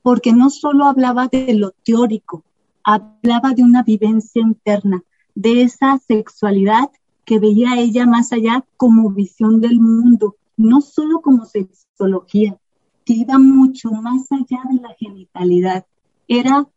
porque 0.00 0.32
no 0.32 0.48
solo 0.48 0.84
hablaba 0.84 1.26
de 1.26 1.54
lo 1.54 1.72
teórico, 1.72 2.44
hablaba 2.84 3.52
de 3.52 3.64
una 3.64 3.82
vivencia 3.82 4.40
interna, 4.40 5.02
de 5.34 5.62
esa 5.62 5.98
sexualidad 5.98 6.88
que 7.24 7.40
veía 7.40 7.80
ella 7.80 8.06
más 8.06 8.32
allá 8.32 8.64
como 8.76 9.10
visión 9.10 9.60
del 9.60 9.80
mundo, 9.80 10.36
no 10.56 10.80
solo 10.80 11.20
como 11.20 11.46
sexología, 11.46 12.56
que 13.04 13.14
iba 13.14 13.40
mucho 13.40 13.90
más 13.90 14.30
allá 14.30 14.60
de 14.70 14.80
la 14.82 14.94
genitalidad. 15.00 15.84
Era, 16.28 16.68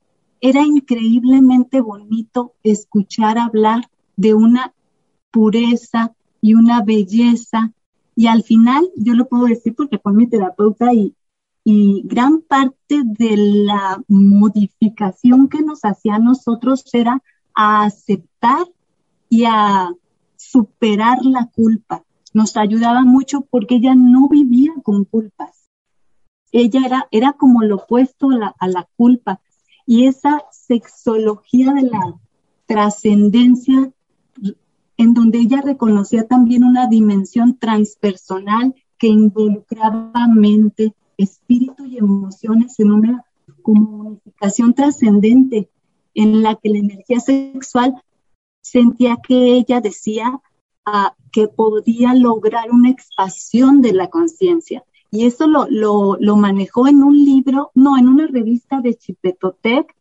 era 0.41 0.63
increíblemente 0.63 1.79
bonito 1.79 2.55
escuchar 2.63 3.37
hablar 3.37 3.87
de 4.15 4.33
una 4.33 4.73
pureza 5.29 6.15
y 6.41 6.55
una 6.55 6.81
belleza 6.81 7.71
y 8.19 8.27
al 8.27 8.43
final, 8.43 8.91
yo 8.97 9.13
lo 9.13 9.29
puedo 9.29 9.45
decir 9.45 9.73
porque 9.73 9.97
fue 9.97 10.11
mi 10.11 10.27
terapeuta 10.27 10.93
y, 10.93 11.15
y 11.63 12.01
gran 12.03 12.41
parte 12.41 13.01
de 13.05 13.37
la 13.37 14.03
modificación 14.09 15.47
que 15.47 15.61
nos 15.61 15.85
hacía 15.85 16.15
a 16.15 16.19
nosotros 16.19 16.83
era 16.91 17.23
a 17.55 17.85
aceptar 17.85 18.67
y 19.29 19.45
a 19.45 19.93
superar 20.35 21.19
la 21.23 21.45
culpa. 21.45 22.03
Nos 22.33 22.57
ayudaba 22.57 23.03
mucho 23.03 23.47
porque 23.49 23.75
ella 23.75 23.95
no 23.95 24.27
vivía 24.27 24.73
con 24.83 25.05
culpas. 25.05 25.69
Ella 26.51 26.81
era, 26.85 27.07
era 27.11 27.31
como 27.31 27.63
lo 27.63 27.77
opuesto 27.77 28.31
a 28.31 28.35
la, 28.35 28.55
a 28.59 28.67
la 28.67 28.89
culpa. 28.97 29.39
Y 29.85 30.07
esa 30.07 30.43
sexología 30.51 31.71
de 31.71 31.83
la 31.83 32.19
trascendencia, 32.65 33.93
en 34.99 35.13
donde 35.13 35.39
ella 35.39 35.61
reconocía 35.61 36.27
también 36.27 36.65
una 36.65 36.87
dimensión 36.87 37.57
transpersonal 37.57 38.75
que 38.97 39.07
involucraba 39.07 40.27
mente, 40.27 40.93
espíritu 41.17 41.85
y 41.85 41.99
emociones 41.99 42.77
en 42.81 42.91
una 42.91 43.23
comunicación 43.61 44.73
trascendente 44.73 45.69
en 46.13 46.43
la 46.43 46.55
que 46.55 46.67
la 46.67 46.79
energía 46.79 47.21
sexual 47.21 47.95
sentía 48.61 49.15
que 49.25 49.53
ella 49.53 49.79
decía 49.79 50.41
ah, 50.85 51.15
que 51.31 51.47
podía 51.47 52.13
lograr 52.13 52.69
una 52.69 52.89
expansión 52.89 53.81
de 53.81 53.93
la 53.93 54.09
conciencia. 54.09 54.83
Y 55.11 55.25
eso 55.25 55.47
lo, 55.47 56.17
lo, 56.19 56.35
manejó 56.35 56.89
en 56.89 57.03
un 57.03 57.15
libro, 57.15 57.71
no, 57.73 57.97
en 57.97 58.09
una 58.09 58.27
revista 58.27 58.81
de 58.81 58.95
Chipetotec, 58.95 59.95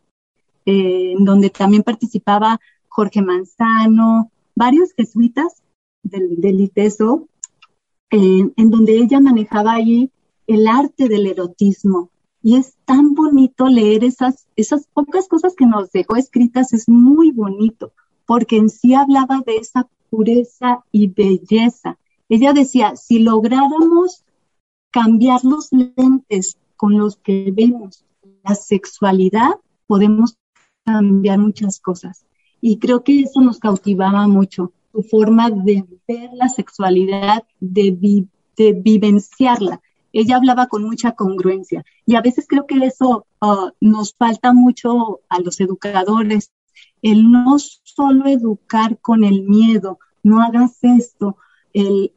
eh, 0.66 1.14
donde 1.20 1.50
también 1.50 1.84
participaba 1.84 2.58
Jorge 2.88 3.22
Manzano, 3.22 4.32
varios 4.58 4.92
jesuitas 4.92 5.62
del, 6.02 6.40
del 6.40 6.60
ITESO, 6.60 7.28
en 8.10 8.70
donde 8.70 8.98
ella 8.98 9.20
manejaba 9.20 9.74
ahí 9.74 10.10
el 10.46 10.66
arte 10.66 11.08
del 11.08 11.26
erotismo. 11.26 12.10
Y 12.42 12.56
es 12.56 12.76
tan 12.84 13.14
bonito 13.14 13.68
leer 13.68 14.04
esas, 14.04 14.46
esas 14.56 14.86
pocas 14.92 15.28
cosas 15.28 15.54
que 15.54 15.66
nos 15.66 15.90
dejó 15.92 16.16
escritas, 16.16 16.72
es 16.72 16.88
muy 16.88 17.30
bonito, 17.30 17.92
porque 18.26 18.56
en 18.56 18.68
sí 18.68 18.94
hablaba 18.94 19.42
de 19.46 19.56
esa 19.56 19.88
pureza 20.10 20.84
y 20.90 21.08
belleza. 21.08 21.98
Ella 22.28 22.52
decía, 22.52 22.96
si 22.96 23.20
lográramos 23.20 24.24
cambiar 24.90 25.44
los 25.44 25.70
lentes 25.72 26.56
con 26.76 26.98
los 26.98 27.16
que 27.16 27.52
vemos 27.54 28.04
la 28.44 28.54
sexualidad, 28.54 29.50
podemos 29.86 30.36
cambiar 30.84 31.38
muchas 31.38 31.80
cosas. 31.80 32.24
Y 32.60 32.78
creo 32.78 33.04
que 33.04 33.20
eso 33.20 33.40
nos 33.40 33.58
cautivaba 33.58 34.26
mucho, 34.26 34.72
su 34.92 35.02
forma 35.02 35.50
de 35.50 35.84
ver 36.06 36.30
la 36.34 36.48
sexualidad, 36.48 37.44
de, 37.60 38.26
vivenciarla. 38.56 39.80
Ella 40.12 40.36
hablaba 40.36 40.66
con 40.66 40.82
mucha 40.82 41.12
congruencia 41.12 41.84
y 42.06 42.16
a 42.16 42.22
veces 42.22 42.46
creo 42.48 42.66
que 42.66 42.76
eso 42.84 43.26
uh, 43.40 43.70
nos 43.80 44.14
falta 44.14 44.52
mucho 44.52 45.20
a 45.28 45.38
los 45.40 45.60
educadores, 45.60 46.50
el 47.02 47.30
no 47.30 47.56
solo 47.58 48.26
educar 48.26 48.98
con 49.00 49.22
el 49.22 49.42
miedo, 49.42 49.98
no 50.22 50.42
hagas 50.42 50.78
esto. 50.82 51.36
El, 51.72 52.12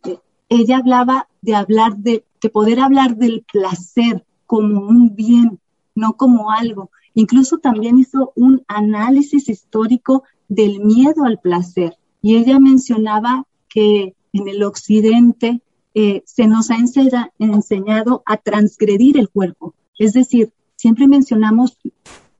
ella 0.49 0.77
hablaba 0.77 1.27
de 1.41 1.55
hablar 1.55 1.97
de, 1.97 2.25
que 2.39 2.49
poder 2.49 2.79
hablar 2.79 3.17
del 3.17 3.45
placer 3.51 4.25
como 4.45 4.81
un 4.81 5.15
bien, 5.15 5.59
no 5.95 6.13
como 6.13 6.51
algo. 6.51 6.89
Incluso 7.13 7.57
también 7.57 7.99
hizo 7.99 8.31
un 8.35 8.63
análisis 8.67 9.49
histórico 9.49 10.23
del 10.47 10.79
miedo 10.79 11.25
al 11.25 11.39
placer. 11.39 11.97
Y 12.21 12.37
ella 12.37 12.59
mencionaba 12.59 13.45
que 13.67 14.15
en 14.33 14.47
el 14.47 14.63
occidente 14.63 15.61
eh, 15.93 16.23
se 16.25 16.47
nos 16.47 16.71
ha 16.71 16.77
enseñado 16.77 18.23
a 18.25 18.37
transgredir 18.37 19.17
el 19.17 19.29
cuerpo. 19.29 19.73
Es 19.97 20.13
decir, 20.13 20.51
siempre 20.75 21.07
mencionamos 21.07 21.77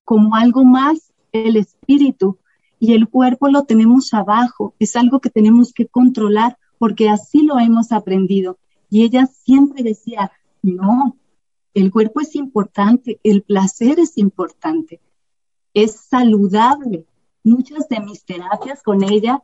como 0.06 0.36
algo 0.36 0.64
más 0.64 1.12
el 1.32 1.58
espíritu 1.58 2.38
y 2.80 2.94
el 2.94 3.08
cuerpo 3.08 3.50
lo 3.50 3.64
tenemos 3.64 4.14
abajo. 4.14 4.74
Es 4.80 4.96
algo 4.96 5.20
que 5.20 5.30
tenemos 5.30 5.74
que 5.74 5.88
controlar 5.88 6.58
porque 6.78 7.10
así 7.10 7.44
lo 7.44 7.60
hemos 7.60 7.92
aprendido. 7.92 8.58
Y 8.90 9.04
ella 9.04 9.28
siempre 9.28 9.84
decía, 9.84 10.32
no, 10.64 11.16
el 11.74 11.92
cuerpo 11.92 12.22
es 12.22 12.36
importante, 12.36 13.20
el 13.24 13.44
placer 13.44 14.00
es 14.00 14.18
importante, 14.18 15.00
es 15.74 15.96
saludable. 15.96 17.06
Muchas 17.44 17.88
de 17.88 18.00
mis 18.02 18.24
terapias 18.26 18.84
con 18.84 19.04
ella, 19.04 19.42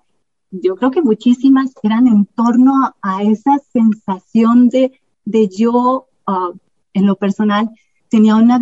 yo 0.52 0.76
creo 0.76 0.92
que 0.92 1.02
muchísimas 1.02 1.74
eran 1.84 2.08
en 2.08 2.26
torno 2.26 2.94
a, 3.02 3.24
esa 3.24 3.58
sensación 3.72 4.70
de, 4.70 5.00
de 5.26 5.48
yo, 5.48 6.08
ah, 6.26 6.52
en 6.94 7.06
lo 7.06 7.16
personal, 7.16 7.72
tenía 8.10 8.36
una, 8.36 8.60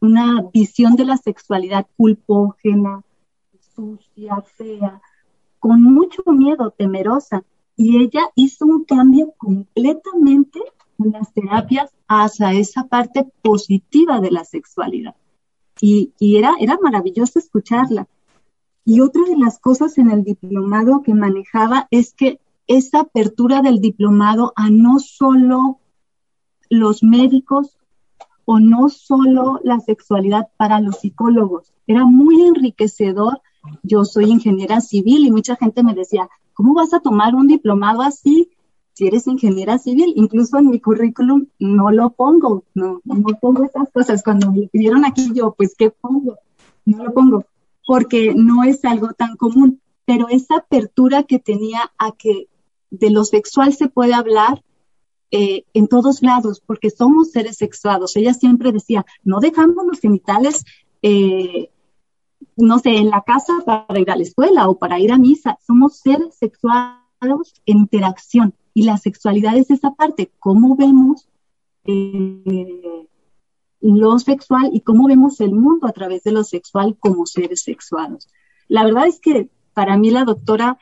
una 0.00 0.42
visión 0.52 0.96
de 0.96 1.04
la 1.04 1.16
sexualidad 1.16 1.86
culpógena, 1.96 3.02
sucia, 3.74 4.42
fea, 4.56 5.00
con 5.58 5.82
mucho 5.82 6.22
miedo, 6.26 6.70
temerosa. 6.70 7.44
Y 7.76 8.02
ella 8.02 8.22
hizo 8.34 8.66
un 8.66 8.84
cambio 8.84 9.34
completamente 9.38 10.60
en 10.98 11.12
las 11.12 11.32
terapias 11.32 11.92
hacia 12.08 12.52
esa 12.54 12.88
parte 12.88 13.26
positiva 13.42 14.20
de 14.20 14.30
la 14.30 14.44
sexualidad. 14.44 15.14
Y, 15.80 16.12
era, 16.20 16.54
era 16.58 16.78
maravilloso 16.82 17.38
escucharla. 17.38 18.08
Y 18.84 19.00
otra 19.00 19.22
de 19.24 19.36
las 19.36 19.58
cosas 19.58 19.98
en 19.98 20.10
el 20.10 20.24
diplomado 20.24 21.02
que 21.02 21.14
manejaba 21.14 21.86
es 21.90 22.14
que 22.14 22.40
esa 22.66 23.00
apertura 23.00 23.62
del 23.62 23.80
diplomado 23.80 24.52
a 24.56 24.70
no 24.70 24.98
solo 24.98 25.78
los 26.70 27.02
médicos 27.02 27.78
o 28.44 28.60
no 28.60 28.88
solo 28.88 29.60
la 29.62 29.78
sexualidad 29.80 30.48
para 30.56 30.80
los 30.80 31.00
psicólogos. 31.00 31.72
Era 31.86 32.06
muy 32.06 32.42
enriquecedor. 32.42 33.42
Yo 33.82 34.04
soy 34.04 34.30
ingeniera 34.30 34.80
civil 34.80 35.26
y 35.26 35.30
mucha 35.30 35.56
gente 35.56 35.82
me 35.82 35.94
decía, 35.94 36.28
¿cómo 36.54 36.74
vas 36.74 36.94
a 36.94 37.00
tomar 37.00 37.34
un 37.34 37.46
diplomado 37.46 38.00
así 38.00 38.50
si 38.98 39.06
eres 39.06 39.28
ingeniera 39.28 39.78
civil? 39.78 40.12
Incluso 40.16 40.58
en 40.58 40.70
mi 40.70 40.80
currículum 40.80 41.46
no 41.60 41.92
lo 41.92 42.10
pongo, 42.10 42.64
no, 42.74 43.00
pongo 43.40 43.62
esas 43.62 43.88
cosas. 43.92 44.24
Cuando 44.24 44.50
me 44.50 44.66
pidieron 44.66 45.04
aquí 45.04 45.30
yo, 45.32 45.54
pues, 45.56 45.76
¿qué 45.78 45.90
pongo? 45.90 46.36
No 46.84 47.04
lo 47.04 47.14
pongo, 47.14 47.44
porque 47.86 48.34
no 48.34 48.64
es 48.64 48.84
algo 48.84 49.12
tan 49.12 49.36
común. 49.36 49.80
Pero 50.04 50.28
esa 50.28 50.56
apertura 50.56 51.22
que 51.22 51.38
tenía 51.38 51.92
a 51.96 52.10
que 52.10 52.48
de 52.90 53.10
lo 53.10 53.24
sexual 53.24 53.72
se 53.72 53.86
puede 53.88 54.14
hablar 54.14 54.64
eh, 55.30 55.62
en 55.74 55.86
todos 55.86 56.20
lados, 56.20 56.60
porque 56.66 56.90
somos 56.90 57.30
seres 57.30 57.56
sexuados. 57.56 58.16
Ella 58.16 58.34
siempre 58.34 58.72
decía, 58.72 59.06
no 59.22 59.38
dejamos 59.38 59.86
los 59.86 60.00
genitales, 60.00 60.64
eh, 61.02 61.70
no 62.56 62.80
sé, 62.80 62.96
en 62.96 63.10
la 63.10 63.22
casa 63.22 63.52
para 63.64 64.00
ir 64.00 64.10
a 64.10 64.16
la 64.16 64.24
escuela 64.24 64.68
o 64.68 64.76
para 64.76 64.98
ir 64.98 65.12
a 65.12 65.18
misa. 65.18 65.56
Somos 65.64 65.98
seres 65.98 66.34
sexuados 66.34 67.54
en 67.64 67.78
interacción 67.78 68.54
y 68.74 68.84
la 68.84 68.98
sexualidad 68.98 69.56
es 69.56 69.70
esa 69.70 69.94
parte, 69.94 70.30
cómo 70.38 70.76
vemos 70.76 71.28
eh, 71.84 73.06
lo 73.80 74.18
sexual 74.18 74.70
y 74.72 74.80
cómo 74.80 75.08
vemos 75.08 75.40
el 75.40 75.52
mundo 75.52 75.86
a 75.86 75.92
través 75.92 76.24
de 76.24 76.32
lo 76.32 76.44
sexual 76.44 76.96
como 76.98 77.26
seres 77.26 77.62
sexuados. 77.62 78.28
La 78.68 78.84
verdad 78.84 79.06
es 79.06 79.20
que 79.20 79.48
para 79.72 79.96
mí 79.96 80.10
la 80.10 80.24
doctora 80.24 80.78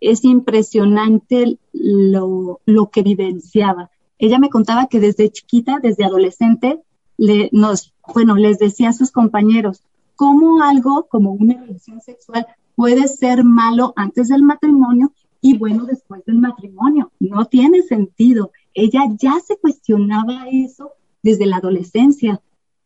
es 0.00 0.24
impresionante 0.24 1.58
lo, 1.72 2.60
lo 2.66 2.90
que 2.90 3.02
vivenciaba. 3.02 3.90
Ella 4.18 4.38
me 4.38 4.50
contaba 4.50 4.86
que 4.86 5.00
desde 5.00 5.30
chiquita, 5.30 5.78
desde 5.82 6.04
adolescente, 6.04 6.80
le, 7.16 7.48
nos, 7.52 7.94
bueno, 8.14 8.36
les 8.36 8.58
decía 8.58 8.90
a 8.90 8.94
sus 8.94 9.12
compañeros 9.12 9.82
cómo 10.16 10.62
algo 10.62 11.06
como 11.08 11.32
una 11.32 11.54
relación 11.54 12.00
sexual 12.00 12.46
puede 12.74 13.08
ser 13.08 13.44
malo 13.44 13.92
antes 13.96 14.28
del 14.28 14.42
matrimonio 14.42 15.12
y 15.40 15.56
bueno 15.56 15.84
después 15.84 16.24
del 16.24 16.38
matrimonio. 16.38 16.89
No 17.30 17.44
tiene 17.44 17.82
sentido. 17.82 18.50
Ella 18.74 19.02
ya 19.16 19.34
se 19.38 19.56
cuestionaba 19.56 20.46
eso 20.50 20.94
desde 21.22 21.46
la 21.46 21.58
adolescencia. 21.58 22.42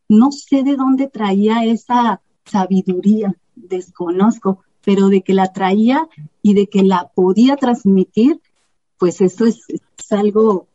No 0.06 0.32
sé 0.32 0.62
de 0.62 0.76
dónde 0.76 1.08
traía 1.08 1.64
esa 1.64 2.20
sabiduría, 2.44 3.34
desconozco, 3.54 4.62
pero 4.84 5.08
de 5.08 5.22
que 5.22 5.32
la 5.32 5.50
traía 5.54 6.06
y 6.42 6.52
de 6.52 6.66
que 6.66 6.82
la 6.82 7.10
podía 7.14 7.56
transmitir, 7.56 8.38
pues 8.98 9.22
eso 9.22 9.46
es, 9.46 9.60
algo 10.10 10.66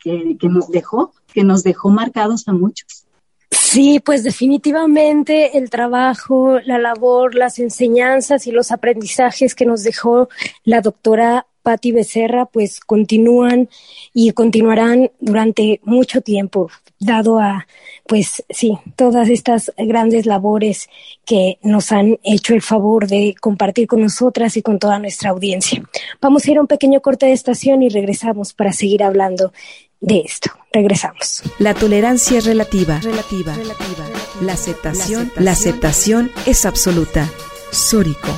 que, 0.00 0.38
nos 0.44 0.68
dejó, 0.68 1.12
que 1.34 1.44
nos 1.44 1.62
dejó 1.62 1.90
marcados 1.90 2.48
a 2.48 2.54
muchos. 2.54 3.04
Sí, 3.50 4.00
pues 4.00 4.24
definitivamente 4.24 5.58
el 5.58 5.68
trabajo, 5.68 6.60
la 6.60 6.78
labor, 6.78 7.34
las 7.34 7.58
enseñanzas 7.58 8.46
y 8.46 8.52
los 8.52 8.72
aprendizajes 8.72 9.54
que 9.54 9.66
nos 9.66 9.82
dejó 9.82 10.30
la 10.64 10.80
doctora 10.80 11.46
Patti 11.68 11.92
Becerra 11.92 12.46
pues 12.46 12.80
continúan 12.80 13.68
y 14.14 14.32
continuarán 14.32 15.10
durante 15.20 15.82
mucho 15.84 16.22
tiempo, 16.22 16.70
dado 16.98 17.40
a 17.40 17.66
pues 18.06 18.42
sí, 18.48 18.78
todas 18.96 19.28
estas 19.28 19.70
grandes 19.76 20.24
labores 20.24 20.88
que 21.26 21.58
nos 21.60 21.92
han 21.92 22.18
hecho 22.22 22.54
el 22.54 22.62
favor 22.62 23.06
de 23.06 23.34
compartir 23.38 23.86
con 23.86 24.00
nosotras 24.00 24.56
y 24.56 24.62
con 24.62 24.78
toda 24.78 24.98
nuestra 24.98 25.28
audiencia. 25.28 25.82
Vamos 26.22 26.46
a 26.46 26.50
ir 26.52 26.56
a 26.56 26.62
un 26.62 26.68
pequeño 26.68 27.02
corte 27.02 27.26
de 27.26 27.32
estación 27.32 27.82
y 27.82 27.90
regresamos 27.90 28.54
para 28.54 28.72
seguir 28.72 29.02
hablando 29.02 29.52
de 30.00 30.20
esto. 30.20 30.50
Regresamos. 30.72 31.42
La 31.58 31.74
tolerancia 31.74 32.38
es 32.38 32.46
relativa. 32.46 32.98
Relativa. 33.00 33.52
relativa. 33.54 34.06
La 34.40 34.54
aceptación, 34.54 35.30
la 35.36 35.50
aceptación 35.50 36.30
es 36.46 36.64
absoluta. 36.64 37.28
Sórico. 37.72 38.30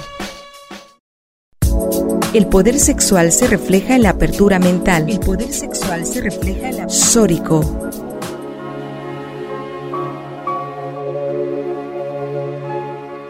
El 2.33 2.47
poder 2.47 2.79
sexual 2.79 3.33
se 3.33 3.49
refleja 3.49 3.97
en 3.97 4.05
la 4.05 4.11
apertura 4.11 4.61
mental. 4.61 5.11
El 5.11 5.19
poder 5.19 5.53
sexual 5.53 6.07
se 6.07 6.21
refleja 6.21 6.69
en 6.69 6.77
la 6.77 6.89
Sórico. 6.89 7.61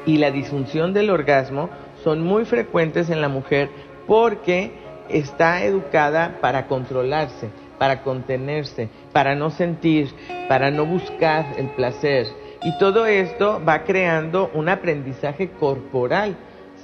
Y 0.04 0.18
la 0.18 0.30
disfunción 0.30 0.92
del 0.92 1.08
orgasmo 1.08 1.70
son 2.04 2.22
muy 2.22 2.44
frecuentes 2.44 3.08
en 3.08 3.22
la 3.22 3.30
mujer 3.30 3.70
porque 4.06 4.70
está 5.08 5.64
educada 5.64 6.36
para 6.42 6.66
controlarse, 6.66 7.48
para 7.78 8.02
contenerse, 8.02 8.90
para 9.14 9.34
no 9.34 9.48
sentir, 9.48 10.10
para 10.46 10.70
no 10.70 10.84
buscar 10.84 11.46
el 11.56 11.70
placer. 11.70 12.26
Y 12.62 12.76
todo 12.76 13.06
esto 13.06 13.62
va 13.66 13.84
creando 13.84 14.50
un 14.52 14.68
aprendizaje 14.68 15.48
corporal, 15.52 16.36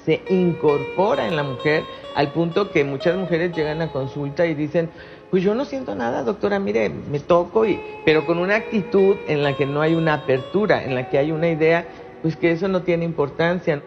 se 0.06 0.22
incorpora 0.30 1.26
en 1.26 1.34
la 1.34 1.42
mujer 1.42 1.82
al 2.14 2.32
punto 2.32 2.70
que 2.70 2.84
muchas 2.84 3.16
mujeres 3.16 3.54
llegan 3.54 3.82
a 3.82 3.90
consulta 3.90 4.46
y 4.46 4.54
dicen, 4.54 4.88
pues 5.30 5.42
yo 5.42 5.54
no 5.54 5.64
siento 5.64 5.96
nada, 5.96 6.22
doctora, 6.22 6.60
mire, 6.60 6.88
me 6.88 7.18
toco, 7.18 7.66
y, 7.66 7.80
pero 8.04 8.24
con 8.24 8.38
una 8.38 8.54
actitud 8.54 9.16
en 9.26 9.42
la 9.42 9.56
que 9.56 9.66
no 9.66 9.82
hay 9.82 9.94
una 9.94 10.14
apertura, 10.14 10.84
en 10.84 10.94
la 10.94 11.10
que 11.10 11.18
hay 11.18 11.32
una 11.32 11.48
idea, 11.48 11.86
pues 12.22 12.36
que 12.36 12.52
eso 12.52 12.68
no 12.68 12.82
tiene 12.82 13.04
importancia. 13.04 13.82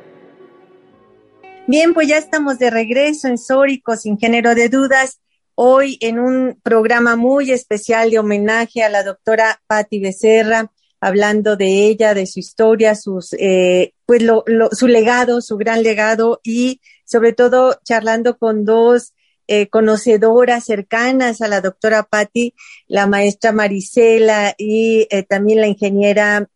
Bien, 1.65 1.93
pues 1.93 2.09
ya 2.09 2.17
estamos 2.17 2.59
de 2.59 2.69
regreso 2.69 3.29
en 3.29 3.37
Sórico, 3.37 3.95
sin 3.95 4.19
género 4.19 4.55
de 4.55 4.69
dudas 4.69 5.21
hoy 5.55 5.97
en 6.01 6.19
un 6.19 6.59
programa 6.63 7.15
muy 7.15 7.51
especial 7.51 8.09
de 8.09 8.19
homenaje 8.19 8.83
a 8.83 8.89
la 8.89 9.03
doctora 9.03 9.61
Patti 9.67 9.99
Becerra, 9.99 10.71
hablando 11.01 11.55
de 11.55 11.85
ella, 11.85 12.13
de 12.13 12.25
su 12.25 12.39
historia, 12.39 12.95
sus, 12.95 13.33
eh, 13.33 13.93
pues 14.09 14.23
lo, 14.23 14.43
su 14.71 14.87
legado, 14.87 15.39
su 15.39 15.55
gran 15.57 15.83
legado 15.83 16.41
y 16.43 16.81
sobre 17.05 17.31
todo 17.31 17.79
charlando 17.83 18.39
con 18.39 18.65
dos 18.65 19.13
eh, 19.47 19.67
conocedoras 19.67 20.65
cercanas 20.65 21.43
a 21.43 21.47
la 21.47 21.61
doctora 21.61 22.01
Patti, 22.01 22.55
la 22.87 23.05
maestra 23.05 23.51
Marisela 23.51 24.55
y 24.57 25.05
eh, 25.11 25.21
también 25.21 25.61
la 25.61 25.67
ingeniera 25.67 26.49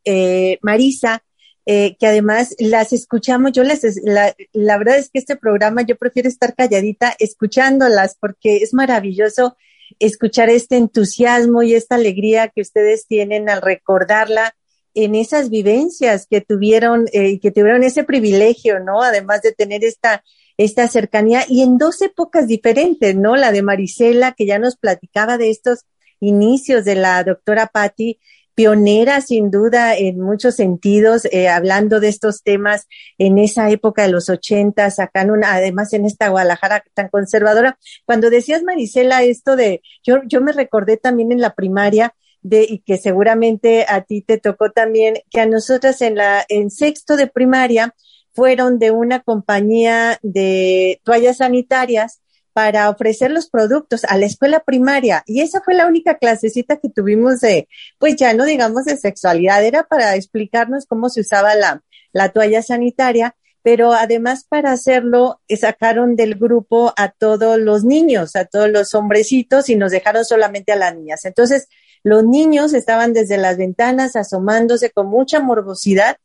Marisa, 0.63 1.23
eh, 1.67 1.95
que 1.99 2.07
además 2.07 2.55
las 2.57 2.91
escuchamos, 2.91 3.51
yo 3.51 3.63
las, 3.63 3.83
la, 4.03 4.33
la, 4.51 4.77
verdad 4.79 4.97
es 4.97 5.11
que 5.11 5.19
este 5.19 5.35
programa 5.35 5.83
yo 5.83 5.95
prefiero 5.95 6.29
estar 6.29 6.55
calladita 6.55 7.13
escuchándolas 7.19 8.17
porque 8.19 8.63
es 8.63 8.73
maravilloso 8.73 9.57
escuchar 9.99 10.49
este 10.49 10.77
entusiasmo 10.77 11.61
y 11.61 11.75
esta 11.75 11.93
alegría 11.93 12.47
que 12.47 12.61
ustedes 12.61 13.05
tienen 13.05 13.47
al 13.47 13.61
recordarla 13.61 14.55
en 14.93 15.15
esas 15.15 15.49
vivencias 15.49 16.27
que 16.27 16.41
tuvieron, 16.41 17.05
eh, 17.13 17.39
que 17.39 17.51
tuvieron 17.51 17.83
ese 17.83 18.03
privilegio, 18.03 18.79
¿no? 18.79 19.01
Además 19.01 19.41
de 19.41 19.51
tener 19.51 19.83
esta, 19.83 20.23
esta 20.57 20.87
cercanía 20.87 21.45
y 21.47 21.61
en 21.61 21.77
dos 21.77 22.01
épocas 22.01 22.47
diferentes, 22.47 23.15
¿no? 23.15 23.35
La 23.35 23.51
de 23.51 23.61
Marisela, 23.61 24.33
que 24.33 24.45
ya 24.45 24.59
nos 24.59 24.77
platicaba 24.77 25.37
de 25.37 25.49
estos 25.49 25.85
inicios 26.19 26.85
de 26.85 26.95
la 26.95 27.23
doctora 27.23 27.67
Patti 27.67 28.19
pionera 28.55 29.21
sin 29.21 29.49
duda 29.49 29.97
en 29.97 30.19
muchos 30.19 30.55
sentidos, 30.55 31.25
eh, 31.31 31.49
hablando 31.49 31.99
de 31.99 32.09
estos 32.09 32.43
temas 32.43 32.87
en 33.17 33.37
esa 33.39 33.69
época 33.69 34.03
de 34.03 34.09
los 34.09 34.29
ochentas, 34.29 34.99
acá 34.99 35.21
en 35.21 35.31
una, 35.31 35.53
además 35.53 35.93
en 35.93 36.05
esta 36.05 36.29
Guadalajara 36.29 36.83
tan 36.93 37.09
conservadora. 37.09 37.77
Cuando 38.05 38.29
decías, 38.29 38.63
Marisela, 38.63 39.23
esto 39.23 39.55
de, 39.55 39.81
yo, 40.03 40.21
yo 40.27 40.41
me 40.41 40.51
recordé 40.51 40.97
también 40.97 41.31
en 41.31 41.41
la 41.41 41.55
primaria, 41.55 42.13
de, 42.43 42.65
y 42.69 42.79
que 42.79 42.97
seguramente 42.97 43.85
a 43.87 44.01
ti 44.01 44.21
te 44.21 44.37
tocó 44.37 44.71
también, 44.71 45.15
que 45.31 45.41
a 45.41 45.45
nosotras 45.45 46.01
en 46.01 46.15
la, 46.15 46.45
en 46.49 46.69
sexto 46.69 47.15
de 47.15 47.27
primaria, 47.27 47.95
fueron 48.33 48.79
de 48.79 48.91
una 48.91 49.21
compañía 49.21 50.19
de 50.21 50.99
toallas 51.03 51.37
sanitarias 51.37 52.19
para 52.51 52.89
ofrecer 52.89 53.31
los 53.31 53.49
productos 53.49 54.03
a 54.05 54.17
la 54.17 54.27
escuela 54.27 54.59
primaria. 54.59 55.23
Y 55.25 55.41
esa 55.41 55.61
fue 55.61 55.73
la 55.73 55.87
única 55.87 56.17
clasecita 56.17 56.77
que 56.77 56.89
tuvimos 56.89 57.39
de, 57.41 57.67
pues 57.97 58.15
ya 58.15 58.33
no 58.33 58.45
digamos 58.45 58.85
de 58.85 58.97
sexualidad, 58.97 59.63
era 59.63 59.83
para 59.83 60.15
explicarnos 60.15 60.85
cómo 60.85 61.09
se 61.09 61.21
usaba 61.21 61.55
la, 61.55 61.83
la 62.11 62.29
toalla 62.29 62.61
sanitaria, 62.61 63.35
pero 63.63 63.93
además 63.93 64.45
para 64.47 64.71
hacerlo 64.71 65.41
eh, 65.47 65.57
sacaron 65.57 66.15
del 66.15 66.35
grupo 66.35 66.93
a 66.95 67.09
todos 67.09 67.57
los 67.57 67.83
niños, 67.83 68.35
a 68.35 68.45
todos 68.45 68.69
los 68.69 68.93
hombrecitos 68.93 69.69
y 69.69 69.75
nos 69.75 69.91
dejaron 69.91 70.25
solamente 70.25 70.73
a 70.73 70.75
las 70.75 70.95
niñas. 70.95 71.25
Entonces, 71.25 71.69
los 72.03 72.23
niños 72.25 72.73
estaban 72.73 73.13
desde 73.13 73.37
las 73.37 73.57
ventanas 73.57 74.15
asomándose 74.15 74.91
con 74.91 75.07
mucha 75.07 75.39
morbosidad 75.39 76.17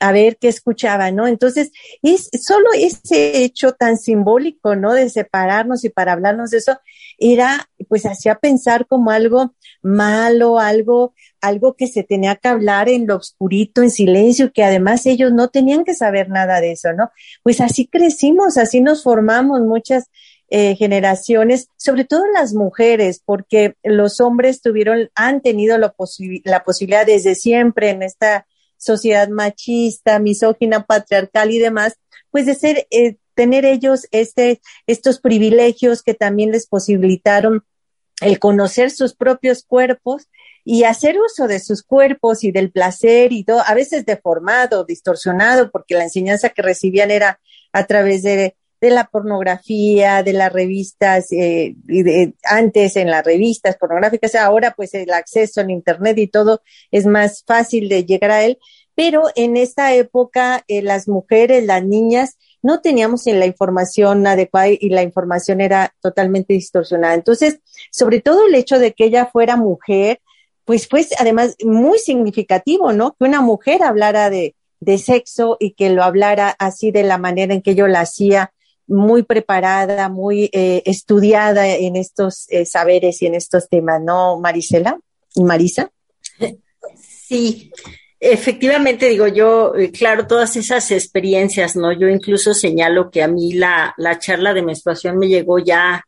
a 0.00 0.12
ver 0.12 0.36
qué 0.38 0.48
escuchaba, 0.48 1.10
¿no? 1.10 1.26
Entonces, 1.26 1.72
es 2.02 2.28
solo 2.42 2.66
ese 2.74 3.42
hecho 3.42 3.72
tan 3.72 3.96
simbólico, 3.96 4.76
¿no? 4.76 4.92
De 4.92 5.08
separarnos 5.08 5.84
y 5.84 5.88
para 5.90 6.12
hablarnos 6.12 6.50
de 6.50 6.58
eso, 6.58 6.78
era, 7.18 7.70
pues, 7.88 8.04
hacía 8.04 8.36
pensar 8.36 8.86
como 8.86 9.10
algo 9.10 9.54
malo, 9.82 10.58
algo, 10.58 11.14
algo 11.40 11.74
que 11.74 11.86
se 11.86 12.02
tenía 12.02 12.36
que 12.36 12.48
hablar 12.48 12.88
en 12.88 13.06
lo 13.06 13.16
oscurito, 13.16 13.82
en 13.82 13.90
silencio, 13.90 14.52
que 14.52 14.64
además 14.64 15.06
ellos 15.06 15.32
no 15.32 15.48
tenían 15.48 15.84
que 15.84 15.94
saber 15.94 16.28
nada 16.28 16.60
de 16.60 16.72
eso, 16.72 16.92
¿no? 16.92 17.10
Pues 17.42 17.60
así 17.60 17.86
crecimos, 17.86 18.58
así 18.58 18.80
nos 18.80 19.02
formamos 19.02 19.60
muchas 19.62 20.10
eh, 20.48 20.76
generaciones, 20.76 21.70
sobre 21.76 22.04
todo 22.04 22.22
las 22.32 22.54
mujeres, 22.54 23.20
porque 23.24 23.74
los 23.82 24.20
hombres 24.20 24.62
tuvieron, 24.62 25.10
han 25.16 25.40
tenido 25.40 25.76
la, 25.76 25.92
posibilidad 25.92 27.04
desde 27.04 27.34
siempre 27.34 27.90
en 27.90 28.04
esta 28.04 28.46
sociedad 28.76 29.28
machista, 29.28 30.20
misógina, 30.20 30.86
patriarcal 30.86 31.50
y 31.50 31.58
demás, 31.58 31.96
pues 32.30 32.46
de 32.46 32.54
ser, 32.54 32.86
eh, 32.90 33.16
tener 33.34 33.64
ellos 33.64 34.06
este, 34.12 34.60
estos 34.86 35.20
privilegios 35.20 36.04
que 36.04 36.14
también 36.14 36.52
les 36.52 36.68
posibilitaron 36.68 37.64
el 38.20 38.38
conocer 38.38 38.92
sus 38.92 39.16
propios 39.16 39.64
cuerpos 39.64 40.28
y 40.64 40.84
hacer 40.84 41.16
uso 41.18 41.48
de 41.48 41.58
sus 41.58 41.82
cuerpos 41.82 42.44
y 42.44 42.52
del 42.52 42.70
placer 42.70 43.32
y 43.32 43.42
todo, 43.42 43.62
a 43.66 43.74
veces 43.74 44.06
deformado, 44.06 44.84
distorsionado, 44.84 45.72
porque 45.72 45.94
la 45.94 46.04
enseñanza 46.04 46.50
que 46.50 46.62
recibían 46.62 47.10
era 47.10 47.40
a 47.72 47.86
través 47.86 48.22
de, 48.22 48.56
de 48.80 48.90
la 48.90 49.04
pornografía, 49.04 50.22
de 50.22 50.32
las 50.32 50.52
revistas, 50.52 51.32
eh, 51.32 51.74
de, 51.84 52.34
antes 52.44 52.96
en 52.96 53.10
las 53.10 53.24
revistas 53.24 53.76
pornográficas, 53.76 54.34
ahora 54.34 54.72
pues 54.76 54.94
el 54.94 55.12
acceso 55.12 55.60
en 55.60 55.70
Internet 55.70 56.18
y 56.18 56.26
todo 56.26 56.62
es 56.90 57.06
más 57.06 57.42
fácil 57.46 57.88
de 57.88 58.04
llegar 58.04 58.30
a 58.30 58.44
él, 58.44 58.58
pero 58.94 59.24
en 59.34 59.56
esta 59.56 59.94
época 59.94 60.64
eh, 60.68 60.82
las 60.82 61.08
mujeres, 61.08 61.64
las 61.64 61.84
niñas, 61.84 62.36
no 62.62 62.80
teníamos 62.80 63.26
la 63.26 63.46
información 63.46 64.26
adecuada 64.26 64.68
y 64.68 64.88
la 64.88 65.02
información 65.02 65.60
era 65.60 65.94
totalmente 66.00 66.54
distorsionada. 66.54 67.14
Entonces, 67.14 67.60
sobre 67.92 68.20
todo 68.20 68.46
el 68.46 68.54
hecho 68.54 68.78
de 68.78 68.92
que 68.92 69.04
ella 69.04 69.26
fuera 69.26 69.56
mujer, 69.56 70.20
pues 70.64 70.88
fue 70.88 71.06
además 71.18 71.56
muy 71.64 71.98
significativo, 71.98 72.92
¿no? 72.92 73.14
Que 73.16 73.24
una 73.24 73.40
mujer 73.40 73.84
hablara 73.84 74.30
de, 74.30 74.56
de 74.80 74.98
sexo 74.98 75.56
y 75.60 75.72
que 75.72 75.90
lo 75.90 76.02
hablara 76.02 76.54
así 76.58 76.90
de 76.90 77.02
la 77.02 77.18
manera 77.18 77.54
en 77.54 77.62
que 77.62 77.74
yo 77.74 77.86
la 77.86 78.00
hacía, 78.00 78.52
muy 78.86 79.22
preparada, 79.22 80.08
muy 80.08 80.50
eh, 80.52 80.82
estudiada 80.86 81.66
en 81.66 81.96
estos 81.96 82.46
eh, 82.50 82.64
saberes 82.64 83.20
y 83.22 83.26
en 83.26 83.34
estos 83.34 83.68
temas, 83.68 84.00
¿no, 84.02 84.38
Marisela 84.38 84.98
y 85.34 85.44
Marisa? 85.44 85.90
Sí, 86.96 87.72
efectivamente, 88.20 89.08
digo 89.08 89.26
yo, 89.26 89.74
eh, 89.74 89.90
claro, 89.90 90.26
todas 90.26 90.56
esas 90.56 90.90
experiencias, 90.92 91.74
¿no? 91.76 91.92
Yo 91.92 92.08
incluso 92.08 92.54
señalo 92.54 93.10
que 93.10 93.22
a 93.22 93.28
mí 93.28 93.52
la, 93.52 93.94
la 93.96 94.18
charla 94.18 94.54
de 94.54 94.62
menstruación 94.62 95.18
me 95.18 95.28
llegó 95.28 95.58
ya, 95.58 96.02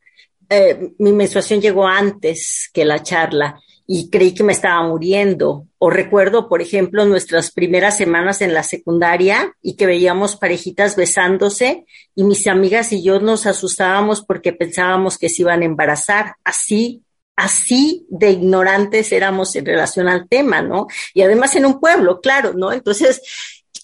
mi 0.98 1.12
menstruación 1.12 1.60
llegó 1.60 1.86
antes 1.86 2.70
que 2.72 2.86
la 2.86 3.02
charla 3.02 3.60
y 3.90 4.10
creí 4.10 4.34
que 4.34 4.44
me 4.44 4.52
estaba 4.52 4.86
muriendo. 4.86 5.66
O 5.78 5.88
recuerdo, 5.88 6.46
por 6.46 6.60
ejemplo, 6.60 7.06
nuestras 7.06 7.50
primeras 7.50 7.96
semanas 7.96 8.42
en 8.42 8.52
la 8.52 8.62
secundaria 8.62 9.54
y 9.62 9.76
que 9.76 9.86
veíamos 9.86 10.36
parejitas 10.36 10.94
besándose 10.94 11.86
y 12.14 12.24
mis 12.24 12.46
amigas 12.46 12.92
y 12.92 13.02
yo 13.02 13.18
nos 13.18 13.46
asustábamos 13.46 14.22
porque 14.22 14.52
pensábamos 14.52 15.16
que 15.16 15.30
se 15.30 15.40
iban 15.40 15.62
a 15.62 15.64
embarazar. 15.64 16.34
Así, 16.44 17.02
así 17.34 18.06
de 18.10 18.32
ignorantes 18.32 19.10
éramos 19.10 19.56
en 19.56 19.64
relación 19.64 20.06
al 20.06 20.28
tema, 20.28 20.60
¿no? 20.60 20.86
Y 21.14 21.22
además 21.22 21.56
en 21.56 21.64
un 21.64 21.80
pueblo, 21.80 22.20
claro, 22.20 22.52
¿no? 22.52 22.72
Entonces, 22.72 23.22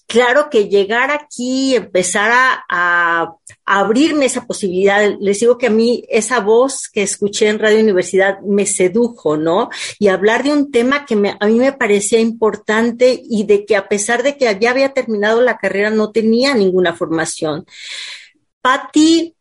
claro 0.07 0.49
que 0.51 0.69
llegar 0.69 1.11
aquí, 1.11 1.75
empezar 1.75 2.31
a, 2.33 2.65
a, 2.69 3.35
abrirme 3.65 4.27
esa 4.27 4.47
posibilidad, 4.47 5.03
les 5.21 5.41
digo 5.41 5.59
que 5.59 5.69
a 5.69 5.71
mí 5.71 6.05
esa 6.09 6.41
voz 6.41 6.89
que 6.89 7.03
escuché 7.03 7.49
en 7.49 7.59
Radio 7.59 7.81
Universidad 7.81 8.41
me 8.41 8.67
sedujo, 8.67 9.37
¿no? 9.37 9.71
Y 9.99 10.09
hablar 10.09 10.43
de 10.43 10.53
un 10.53 10.71
tema 10.71 11.07
que 11.07 11.15
a 11.15 11.47
mí 11.47 11.59
me 11.59 11.73
parecía 11.73 12.21
importante 12.21 13.21
y 13.23 13.45
de 13.45 13.65
que 13.65 13.77
a 13.77 13.89
pesar 13.89 14.23
de 14.23 14.37
que 14.37 14.57
ya 14.61 14.71
había 14.71 14.93
terminado 14.93 15.41
la 15.41 15.59
carrera, 15.59 15.91
no 15.91 16.13
tenía 16.13 16.55
ninguna 16.55 16.95
formación. 16.95 17.67
Patti, 18.61 19.35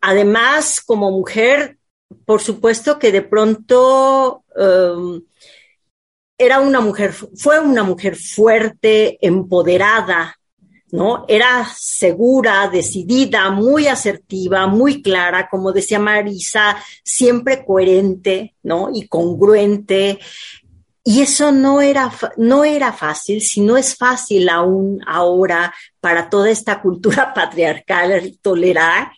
además, 0.00 0.80
como 0.80 1.10
mujer, 1.10 1.78
por 2.24 2.40
supuesto 2.40 2.98
que 2.98 3.12
de 3.12 3.22
pronto 3.22 4.44
um, 4.56 5.20
era 6.36 6.60
una 6.60 6.80
mujer, 6.80 7.12
fue 7.12 7.60
una 7.60 7.82
mujer 7.82 8.16
fuerte, 8.16 9.18
empoderada, 9.20 10.36
¿no? 10.90 11.24
Era 11.28 11.66
segura, 11.76 12.68
decidida, 12.68 13.50
muy 13.50 13.86
asertiva, 13.88 14.66
muy 14.66 15.02
clara, 15.02 15.48
como 15.48 15.72
decía 15.72 15.98
Marisa, 15.98 16.76
siempre 17.02 17.64
coherente, 17.64 18.54
¿no? 18.62 18.90
Y 18.92 19.08
congruente. 19.08 20.18
Y 21.02 21.20
eso 21.20 21.52
no 21.52 21.82
era, 21.82 22.12
no 22.36 22.64
era 22.64 22.92
fácil, 22.92 23.42
si 23.42 23.60
no 23.60 23.76
es 23.76 23.96
fácil 23.96 24.48
aún 24.48 25.00
ahora 25.06 25.74
para 26.00 26.30
toda 26.30 26.50
esta 26.50 26.80
cultura 26.80 27.32
patriarcal 27.34 28.38
tolerar, 28.40 29.12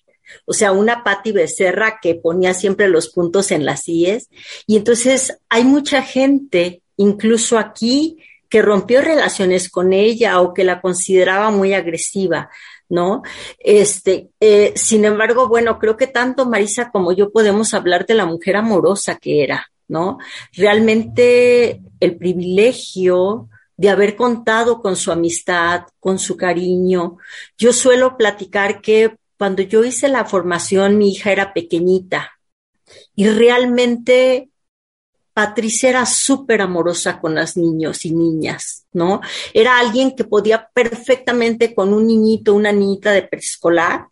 o 0.45 0.53
sea, 0.53 0.73
una 0.73 1.05
Patti 1.05 1.33
Becerra 1.33 1.99
que 2.01 2.15
ponía 2.15 2.55
siempre 2.55 2.89
los 2.89 3.09
puntos 3.09 3.51
en 3.51 3.65
las 3.65 3.87
IES. 3.87 4.29
Y 4.67 4.77
entonces 4.77 5.39
hay 5.49 5.65
mucha 5.65 6.03
gente, 6.03 6.83
incluso 6.97 7.59
aquí, 7.59 8.19
que 8.49 8.63
rompió 8.63 9.03
relaciones 9.03 9.69
con 9.69 9.93
ella 9.93 10.41
o 10.41 10.55
que 10.55 10.65
la 10.65 10.81
consideraba 10.81 11.51
muy 11.51 11.75
agresiva, 11.75 12.49
¿no? 12.89 13.23
Este, 13.59 14.31
eh, 14.41 14.73
sin 14.77 15.05
embargo, 15.05 15.49
bueno, 15.49 15.79
creo 15.79 15.97
que 15.97 16.07
tanto 16.07 16.47
Marisa 16.47 16.91
como 16.91 17.13
yo 17.13 17.33
podemos 17.33 17.75
hablar 17.75 18.07
de 18.07 18.15
la 18.15 18.27
mujer 18.27 18.57
amorosa 18.57 19.17
que 19.17 19.43
era, 19.43 19.71
¿no? 19.89 20.19
Realmente 20.53 21.83
el 22.01 22.17
privilegio 22.17 23.49
de 23.77 23.91
haber 23.91 24.17
contado 24.17 24.81
con 24.81 24.97
su 24.97 25.13
amistad, 25.13 25.83
con 26.01 26.19
su 26.19 26.37
cariño. 26.37 27.19
Yo 27.59 27.73
suelo 27.73 28.17
platicar 28.17 28.81
que 28.81 29.17
cuando 29.37 29.63
yo 29.63 29.85
hice 29.85 30.09
la 30.09 30.25
formación, 30.25 30.97
mi 30.97 31.11
hija 31.11 31.31
era 31.31 31.53
pequeñita 31.53 32.33
y 33.15 33.29
realmente 33.29 34.49
Patricia 35.37 35.91
era 35.91 36.07
súper 36.07 36.63
amorosa 36.63 37.21
con 37.21 37.35
los 37.35 37.59
niños 37.59 38.07
y 38.07 38.15
niñas, 38.15 38.87
¿no? 38.95 39.21
Era 39.53 39.79
alguien 39.79 40.17
que 40.17 40.25
podía 40.25 40.71
perfectamente 40.73 41.75
con 41.75 41.93
un 41.93 42.07
niñito, 42.07 42.55
una 42.55 42.73
niñita 42.73 43.13
de 43.13 43.21
preescolar, 43.21 44.07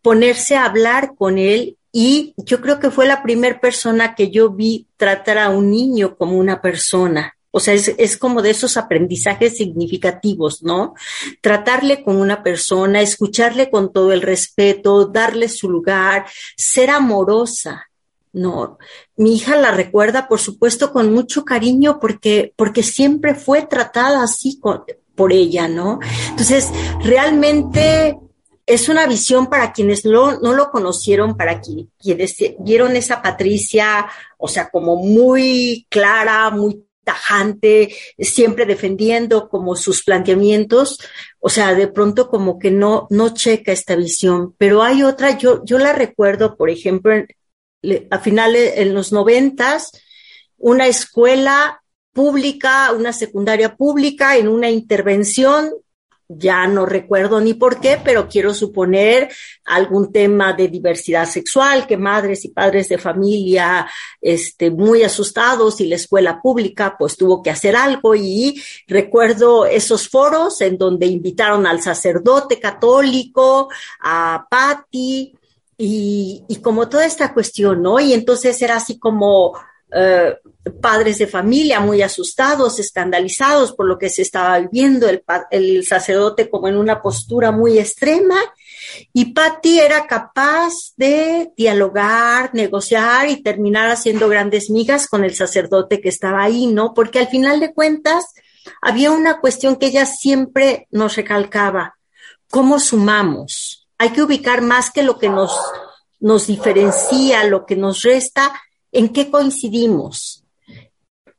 ponerse 0.00 0.56
a 0.56 0.64
hablar 0.64 1.12
con 1.18 1.36
él 1.36 1.76
y 1.92 2.32
yo 2.38 2.62
creo 2.62 2.80
que 2.80 2.90
fue 2.90 3.06
la 3.06 3.22
primera 3.22 3.60
persona 3.60 4.14
que 4.14 4.30
yo 4.30 4.52
vi 4.52 4.86
tratar 4.96 5.36
a 5.36 5.50
un 5.50 5.70
niño 5.70 6.16
como 6.16 6.38
una 6.38 6.62
persona. 6.62 7.36
O 7.50 7.60
sea, 7.60 7.74
es, 7.74 7.94
es, 7.98 8.16
como 8.16 8.40
de 8.40 8.48
esos 8.48 8.78
aprendizajes 8.78 9.58
significativos, 9.58 10.62
¿no? 10.62 10.94
Tratarle 11.42 12.02
con 12.02 12.16
una 12.16 12.42
persona, 12.42 13.02
escucharle 13.02 13.68
con 13.68 13.92
todo 13.92 14.12
el 14.12 14.22
respeto, 14.22 15.04
darle 15.04 15.50
su 15.50 15.68
lugar, 15.68 16.24
ser 16.56 16.88
amorosa. 16.88 17.89
No, 18.32 18.78
mi 19.16 19.34
hija 19.34 19.56
la 19.56 19.72
recuerda, 19.72 20.28
por 20.28 20.38
supuesto, 20.38 20.92
con 20.92 21.12
mucho 21.12 21.44
cariño 21.44 21.98
porque, 22.00 22.52
porque 22.56 22.82
siempre 22.82 23.34
fue 23.34 23.62
tratada 23.62 24.22
así 24.22 24.60
por 25.16 25.32
ella, 25.32 25.66
¿no? 25.66 25.98
Entonces, 26.30 26.70
realmente 27.02 28.16
es 28.70 28.88
una 28.88 29.06
visión 29.06 29.48
para 29.48 29.72
quienes 29.72 30.04
no, 30.04 30.38
no 30.38 30.52
lo 30.52 30.70
conocieron, 30.70 31.36
para 31.36 31.60
quienes 31.60 32.36
vieron 32.60 32.94
esa 32.94 33.20
Patricia, 33.20 34.06
o 34.38 34.46
sea, 34.46 34.70
como 34.70 34.94
muy 34.94 35.86
clara, 35.88 36.50
muy 36.50 36.84
tajante, 37.02 37.92
siempre 38.16 38.66
defendiendo 38.66 39.48
como 39.48 39.74
sus 39.74 40.04
planteamientos, 40.04 41.00
o 41.40 41.48
sea, 41.48 41.74
de 41.74 41.88
pronto 41.88 42.28
como 42.28 42.60
que 42.60 42.70
no, 42.70 43.08
no 43.10 43.34
checa 43.34 43.72
esta 43.72 43.96
visión. 43.96 44.54
Pero 44.56 44.84
hay 44.84 45.02
otra, 45.02 45.36
yo, 45.36 45.64
yo 45.64 45.78
la 45.78 45.92
recuerdo, 45.92 46.56
por 46.56 46.70
ejemplo, 46.70 47.12
a 48.10 48.18
finales, 48.18 48.74
en 48.76 48.94
los 48.94 49.12
noventas, 49.12 49.90
una 50.58 50.86
escuela 50.86 51.82
pública, 52.12 52.92
una 52.92 53.12
secundaria 53.12 53.76
pública, 53.76 54.36
en 54.36 54.48
una 54.48 54.70
intervención 54.70 55.72
ya 56.32 56.66
no 56.68 56.86
recuerdo 56.86 57.40
ni 57.40 57.54
por 57.54 57.80
qué, 57.80 58.00
pero 58.02 58.28
quiero 58.28 58.54
suponer 58.54 59.28
algún 59.64 60.12
tema 60.12 60.52
de 60.52 60.68
diversidad 60.68 61.26
sexual, 61.26 61.88
que 61.88 61.96
madres 61.96 62.44
y 62.44 62.50
padres 62.50 62.88
de 62.88 62.98
familia, 62.98 63.88
este, 64.20 64.70
muy 64.70 65.02
asustados 65.02 65.80
y 65.80 65.88
la 65.88 65.96
escuela 65.96 66.40
pública, 66.40 66.94
pues 66.96 67.16
tuvo 67.16 67.42
que 67.42 67.50
hacer 67.50 67.74
algo. 67.74 68.14
Y 68.14 68.62
recuerdo 68.86 69.66
esos 69.66 70.08
foros 70.08 70.60
en 70.60 70.78
donde 70.78 71.06
invitaron 71.06 71.66
al 71.66 71.82
sacerdote 71.82 72.60
católico, 72.60 73.68
a 74.00 74.46
Patti, 74.48 75.34
y, 75.80 76.44
y 76.46 76.56
como 76.56 76.88
toda 76.88 77.06
esta 77.06 77.32
cuestión, 77.32 77.82
¿no? 77.82 77.98
Y 77.98 78.12
entonces 78.12 78.60
era 78.60 78.76
así 78.76 78.98
como, 78.98 79.54
eh, 79.92 80.36
padres 80.80 81.18
de 81.18 81.26
familia 81.26 81.80
muy 81.80 82.02
asustados, 82.02 82.78
escandalizados 82.78 83.72
por 83.72 83.86
lo 83.86 83.98
que 83.98 84.10
se 84.10 84.22
estaba 84.22 84.58
viviendo, 84.58 85.08
el, 85.08 85.24
el 85.50 85.86
sacerdote 85.86 86.50
como 86.50 86.68
en 86.68 86.76
una 86.76 87.00
postura 87.00 87.50
muy 87.50 87.78
extrema, 87.78 88.36
y 89.12 89.32
Patty 89.32 89.80
era 89.80 90.06
capaz 90.06 90.92
de 90.96 91.50
dialogar, 91.56 92.50
negociar 92.54 93.28
y 93.30 93.42
terminar 93.42 93.90
haciendo 93.90 94.28
grandes 94.28 94.68
migas 94.68 95.08
con 95.08 95.24
el 95.24 95.34
sacerdote 95.34 96.00
que 96.00 96.10
estaba 96.10 96.42
ahí, 96.42 96.66
¿no? 96.66 96.92
Porque 96.92 97.18
al 97.18 97.28
final 97.28 97.58
de 97.58 97.72
cuentas 97.72 98.26
había 98.82 99.10
una 99.10 99.40
cuestión 99.40 99.76
que 99.76 99.86
ella 99.86 100.04
siempre 100.04 100.86
nos 100.90 101.16
recalcaba, 101.16 101.96
¿cómo 102.50 102.78
sumamos? 102.78 103.79
Hay 104.00 104.10
que 104.10 104.22
ubicar 104.22 104.62
más 104.62 104.90
que 104.90 105.02
lo 105.02 105.18
que 105.18 105.28
nos, 105.28 105.52
nos 106.18 106.46
diferencia, 106.46 107.44
lo 107.44 107.66
que 107.66 107.76
nos 107.76 108.02
resta, 108.02 108.52
¿En 108.92 109.10
qué 109.10 109.30
coincidimos? 109.30 110.44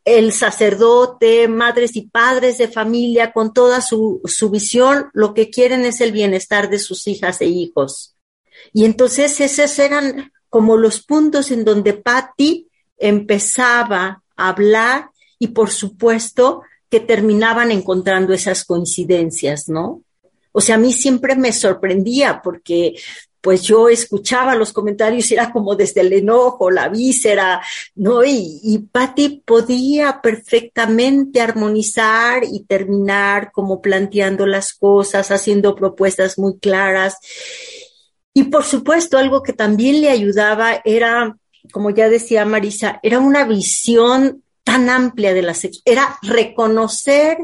El 0.03 0.32
sacerdote, 0.32 1.47
madres 1.47 1.95
y 1.95 2.03
padres 2.03 2.57
de 2.57 2.68
familia, 2.68 3.34
con 3.34 3.53
toda 3.53 3.82
su, 3.82 4.22
su 4.26 4.49
visión, 4.49 5.09
lo 5.14 5.34
que 5.34 5.49
quieren 5.49 5.86
es 5.86 6.01
el 6.01 6.12
bienestar 6.12 6.70
de 6.70 6.80
sus 6.80 7.07
hijas 7.07 7.41
e 7.41 7.45
hijos. 7.45 8.16
Y 8.74 8.86
entonces 8.86 9.39
esos 9.41 9.78
eran 9.80 10.32
como 10.49 10.78
los 10.78 11.03
puntos 11.03 11.51
en 11.51 11.66
donde 11.66 11.93
Patty 11.93 12.68
empezaba 12.97 14.24
a 14.36 14.49
hablar 14.49 15.12
y 15.38 15.47
por 15.49 15.70
supuesto 15.70 16.62
que 16.89 16.99
terminaban 16.99 17.72
encontrando 17.72 18.34
esas 18.34 18.66
coincidencias, 18.66 19.70
¿no? 19.70 20.03
O 20.52 20.62
sea, 20.62 20.76
a 20.76 20.80
mí 20.80 20.91
siempre 20.91 21.36
me 21.36 21.54
sorprendía 21.54 22.41
porque 22.41 22.95
pues 23.41 23.64
yo 23.64 23.89
escuchaba 23.89 24.56
los 24.56 24.72
comentarios 24.72 25.32
y 25.32 25.34
era 25.34 25.52
como 25.52 25.76
desde 25.76 26.02
el 26.02 26.14
enojo, 26.14 26.70
la 26.70 26.89
víscera, 26.89 27.62
¿no? 27.95 28.24
Y, 28.24 28.60
y 28.64 28.78
Patti 28.80 29.41
podía 29.43 30.22
perfectamente 30.22 31.41
armonizar 31.41 32.43
y 32.43 32.64
terminar 32.66 33.52
como 33.52 33.82
planteando 33.82 34.45
las 34.45 34.74
cosas, 34.74 35.32
haciendo 35.32 35.76
propuestas 35.76 36.38
muy 36.38 36.60
claras. 36.60 37.18
Y 38.34 38.43
por 38.43 38.64
supuesto, 38.64 39.18
algo 39.18 39.41
que 39.41 39.54
también 39.54 40.02
le 40.02 40.12
ayudaba 40.12 40.80
era, 40.86 41.36
como 41.72 41.89
ya 41.89 42.10
decía 42.10 42.45
Marisa, 42.45 42.99
era 43.02 43.18
una 43.18 43.43
visión 43.43 44.43
tan 44.64 44.89
amplia 44.89 45.34
de 45.34 45.41
la 45.41 45.56
sexualidad, 45.56 45.84
era 45.86 46.18
reconocer 46.22 47.39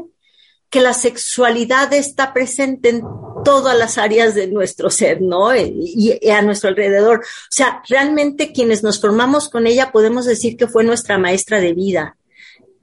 que 0.70 0.80
la 0.80 0.92
sexualidad 0.92 1.92
está 1.92 2.32
presente 2.32 2.90
en 2.90 3.02
todas 3.44 3.76
las 3.76 3.98
áreas 3.98 4.34
de 4.34 4.48
nuestro 4.48 4.90
ser, 4.90 5.22
¿no? 5.22 5.54
Y, 5.56 6.18
a 6.30 6.42
nuestro 6.42 6.68
alrededor. 6.68 7.20
O 7.20 7.50
sea, 7.50 7.82
realmente 7.88 8.52
quienes 8.52 8.82
nos 8.82 9.00
formamos 9.00 9.48
con 9.48 9.66
ella 9.66 9.92
podemos 9.92 10.26
decir 10.26 10.56
que 10.56 10.66
fue 10.66 10.84
nuestra 10.84 11.18
maestra 11.18 11.60
de 11.60 11.72
vida. 11.72 12.16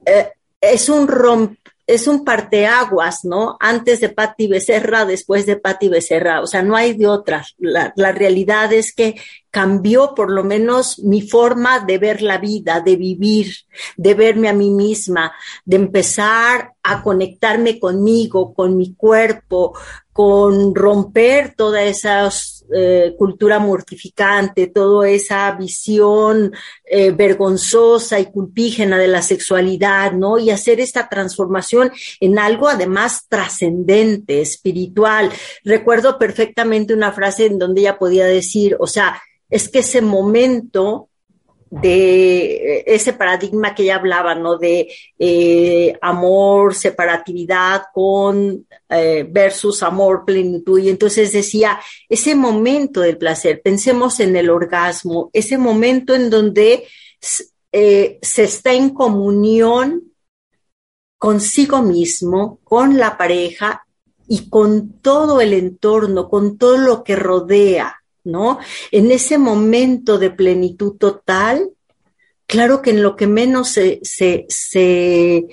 Eh, 0.06 0.30
es 0.62 0.90
un 0.90 1.08
romp 1.08 1.58
es 1.88 2.08
un 2.08 2.26
parteaguas, 2.26 3.26
¿no? 3.26 3.58
Antes 3.60 4.00
de 4.02 4.10
Patti 4.10 4.48
Becerra, 4.48 5.06
después 5.06 5.46
de 5.46 5.58
Patti 5.58 5.88
Becerra, 5.88 6.42
o 6.42 6.48
sea, 6.48 6.64
no 6.64 6.76
hay 6.76 6.94
de 6.94 7.08
otra. 7.08 7.46
La, 7.58 7.94
la, 7.96 8.12
realidad 8.12 8.74
es 8.74 8.94
que 8.94 9.16
cambió 9.52 10.16
por 10.16 10.32
lo 10.32 10.44
menos 10.44 11.00
mi 11.00 11.22
forma 11.22 11.80
de 11.80 11.98
ver 11.98 12.22
la 12.22 12.40
vida, 12.40 12.82
de 12.82 12.96
vivir, 12.96 13.54
de 13.98 14.14
verme 14.16 14.50
a 14.50 14.54
mí 14.54 14.72
misma, 14.72 15.34
de 15.64 15.76
empezar 15.76 16.74
a 16.82 17.04
conectarme 17.04 17.80
conmigo, 17.80 18.54
con 18.54 18.78
mi 18.78 18.96
cuerpo, 18.96 19.78
con 20.12 20.74
romper 20.74 21.56
todas 21.56 21.84
esas 21.84 22.55
eh, 22.74 23.14
cultura 23.18 23.60
mortificante, 23.60 24.68
toda 24.68 25.10
esa 25.10 25.52
visión 25.52 26.54
eh, 26.84 27.12
vergonzosa 27.12 28.20
y 28.20 28.26
culpígena 28.32 28.98
de 28.98 29.08
la 29.08 29.22
sexualidad, 29.22 30.14
¿no? 30.14 30.38
Y 30.38 30.50
hacer 30.50 30.80
esta 30.80 31.10
transformación 31.10 31.92
en 32.20 32.40
algo 32.40 32.68
además 32.68 33.26
trascendente, 33.28 34.42
espiritual. 34.42 35.32
Recuerdo 35.64 36.18
perfectamente 36.18 36.94
una 36.94 37.12
frase 37.12 37.46
en 37.46 37.60
donde 37.60 37.82
ella 37.82 37.98
podía 37.98 38.26
decir, 38.26 38.76
o 38.80 38.88
sea, 38.88 39.22
es 39.50 39.70
que 39.70 39.80
ese 39.80 40.02
momento 40.02 41.10
de 41.82 42.84
ese 42.88 43.14
paradigma 43.14 43.76
que 43.76 43.84
ella 43.84 43.96
hablaba, 43.96 44.34
¿no? 44.36 44.58
De 44.58 44.88
eh, 45.20 45.98
amor, 46.02 46.74
separatividad 46.74 47.84
con 47.94 48.66
eh, 48.90 49.28
versus 49.30 49.84
amor, 49.84 50.24
plenitud. 50.26 50.80
Y 50.80 50.90
entonces 50.90 51.34
decía, 51.34 51.80
ese 52.08 52.36
momento 52.36 53.02
del 53.02 53.18
placer, 53.18 53.62
pensemos 53.62 54.20
en 54.20 54.36
el 54.36 54.50
orgasmo, 54.50 55.30
ese 55.34 55.58
momento 55.58 56.16
en 56.16 56.30
donde 56.30 56.86
eh, 57.72 58.20
se 58.22 58.44
está 58.44 58.74
en 58.74 58.92
comunión 58.92 60.14
consigo 61.18 61.82
mismo, 61.82 62.60
con 62.64 62.98
la 62.98 63.18
pareja 63.18 63.86
y 64.28 64.50
con 64.50 65.02
todo 65.02 65.42
el 65.42 65.54
entorno, 65.54 66.30
con 66.30 66.58
todo 66.58 66.78
lo 66.78 67.04
que 67.04 67.16
rodea. 67.16 68.05
¿No? 68.26 68.60
En 68.92 69.12
ese 69.12 69.38
momento 69.38 70.18
de 70.18 70.32
plenitud 70.32 70.98
total, 70.98 71.70
claro 72.48 72.82
que 72.82 72.90
en 72.90 73.02
lo 73.02 73.16
que 73.16 73.28
menos 73.28 73.70
se, 73.70 74.00
se, 74.04 75.46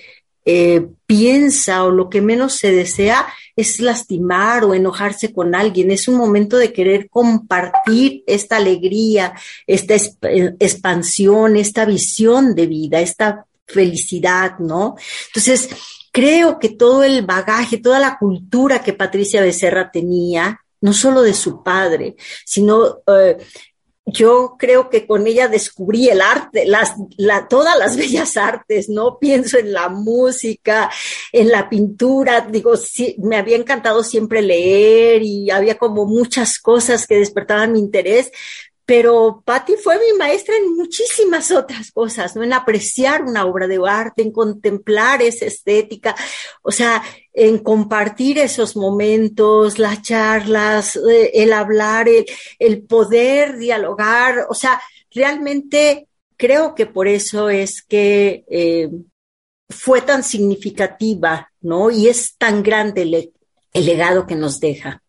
eh, 0.45 0.87
piensa 1.07 1.85
o 1.85 1.91
lo 1.93 2.11
que 2.11 2.21
menos 2.21 2.57
se 2.57 2.73
desea 2.73 3.27
es 3.55 3.79
lastimar 3.79 4.65
o 4.65 4.75
enojarse 4.75 5.33
con 5.33 5.55
alguien. 5.55 5.91
Es 5.91 6.09
un 6.09 6.17
momento 6.17 6.57
de 6.57 6.73
querer 6.73 7.09
compartir 7.09 8.25
esta 8.27 8.57
alegría, 8.57 9.35
esta 9.67 9.95
eh, 9.95 10.55
expansión, 10.59 11.57
esta 11.57 11.85
visión 11.85 12.55
de 12.55 12.67
vida, 12.67 13.01
esta 13.01 13.47
felicidad, 13.67 14.59
¿no? 14.59 14.97
Entonces, 15.29 15.69
creo 16.13 16.59
que 16.59 16.69
todo 16.69 17.03
el 17.03 17.25
bagaje, 17.25 17.79
toda 17.79 17.99
la 17.99 18.19
cultura 18.19 18.83
que 18.83 18.93
Patricia 18.93 19.43
Becerra 19.43 19.91
tenía, 19.91 20.62
no 20.83 20.93
solo 20.93 21.23
de 21.23 21.33
su 21.33 21.63
padre, 21.63 22.17
sino 22.45 23.01
eh, 23.07 23.39
yo 24.05 24.57
creo 24.59 24.91
que 24.91 25.07
con 25.07 25.27
ella 25.27 25.49
descubrí 25.49 26.09
el 26.09 26.21
arte, 26.21 26.67
las, 26.67 26.95
la, 27.17 27.49
todas 27.49 27.79
las 27.79 27.97
bellas 28.03 28.37
artes, 28.37 28.89
¿no? 28.89 29.19
Pienso 29.19 29.59
en 29.59 29.73
la 29.73 29.89
música, 29.89 30.91
en 31.33 31.51
la 31.51 31.69
pintura, 31.69 32.43
digo, 32.43 32.77
sí, 32.77 33.17
me 33.19 33.37
había 33.37 33.57
encantado 33.57 34.03
siempre 34.03 34.43
leer 34.43 35.23
y 35.23 35.51
había 35.51 35.79
como 35.79 36.05
muchas 36.05 36.59
cosas 36.59 37.07
que 37.07 37.17
despertaban 37.17 37.73
mi 37.73 37.79
interés, 37.79 38.33
pero 38.93 39.43
Patti 39.43 39.73
fue 39.83 39.99
mi 39.99 40.19
maestra 40.19 40.55
en 40.55 40.77
muchísimas 40.77 41.51
otras 41.51 41.91
cosas, 41.93 42.37
¿no? 42.37 42.43
En 42.43 42.53
apreciar 42.53 43.23
una 43.23 43.47
obra 43.47 43.67
de 43.67 43.81
arte, 43.89 44.21
en 44.21 44.31
contemplar 44.31 45.23
esa 45.23 45.47
estética, 45.47 46.15
o 46.61 46.71
sea, 46.71 47.03
en 47.33 47.57
compartir 47.61 48.39
esos 48.39 48.77
momentos, 48.77 49.79
las 49.79 50.03
charlas, 50.03 50.97
eh, 50.97 51.31
el 51.33 51.55
hablar, 51.55 52.07
el, 52.59 52.83
poder 52.83 53.57
dialogar, 53.57 54.45
o 54.51 54.53
sea, 54.53 54.79
realmente 55.11 56.07
creo 56.37 56.75
que 56.75 56.85
por 56.85 57.09
eso 57.09 57.49
es 57.49 57.83
que 57.83 58.45
eh, 58.51 58.91
fue 59.71 60.03
tan 60.03 60.23
significativa, 60.23 61.51
¿no? 61.63 61.91
Y 61.91 62.09
es 62.09 62.37
tan 62.37 62.63
grande 62.63 63.33
el 63.73 63.87
legado 63.87 64.27
que 64.27 64.35
nos 64.35 64.61
deja. 64.61 65.03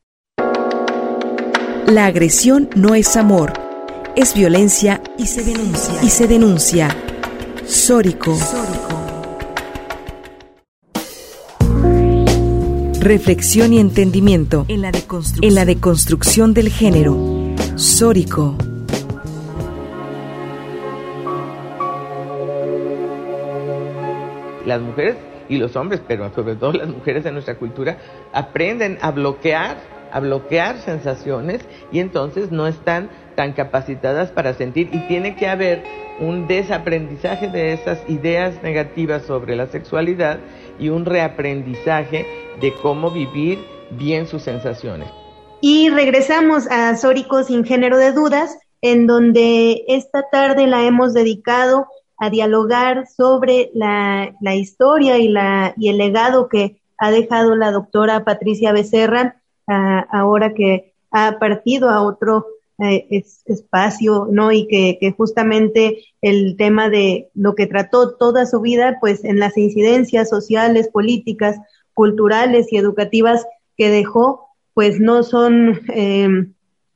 La 1.86 2.06
agresión 2.06 2.70
no 2.78 2.96
es 2.96 3.18
amor 3.18 3.63
es 4.16 4.36
violencia 4.36 5.02
y 5.18 5.26
se 5.26 5.44
denuncia. 5.44 6.04
Y 6.04 6.10
se 6.10 6.28
denuncia. 6.28 6.96
Sórico. 7.66 8.38
Reflexión 13.00 13.74
y 13.74 13.80
entendimiento 13.80 14.66
en 14.68 14.82
la, 14.82 14.92
en 15.42 15.56
la 15.56 15.66
deconstrucción 15.66 16.54
del 16.54 16.70
género. 16.70 17.18
Sórico. 17.76 18.56
Las 24.66 24.80
mujeres 24.80 25.18
y 25.50 25.58
los 25.58 25.76
hombres, 25.76 26.02
pero 26.08 26.34
sobre 26.34 26.56
todo 26.56 26.74
las 26.74 26.88
mujeres 26.88 27.24
de 27.24 27.32
nuestra 27.32 27.56
cultura, 27.58 27.98
aprenden 28.32 28.98
a 29.02 29.12
bloquear, 29.12 29.78
a 30.14 30.20
bloquear 30.20 30.78
sensaciones 30.80 31.62
y 31.92 32.00
entonces 32.00 32.52
no 32.52 32.68
están 32.68 33.10
tan 33.36 33.54
capacitadas 33.54 34.30
para 34.32 34.54
sentir 34.54 34.90
y 34.94 35.00
tiene 35.08 35.36
que 35.36 35.48
haber 35.48 35.84
un 36.20 36.48
desaprendizaje 36.48 37.50
de 37.50 37.74
esas 37.74 38.00
ideas 38.08 38.62
negativas 38.62 39.24
sobre 39.24 39.56
la 39.56 39.66
sexualidad 39.68 40.38
y 40.80 40.90
un 40.90 41.06
reaprendizaje 41.06 42.28
de 42.62 42.74
cómo 42.82 43.10
vivir 43.10 43.60
bien 43.92 44.28
sus 44.28 44.44
sensaciones. 44.44 45.10
Y 45.62 45.90
regresamos 45.90 46.70
a 46.70 46.96
Sórico 46.96 47.44
sin 47.44 47.66
género 47.66 47.98
de 47.98 48.12
dudas, 48.12 48.58
en 48.82 49.08
donde 49.08 49.84
esta 49.88 50.30
tarde 50.32 50.68
la 50.68 50.86
hemos 50.86 51.14
dedicado 51.14 51.88
a 52.20 52.30
dialogar 52.30 53.08
sobre 53.08 53.72
la, 53.74 54.34
la 54.42 54.56
historia 54.56 55.18
y, 55.18 55.30
la, 55.30 55.74
y 55.78 55.90
el 55.90 55.98
legado 55.98 56.50
que 56.50 56.82
ha 56.98 57.10
dejado 57.10 57.56
la 57.56 57.72
doctora 57.72 58.24
Patricia 58.24 58.72
Becerra, 58.72 59.42
ahora 59.68 60.54
que 60.54 60.94
ha 61.12 61.38
partido 61.40 61.90
a 61.90 62.02
otro 62.02 62.46
eh, 62.80 63.24
espacio, 63.46 64.28
¿no? 64.32 64.52
Y 64.52 64.68
que, 64.68 64.98
que, 65.00 65.12
justamente 65.12 66.06
el 66.22 66.58
tema 66.58 66.90
de 66.90 67.30
lo 67.36 67.54
que 67.54 67.68
trató 67.68 68.16
toda 68.16 68.48
su 68.48 68.62
vida, 68.62 68.98
pues 69.00 69.24
en 69.24 69.40
las 69.40 69.58
incidencias 69.58 70.28
sociales, 70.28 70.90
políticas, 70.90 71.58
culturales 71.94 72.74
y 72.74 72.78
educativas 72.78 73.46
que 73.78 73.90
dejó, 73.90 74.48
pues 74.74 75.00
no 75.00 75.22
son, 75.22 75.82
eh, 75.94 76.28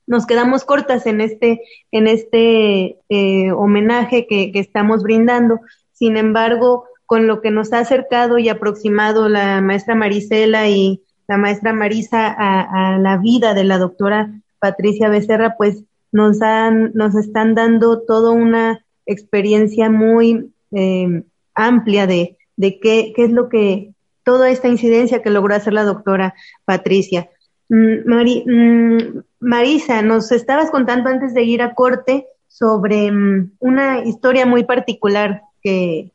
nos 0.07 0.25
quedamos 0.25 0.65
cortas 0.65 1.05
en 1.05 1.21
este, 1.21 1.61
en 1.91 2.07
este 2.07 2.97
eh, 3.09 3.51
homenaje 3.51 4.25
que, 4.25 4.51
que 4.51 4.59
estamos 4.59 5.03
brindando. 5.03 5.59
Sin 5.93 6.17
embargo, 6.17 6.85
con 7.05 7.27
lo 7.27 7.39
que 7.39 7.51
nos 7.51 7.71
ha 7.71 7.79
acercado 7.79 8.39
y 8.39 8.49
aproximado 8.49 9.29
la 9.29 9.61
maestra 9.61 9.93
Marisela 9.93 10.67
y 10.67 11.03
la 11.27 11.37
maestra 11.37 11.73
Marisa 11.73 12.27
a, 12.27 12.93
a 12.95 12.97
la 12.99 13.17
vida 13.17 13.53
de 13.53 13.63
la 13.63 13.77
doctora 13.77 14.31
Patricia 14.59 15.09
Becerra, 15.09 15.55
pues 15.57 15.83
nos, 16.11 16.41
han, 16.41 16.91
nos 16.93 17.15
están 17.15 17.55
dando 17.55 18.01
toda 18.01 18.31
una 18.31 18.85
experiencia 19.05 19.89
muy 19.89 20.51
eh, 20.71 21.23
amplia 21.53 22.07
de, 22.07 22.37
de 22.55 22.79
qué, 22.79 23.13
es 23.15 23.31
lo 23.31 23.49
que, 23.49 23.93
toda 24.23 24.49
esta 24.49 24.67
incidencia 24.67 25.21
que 25.21 25.29
logró 25.29 25.55
hacer 25.55 25.73
la 25.73 25.83
doctora 25.83 26.33
Patricia. 26.65 27.29
Mm, 27.69 28.09
mm, 28.09 29.23
Marisa, 29.39 30.01
nos 30.01 30.31
estabas 30.31 30.71
contando 30.71 31.09
antes 31.09 31.33
de 31.33 31.43
ir 31.43 31.61
a 31.61 31.73
corte 31.73 32.27
sobre 32.47 33.11
mm, 33.11 33.51
una 33.59 34.03
historia 34.05 34.45
muy 34.45 34.63
particular 34.63 35.41
que 35.61 36.11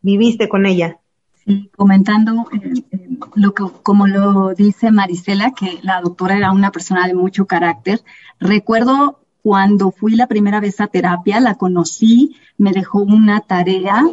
viviste 0.00 0.48
con 0.48 0.66
ella. 0.66 0.98
Sí, 1.44 1.70
comentando 1.76 2.46
eh, 2.52 2.72
eh, 2.92 3.18
lo 3.34 3.52
que, 3.52 3.64
como 3.82 4.06
lo 4.06 4.54
dice 4.54 4.90
Marisela, 4.92 5.52
que 5.52 5.80
la 5.82 6.00
doctora 6.00 6.36
era 6.36 6.52
una 6.52 6.70
persona 6.70 7.06
de 7.06 7.14
mucho 7.14 7.46
carácter. 7.46 8.00
Recuerdo 8.38 9.20
cuando 9.42 9.90
fui 9.90 10.14
la 10.14 10.28
primera 10.28 10.60
vez 10.60 10.80
a 10.80 10.86
terapia, 10.86 11.40
la 11.40 11.56
conocí, 11.56 12.36
me 12.58 12.72
dejó 12.72 13.00
una 13.00 13.40
tarea 13.40 14.04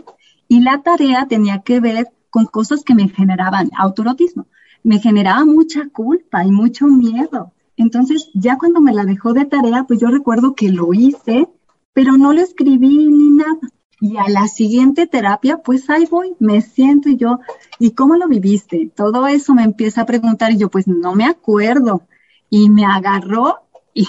y 0.47 0.61
la 0.61 0.82
tarea 0.82 1.27
tenía 1.27 1.59
que 1.59 1.80
ver 1.80 2.07
con 2.32 2.45
cosas 2.45 2.84
que 2.84 2.95
me 2.95 3.09
generaban 3.09 3.69
autorotismo. 3.77 4.47
Me 4.84 4.99
generaba 4.99 5.45
mucha 5.45 5.88
culpa 5.89 6.43
y 6.45 6.51
mucho 6.51 6.88
miedo. 6.88 7.53
Entonces, 7.77 8.32
ya 8.34 8.57
cuando 8.57 8.82
me 8.82 8.93
la 8.93 9.05
dejó 9.05 9.34
de 9.34 9.45
tarea, 9.45 9.84
pues 9.84 9.99
yo 9.99 10.07
recuerdo 10.07 10.55
que 10.55 10.69
lo 10.69 10.93
hice, 10.93 11.47
pero 11.93 12.17
no 12.17 12.34
lo 12.34 12.41
escribí 12.41 13.07
ni 13.07 13.30
nada. 13.30 13.59
Y 14.01 14.17
a 14.17 14.29
la 14.29 14.47
siguiente 14.47 15.07
terapia, 15.07 15.57
pues 15.57 15.89
ahí 15.89 16.05
voy, 16.05 16.33
me 16.39 16.61
siento 16.61 17.09
y 17.09 17.17
yo, 17.17 17.39
¿y 17.79 17.91
cómo 17.91 18.15
lo 18.15 18.27
viviste? 18.27 18.89
Todo 18.95 19.27
eso 19.27 19.53
me 19.53 19.63
empieza 19.63 20.01
a 20.01 20.05
preguntar 20.05 20.51
y 20.51 20.57
yo, 20.57 20.69
pues 20.69 20.87
no 20.87 21.15
me 21.15 21.25
acuerdo. 21.25 22.07
Y 22.49 22.69
me 22.69 22.85
agarró 22.85 23.59
y, 23.93 24.07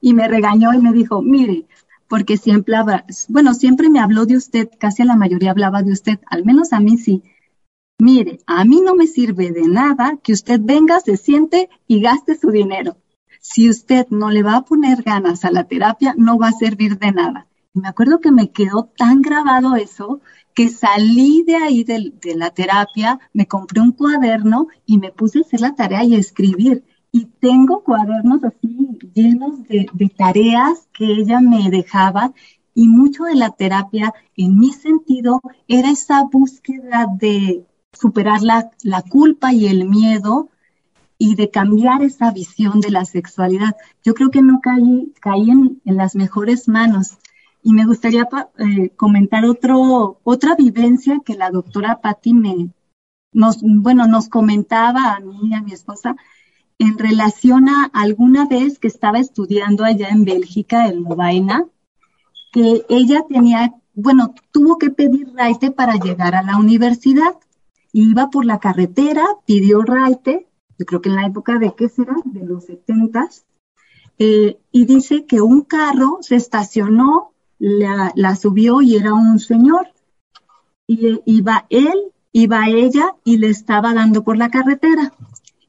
y 0.00 0.14
me 0.14 0.26
regañó 0.26 0.74
y 0.74 0.78
me 0.78 0.92
dijo, 0.92 1.22
mire, 1.22 1.66
porque 2.08 2.36
siempre, 2.36 2.76
bueno, 3.28 3.54
siempre 3.54 3.88
me 3.88 4.00
habló 4.00 4.26
de 4.26 4.36
usted, 4.36 4.68
casi 4.78 5.04
la 5.04 5.16
mayoría 5.16 5.52
hablaba 5.52 5.82
de 5.82 5.92
usted, 5.92 6.18
al 6.26 6.44
menos 6.44 6.72
a 6.72 6.80
mí 6.80 6.98
sí. 6.98 7.22
Mire, 7.98 8.40
a 8.46 8.64
mí 8.64 8.80
no 8.80 8.94
me 8.96 9.06
sirve 9.06 9.52
de 9.52 9.62
nada 9.62 10.18
que 10.22 10.32
usted 10.32 10.60
venga, 10.60 10.98
se 11.00 11.16
siente 11.16 11.70
y 11.86 12.00
gaste 12.02 12.34
su 12.34 12.50
dinero. 12.50 12.96
Si 13.40 13.70
usted 13.70 14.08
no 14.10 14.30
le 14.30 14.42
va 14.42 14.56
a 14.56 14.64
poner 14.64 15.02
ganas 15.02 15.44
a 15.44 15.52
la 15.52 15.64
terapia, 15.64 16.14
no 16.18 16.36
va 16.36 16.48
a 16.48 16.52
servir 16.52 16.98
de 16.98 17.12
nada. 17.12 17.46
Me 17.74 17.88
acuerdo 17.88 18.20
que 18.20 18.30
me 18.30 18.50
quedó 18.50 18.90
tan 18.96 19.22
grabado 19.22 19.76
eso 19.76 20.20
que 20.54 20.68
salí 20.68 21.42
de 21.44 21.56
ahí 21.56 21.84
de, 21.84 22.12
la 22.36 22.50
terapia, 22.50 23.18
me 23.32 23.46
compré 23.46 23.80
un 23.80 23.92
cuaderno 23.92 24.68
y 24.84 24.98
me 24.98 25.10
puse 25.10 25.38
a 25.38 25.42
hacer 25.42 25.60
la 25.60 25.74
tarea 25.74 26.04
y 26.04 26.14
a 26.14 26.18
escribir. 26.18 26.84
y 27.14 27.26
tengo 27.40 27.82
cuadernos 27.82 28.42
así 28.44 28.98
llenos 29.14 29.62
de, 29.64 29.86
tareas 30.16 30.88
que 30.94 31.04
ella 31.04 31.40
me 31.40 31.70
dejaba 31.70 32.32
y 32.74 32.88
mucho 32.88 33.24
de 33.24 33.34
la 33.34 33.50
terapia, 33.50 34.14
en 34.36 34.58
mi 34.58 34.72
sentido, 34.72 35.40
era 35.68 35.90
esa 35.90 36.24
búsqueda 36.24 37.06
de 37.18 37.66
superar 37.92 38.40
la, 38.42 39.02
culpa 39.02 39.52
y 39.52 39.66
el 39.66 39.88
miedo 39.88 40.48
y 41.18 41.34
de 41.34 41.50
cambiar 41.50 42.02
esa 42.02 42.30
visión 42.30 42.80
de 42.80 42.90
la 42.90 43.04
sexualidad. 43.04 43.76
Yo 44.02 44.14
creo 44.14 44.30
que 44.30 44.42
no 44.42 44.60
caí, 44.60 45.12
caí 45.20 45.50
en, 45.50 45.80
las 45.84 46.16
mejores 46.16 46.68
manos. 46.68 47.18
Y 47.62 47.72
me 47.72 47.86
gustaría 47.86 48.28
eh, 48.58 48.90
comentar 48.96 49.44
otro, 49.44 50.20
otra 50.24 50.56
vivencia 50.56 51.20
que 51.24 51.34
la 51.34 51.50
doctora 51.50 52.00
Patti 52.00 52.34
me, 52.34 52.70
nos, 53.32 53.58
bueno, 53.62 54.06
nos 54.06 54.28
comentaba 54.28 55.14
a 55.14 55.20
mí 55.20 55.38
y 55.44 55.54
a 55.54 55.62
mi 55.62 55.72
esposa, 55.72 56.16
en 56.78 56.98
relación 56.98 57.68
a 57.68 57.84
alguna 57.92 58.46
vez 58.46 58.78
que 58.78 58.88
estaba 58.88 59.18
estudiando 59.18 59.84
allá 59.84 60.08
en 60.08 60.24
Bélgica, 60.24 60.88
en 60.88 61.04
Lovaina, 61.04 61.66
que 62.52 62.84
ella 62.88 63.24
tenía, 63.28 63.74
bueno, 63.94 64.34
tuvo 64.50 64.78
que 64.78 64.90
pedir 64.90 65.32
raite 65.34 65.70
para 65.70 65.94
llegar 65.94 66.34
a 66.34 66.42
la 66.42 66.58
universidad. 66.58 67.36
Iba 67.92 68.30
por 68.30 68.44
la 68.44 68.58
carretera, 68.58 69.24
pidió 69.46 69.82
raite, 69.82 70.48
yo 70.78 70.86
creo 70.86 71.00
que 71.00 71.10
en 71.10 71.16
la 71.16 71.26
época 71.26 71.58
de, 71.58 71.74
¿qué 71.76 71.88
será? 71.88 72.16
De 72.24 72.44
los 72.44 72.64
setentas, 72.64 73.46
eh, 74.18 74.58
y 74.70 74.84
dice 74.84 75.24
que 75.26 75.40
un 75.40 75.62
carro 75.62 76.18
se 76.20 76.36
estacionó, 76.36 77.31
la, 77.64 78.12
la 78.16 78.34
subió 78.34 78.82
y 78.82 78.96
era 78.96 79.14
un 79.14 79.38
señor. 79.38 79.86
Y 80.88 81.20
iba 81.26 81.64
él, 81.70 82.12
iba 82.32 82.68
ella 82.68 83.14
y 83.22 83.36
le 83.36 83.50
estaba 83.50 83.94
dando 83.94 84.24
por 84.24 84.36
la 84.36 84.50
carretera 84.50 85.14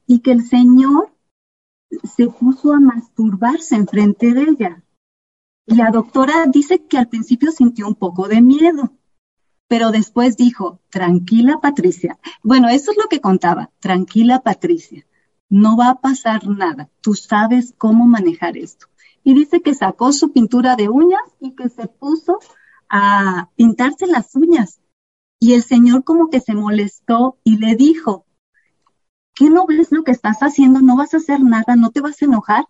y 0.04 0.18
que 0.18 0.32
el 0.32 0.42
Señor 0.44 1.14
se 2.02 2.26
puso 2.26 2.72
a 2.72 2.80
masturbarse 2.80 3.76
enfrente 3.76 4.34
de 4.34 4.42
ella. 4.42 4.82
La 5.66 5.92
doctora 5.92 6.46
dice 6.46 6.84
que 6.84 6.98
al 6.98 7.08
principio 7.08 7.52
sintió 7.52 7.86
un 7.86 7.94
poco 7.94 8.26
de 8.26 8.42
miedo, 8.42 8.92
pero 9.68 9.92
después 9.92 10.36
dijo, 10.36 10.80
tranquila 10.90 11.60
Patricia. 11.62 12.18
Bueno, 12.42 12.68
eso 12.68 12.90
es 12.90 12.96
lo 12.96 13.08
que 13.08 13.20
contaba, 13.20 13.70
tranquila 13.78 14.40
Patricia, 14.40 15.06
no 15.48 15.76
va 15.76 15.90
a 15.90 16.00
pasar 16.00 16.48
nada, 16.48 16.90
tú 17.00 17.14
sabes 17.14 17.72
cómo 17.78 18.04
manejar 18.04 18.56
esto. 18.56 18.88
Y 19.24 19.34
dice 19.34 19.60
que 19.62 19.74
sacó 19.74 20.12
su 20.12 20.32
pintura 20.32 20.76
de 20.76 20.88
uñas 20.88 21.22
y 21.40 21.56
que 21.56 21.68
se 21.68 21.88
puso 21.88 22.38
a 22.88 23.50
pintarse 23.56 24.06
las 24.06 24.34
uñas. 24.36 24.80
Y 25.40 25.54
el 25.54 25.62
señor 25.62 26.04
como 26.04 26.30
que 26.30 26.40
se 26.40 26.54
molestó 26.54 27.38
y 27.42 27.58
le 27.58 27.74
dijo, 27.74 28.26
¿qué 29.34 29.50
no 29.50 29.66
ves 29.66 29.90
lo 29.90 30.04
que 30.04 30.12
estás 30.12 30.38
haciendo? 30.40 30.80
No 30.80 30.96
vas 30.96 31.14
a 31.14 31.16
hacer 31.16 31.40
nada, 31.42 31.76
no 31.76 31.90
te 31.90 32.00
vas 32.00 32.20
a 32.22 32.26
enojar. 32.26 32.66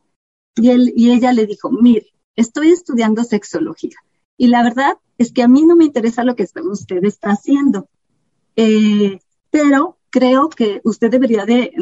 Y, 0.56 0.70
él, 0.70 0.92
y 0.96 1.10
ella 1.10 1.32
le 1.32 1.46
dijo, 1.46 1.70
mire, 1.70 2.14
estoy 2.36 2.70
estudiando 2.70 3.24
sexología 3.24 3.96
y 4.36 4.48
la 4.48 4.62
verdad 4.62 4.98
es 5.18 5.32
que 5.32 5.42
a 5.42 5.48
mí 5.48 5.64
no 5.64 5.76
me 5.76 5.84
interesa 5.84 6.24
lo 6.24 6.34
que 6.34 6.46
usted 6.62 7.04
está 7.04 7.30
haciendo, 7.30 7.88
eh, 8.56 9.20
pero 9.50 9.98
creo 10.10 10.48
que 10.48 10.80
usted 10.84 11.10
debería 11.10 11.44
de, 11.44 11.72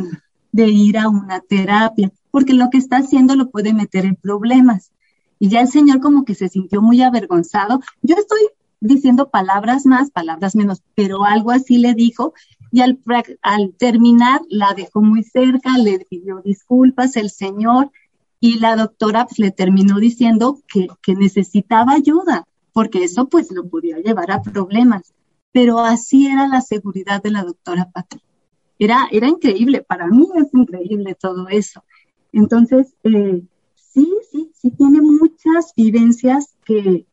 de 0.53 0.69
ir 0.69 0.99
a 0.99 1.09
una 1.09 1.41
terapia 1.41 2.13
porque 2.33 2.55
lo 2.55 2.71
que 2.71 2.79
está 2.79 2.97
haciendo 2.97 3.37
lo 3.37 3.51
puede 3.51 3.73
meter 3.73 4.05
en 4.05 4.17
problemas. 4.17 4.91
Y 5.39 5.49
ya 5.49 5.61
el 5.61 5.69
señor 5.69 6.01
como 6.01 6.25
que 6.25 6.35
se 6.35 6.49
sintió 6.49 6.83
muy 6.83 7.03
avergonzado. 7.03 7.81
Yo 8.03 8.17
estoy 8.17 8.41
diciendo 8.81 9.31
palabras 9.31 9.87
más, 9.87 10.11
palabras 10.11 10.57
menos, 10.57 10.83
pero 10.97 11.25
algo 11.25 11.53
así 11.53 11.79
le 11.79 11.95
dijo 11.95 12.35
y 12.73 12.81
al, 12.81 12.99
al 13.43 13.75
terminar 13.75 14.41
la 14.49 14.75
dejó 14.75 15.03
muy 15.03 15.23
cerca, 15.23 15.79
le 15.79 16.01
pidió 16.01 16.41
disculpas 16.43 17.17
el 17.17 17.31
señor 17.31 17.93
y 18.41 18.59
la 18.59 18.75
doctora 18.75 19.27
pues, 19.27 19.39
le 19.39 19.53
terminó 19.53 20.01
diciendo 20.01 20.59
que, 20.67 20.89
que 21.03 21.15
necesitaba 21.15 21.93
ayuda, 21.93 22.49
porque 22.73 23.05
eso 23.05 23.29
pues 23.29 23.53
lo 23.53 23.69
podía 23.69 23.99
llevar 23.99 24.33
a 24.33 24.43
problemas. 24.43 25.13
Pero 25.53 25.81
así 25.81 26.27
era 26.27 26.49
la 26.49 26.63
seguridad 26.63 27.23
de 27.23 27.31
la 27.31 27.45
doctora 27.45 27.91
Pati. 27.93 28.21
Era, 28.79 29.07
era 29.13 29.29
increíble, 29.29 29.83
para 29.83 30.09
mí 30.09 30.27
es 30.35 30.53
increíble 30.53 31.15
todo 31.15 31.49
eso. 31.49 31.85
Entonces, 32.33 32.95
eh, 33.05 33.43
sí, 33.75 34.13
sí, 34.31 34.51
sí 34.55 34.71
tiene 34.71 35.01
muchas 35.01 35.73
vivencias 35.77 36.55
que, 36.65 37.07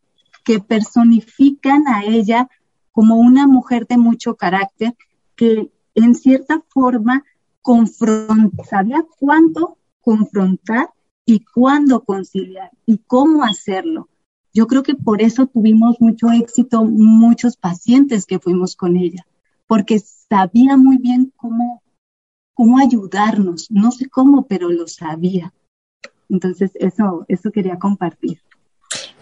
que 0.44 0.60
personifican 0.60 1.88
a 1.88 2.04
ella 2.04 2.50
como 2.92 3.18
una 3.18 3.48
mujer 3.48 3.88
de 3.88 3.98
mucho 3.98 4.36
carácter 4.36 4.96
que 5.36 5.72
en 5.96 6.16
cierta 6.16 6.64
forma 6.70 7.24
sabía 8.70 9.06
cuánto 9.20 9.78
confrontar 10.02 10.90
y 11.26 11.42
cuándo 11.42 12.04
conciliar 12.04 12.72
y 12.86 12.98
cómo 13.00 13.44
hacerlo. 13.44 14.10
Yo 14.54 14.66
creo 14.66 14.82
que 14.82 14.96
por 14.96 15.22
eso 15.22 15.46
tuvimos 15.46 16.02
mucho 16.02 16.32
éxito 16.32 16.84
muchos 16.84 17.56
pacientes 17.58 18.26
que 18.26 18.40
fuimos 18.40 18.76
con 18.76 18.98
ella, 18.98 19.26
porque 19.68 20.00
sabía 20.00 20.76
muy 20.78 20.98
bien 20.98 21.32
cómo, 21.36 21.84
cómo 22.60 22.78
ayudarnos. 22.78 23.72
No 23.72 23.90
sé 23.90 24.10
cómo, 24.10 24.46
pero 24.46 24.70
lo 24.70 24.86
sabía. 24.86 25.54
Entonces, 26.30 26.72
eso, 26.76 27.26
eso 27.30 27.52
quería 27.52 27.80
compartir. 27.80 28.42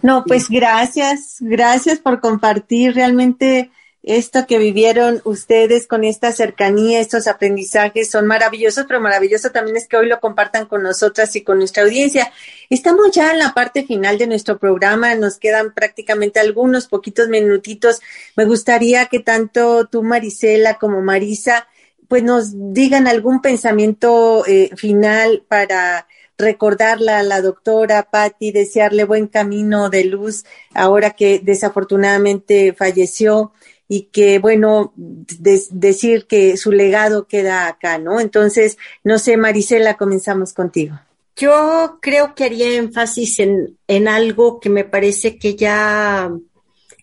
No, 0.02 0.24
pues 0.26 0.48
gracias, 0.48 1.36
gracias 1.38 2.00
por 2.00 2.20
compartir. 2.20 2.96
Realmente 2.96 3.70
esto 4.02 4.44
que 4.48 4.58
vivieron 4.58 5.20
ustedes 5.22 5.86
con 5.86 6.02
esta 6.02 6.32
cercanía, 6.32 6.98
estos 6.98 7.28
aprendizajes 7.28 8.10
son 8.10 8.26
maravillosos, 8.26 8.86
pero 8.88 9.00
maravilloso 9.00 9.50
también 9.50 9.76
es 9.76 9.86
que 9.86 9.96
hoy 9.96 10.08
lo 10.08 10.18
compartan 10.18 10.66
con 10.66 10.82
nosotras 10.82 11.36
y 11.36 11.42
con 11.42 11.58
nuestra 11.58 11.84
audiencia. 11.84 12.32
Estamos 12.70 13.12
ya 13.12 13.30
en 13.30 13.38
la 13.38 13.54
parte 13.54 13.84
final 13.84 14.18
de 14.18 14.26
nuestro 14.26 14.58
programa, 14.58 15.14
nos 15.14 15.38
quedan 15.38 15.74
prácticamente 15.74 16.40
algunos 16.40 16.88
poquitos 16.88 17.28
minutitos. 17.28 18.00
Me 18.34 18.46
gustaría 18.46 19.06
que 19.06 19.20
tanto 19.20 19.86
tú, 19.86 20.02
Marisela, 20.02 20.74
como 20.74 21.02
Marisa, 21.02 21.68
pues 22.08 22.22
nos 22.22 22.52
digan 22.72 23.06
algún 23.06 23.40
pensamiento 23.40 24.44
eh, 24.46 24.70
final 24.76 25.44
para 25.46 26.06
recordarla 26.38 27.18
a 27.18 27.22
la 27.22 27.42
doctora 27.42 28.10
Patti, 28.10 28.52
desearle 28.52 29.04
buen 29.04 29.26
camino 29.26 29.90
de 29.90 30.04
luz 30.04 30.44
ahora 30.72 31.10
que 31.10 31.40
desafortunadamente 31.40 32.72
falleció 32.72 33.52
y 33.88 34.02
que, 34.12 34.38
bueno, 34.38 34.92
decir 34.96 36.26
que 36.26 36.56
su 36.56 36.72
legado 36.72 37.26
queda 37.26 37.66
acá, 37.66 37.98
¿no? 37.98 38.20
Entonces, 38.20 38.76
no 39.02 39.18
sé, 39.18 39.36
Marisela, 39.36 39.96
comenzamos 39.96 40.52
contigo. 40.52 41.00
Yo 41.36 41.98
creo 42.02 42.34
que 42.34 42.44
haría 42.44 42.76
énfasis 42.76 43.40
en, 43.40 43.78
en 43.86 44.08
algo 44.08 44.60
que 44.60 44.68
me 44.68 44.84
parece 44.84 45.38
que 45.38 45.56
ya 45.56 46.30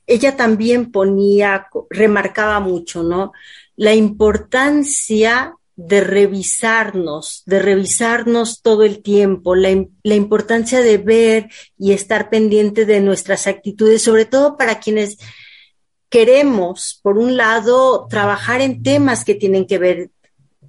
ella 0.08 0.38
también 0.38 0.92
ponía, 0.92 1.68
remarcaba 1.90 2.60
mucho, 2.60 3.02
¿no? 3.02 3.34
La 3.76 3.94
importancia 3.94 5.56
de 5.76 6.02
revisarnos, 6.02 7.44
de 7.46 7.60
revisarnos 7.60 8.62
todo 8.62 8.84
el 8.84 9.02
tiempo, 9.02 9.56
la, 9.56 9.86
la, 10.04 10.16
importancia 10.16 10.82
de 10.82 10.98
ver 10.98 11.50
y 11.78 11.92
estar 11.92 12.30
pendiente 12.30 12.86
de 12.86 13.02
nuestras 13.02 13.46
actitudes, 13.46 14.02
sobre 14.02 14.26
todo 14.26 14.56
para 14.56 14.80
quienes 14.80 15.18
queremos, 16.10 17.00
por 17.04 17.18
un 17.18 17.36
lado, 17.36 18.08
trabajar 18.10 18.62
en 18.62 18.84
temas 18.84 19.26
que 19.26 19.36
tienen 19.36 19.68
que 19.68 19.78
ver 19.78 20.12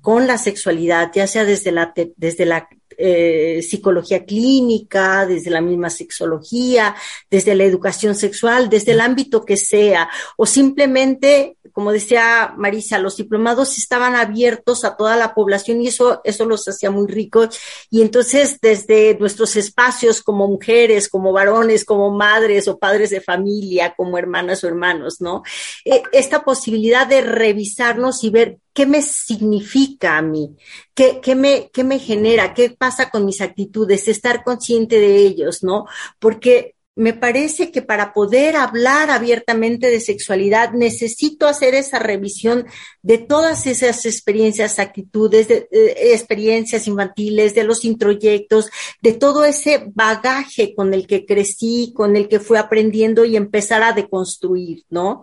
con 0.01 0.27
la 0.27 0.39
sexualidad, 0.39 1.13
ya 1.15 1.27
sea 1.27 1.45
desde 1.45 1.71
la, 1.71 1.93
desde 2.17 2.47
la 2.47 2.69
eh, 2.99 3.61
psicología 3.63 4.25
clínica, 4.25 5.27
desde 5.27 5.51
la 5.51 5.61
misma 5.61 5.91
sexología, 5.91 6.95
desde 7.31 7.55
la 7.55 7.65
educación 7.65 8.15
sexual, 8.15 8.69
desde 8.69 8.93
el 8.93 9.01
ámbito 9.01 9.45
que 9.45 9.57
sea, 9.57 10.09
o 10.37 10.47
simplemente, 10.47 11.57
como 11.73 11.93
decía 11.93 12.55
Marisa, 12.57 12.99
los 12.99 13.17
diplomados 13.17 13.79
estaban 13.79 14.15
abiertos 14.15 14.85
a 14.85 14.97
toda 14.97 15.17
la 15.17 15.35
población 15.35 15.83
y 15.83 15.89
eso, 15.89 16.21
eso 16.25 16.45
los 16.47 16.67
hacía 16.67 16.91
muy 16.91 17.07
ricos. 17.07 17.59
Y 17.91 18.03
entonces, 18.03 18.59
desde 18.61 19.17
nuestros 19.19 19.57
espacios 19.57 20.23
como 20.23 20.49
mujeres, 20.49 21.09
como 21.09 21.33
varones, 21.33 21.85
como 21.85 22.11
madres 22.11 22.69
o 22.69 22.79
padres 22.79 23.11
de 23.11 23.21
familia, 23.21 23.95
como 23.97 24.19
hermanas 24.19 24.65
o 24.65 24.69
hermanos, 24.69 25.21
¿no? 25.21 25.43
Eh, 25.85 26.03
esta 26.13 26.45
posibilidad 26.45 27.07
de 27.07 27.21
revisarnos 27.21 28.25
y 28.25 28.31
ver 28.31 28.59
¿qué 28.77 28.85
me 28.85 29.01
significa 29.01 30.19
a 30.19 30.23
mí? 30.23 30.55
¿Qué, 30.95 31.35
me, 31.35 31.71
¿Qué 31.73 31.83
me 31.83 31.99
genera? 31.99 32.53
¿Qué 32.53 32.71
pasa 32.71 33.09
con 33.09 33.25
mis 33.25 33.41
actitudes? 33.41 34.07
Estar 34.07 34.45
consciente 34.45 35.01
de 35.01 35.17
ellos, 35.17 35.65
¿no? 35.65 35.87
Porque 36.19 36.75
me 36.95 37.15
parece 37.15 37.73
que 37.73 37.81
para 37.81 38.13
poder 38.13 38.55
hablar 38.57 39.11
abiertamente 39.11 39.89
de 39.89 40.01
sexualidad 40.01 40.73
necesito 40.73 41.47
hacer 41.47 41.75
esa 41.75 41.99
revisión 41.99 42.67
de 43.01 43.17
todas 43.17 43.67
esas 43.67 44.05
experiencias, 44.05 44.79
actitudes, 44.79 45.49
de, 45.49 45.69
experiencias 46.13 46.87
infantiles, 46.87 47.55
de 47.55 47.65
los 47.65 47.83
introyectos, 47.87 48.71
de 49.01 49.15
todo 49.15 49.47
ese 49.47 49.91
bagaje 49.95 50.75
con 50.75 50.93
el 50.93 51.07
que 51.07 51.25
crecí, 51.25 51.93
con 51.95 52.15
el 52.15 52.29
que 52.29 52.41
fui 52.41 52.59
aprendiendo 52.59 53.25
y 53.25 53.37
empezar 53.37 53.83
a 53.83 53.93
deconstruir, 53.93 54.85
¿no? 54.91 55.23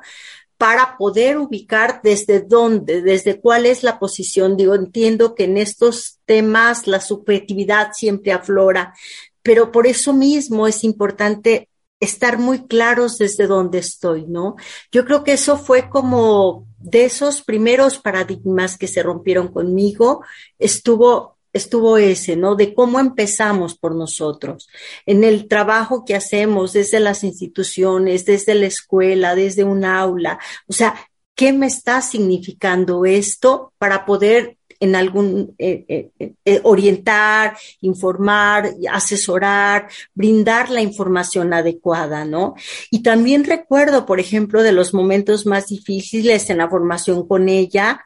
Para 0.63 0.95
poder 0.97 1.37
ubicar 1.39 1.99
desde 2.01 2.39
dónde, 2.39 3.01
desde 3.01 3.41
cuál 3.41 3.65
es 3.65 3.83
la 3.83 3.99
posición. 3.99 4.55
Digo, 4.55 4.75
entiendo 4.75 5.35
que 5.35 5.43
en 5.43 5.57
estos 5.57 6.21
temas 6.23 6.87
la 6.87 7.01
subjetividad 7.01 7.89
siempre 7.91 8.31
aflora, 8.31 8.93
pero 9.41 9.73
por 9.73 9.87
eso 9.87 10.13
mismo 10.13 10.65
es 10.65 10.85
importante 10.85 11.67
estar 11.99 12.37
muy 12.37 12.65
claros 12.65 13.17
desde 13.17 13.45
dónde 13.45 13.79
estoy, 13.79 14.25
¿no? 14.25 14.55
Yo 14.89 15.03
creo 15.03 15.25
que 15.25 15.33
eso 15.33 15.57
fue 15.57 15.89
como 15.89 16.65
de 16.79 17.03
esos 17.03 17.41
primeros 17.41 17.99
paradigmas 17.99 18.77
que 18.77 18.87
se 18.87 19.03
rompieron 19.03 19.49
conmigo, 19.49 20.23
estuvo 20.59 21.39
estuvo 21.53 21.97
ese, 21.97 22.35
¿no? 22.35 22.55
De 22.55 22.73
cómo 22.73 22.99
empezamos 22.99 23.77
por 23.77 23.95
nosotros, 23.95 24.67
en 25.05 25.23
el 25.23 25.47
trabajo 25.47 26.03
que 26.03 26.15
hacemos 26.15 26.73
desde 26.73 26.99
las 26.99 27.23
instituciones, 27.23 28.25
desde 28.25 28.55
la 28.55 28.65
escuela, 28.65 29.35
desde 29.35 29.63
un 29.63 29.85
aula. 29.85 30.39
O 30.67 30.73
sea, 30.73 30.95
¿qué 31.35 31.53
me 31.53 31.67
está 31.67 32.01
significando 32.01 33.05
esto 33.05 33.73
para 33.77 34.05
poder 34.05 34.57
en 34.83 34.97
algún 34.97 35.55
eh, 35.59 36.11
eh, 36.19 36.33
eh, 36.43 36.59
orientar, 36.63 37.55
informar, 37.79 38.73
asesorar, 38.91 39.87
brindar 40.13 40.69
la 40.69 40.81
información 40.81 41.53
adecuada, 41.53 42.25
¿no? 42.25 42.55
Y 42.91 43.01
también 43.01 43.45
recuerdo, 43.45 44.05
por 44.05 44.19
ejemplo, 44.19 44.61
de 44.61 44.73
los 44.73 44.93
momentos 44.93 45.45
más 45.45 45.67
difíciles 45.67 46.49
en 46.49 46.57
la 46.57 46.69
formación 46.69 47.25
con 47.25 47.47
ella, 47.47 48.03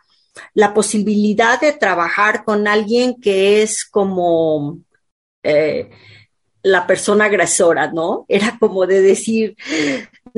la 0.54 0.74
posibilidad 0.74 1.60
de 1.60 1.74
trabajar 1.74 2.44
con 2.44 2.68
alguien 2.68 3.20
que 3.20 3.62
es 3.62 3.86
como 3.86 4.80
la 6.64 6.86
persona 6.86 7.26
agresora, 7.26 7.92
¿no? 7.92 8.26
Era 8.28 8.58
como 8.60 8.86
de 8.86 9.02
decir, 9.02 9.56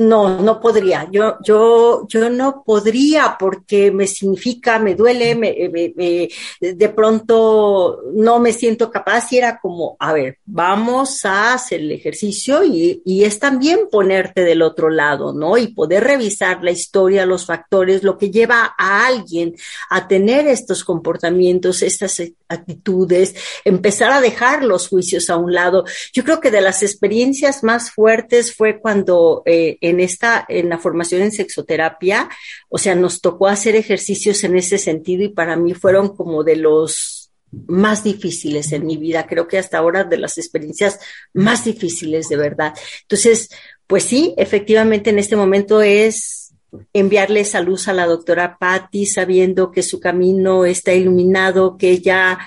no, 0.00 0.40
no 0.40 0.60
podría. 0.60 1.08
Yo, 1.12 1.36
yo, 1.44 2.06
yo 2.08 2.30
no 2.30 2.62
podría 2.64 3.36
porque 3.38 3.90
me 3.90 4.06
significa, 4.06 4.78
me 4.78 4.94
duele, 4.94 5.34
me, 5.34 6.28
de 6.58 6.88
pronto 6.88 8.00
no 8.14 8.38
me 8.38 8.54
siento 8.54 8.90
capaz 8.90 9.30
y 9.32 9.38
era 9.38 9.60
como, 9.60 9.96
a 9.98 10.14
ver, 10.14 10.38
vamos 10.46 11.26
a 11.26 11.52
hacer 11.52 11.80
el 11.80 11.92
ejercicio 11.92 12.64
y, 12.64 13.02
y 13.04 13.24
es 13.24 13.38
también 13.38 13.88
ponerte 13.90 14.42
del 14.42 14.62
otro 14.62 14.88
lado, 14.88 15.34
¿no? 15.34 15.58
Y 15.58 15.68
poder 15.68 16.04
revisar 16.04 16.64
la 16.64 16.70
historia, 16.70 17.26
los 17.26 17.44
factores, 17.44 18.02
lo 18.02 18.16
que 18.16 18.30
lleva 18.30 18.74
a 18.78 19.06
alguien 19.06 19.54
a 19.90 20.08
tener 20.08 20.46
estos 20.48 20.82
comportamientos, 20.82 21.82
estas 21.82 22.22
actitudes, 22.48 23.34
empezar 23.66 24.12
a 24.12 24.22
dejar 24.22 24.64
los 24.64 24.88
juicios 24.88 25.28
a 25.28 25.36
un 25.36 25.52
lado. 25.52 25.84
Yo 26.14 26.24
creo 26.24 26.40
que 26.40 26.50
de 26.50 26.62
las 26.62 26.82
experiencias 26.82 27.62
más 27.62 27.90
fuertes 27.90 28.56
fue 28.56 28.80
cuando 28.80 29.42
eh, 29.44 29.76
en 29.90 30.00
esta, 30.00 30.44
en 30.48 30.68
la 30.68 30.78
formación 30.78 31.22
en 31.22 31.32
sexoterapia, 31.32 32.28
o 32.68 32.78
sea, 32.78 32.94
nos 32.94 33.20
tocó 33.20 33.48
hacer 33.48 33.76
ejercicios 33.76 34.42
en 34.44 34.56
ese 34.56 34.78
sentido 34.78 35.24
y 35.24 35.28
para 35.28 35.56
mí 35.56 35.74
fueron 35.74 36.14
como 36.16 36.42
de 36.44 36.56
los 36.56 37.30
más 37.66 38.04
difíciles 38.04 38.72
en 38.72 38.86
mi 38.86 38.96
vida, 38.96 39.26
creo 39.26 39.48
que 39.48 39.58
hasta 39.58 39.78
ahora 39.78 40.04
de 40.04 40.18
las 40.18 40.38
experiencias 40.38 41.00
más 41.32 41.64
difíciles 41.64 42.28
de 42.28 42.36
verdad. 42.36 42.74
Entonces, 43.02 43.50
pues 43.86 44.04
sí, 44.04 44.34
efectivamente 44.36 45.10
en 45.10 45.18
este 45.18 45.36
momento 45.36 45.82
es 45.82 46.52
enviarle 46.92 47.40
esa 47.40 47.60
luz 47.60 47.88
a 47.88 47.92
la 47.92 48.06
doctora 48.06 48.56
Patti, 48.58 49.06
sabiendo 49.06 49.72
que 49.72 49.82
su 49.82 49.98
camino 49.98 50.64
está 50.64 50.92
iluminado, 50.92 51.76
que 51.76 51.90
ella 51.90 52.38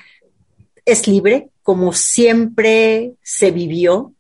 es 0.86 1.08
libre, 1.08 1.50
como 1.62 1.94
siempre 1.94 3.14
se 3.22 3.52
vivió, 3.52 4.14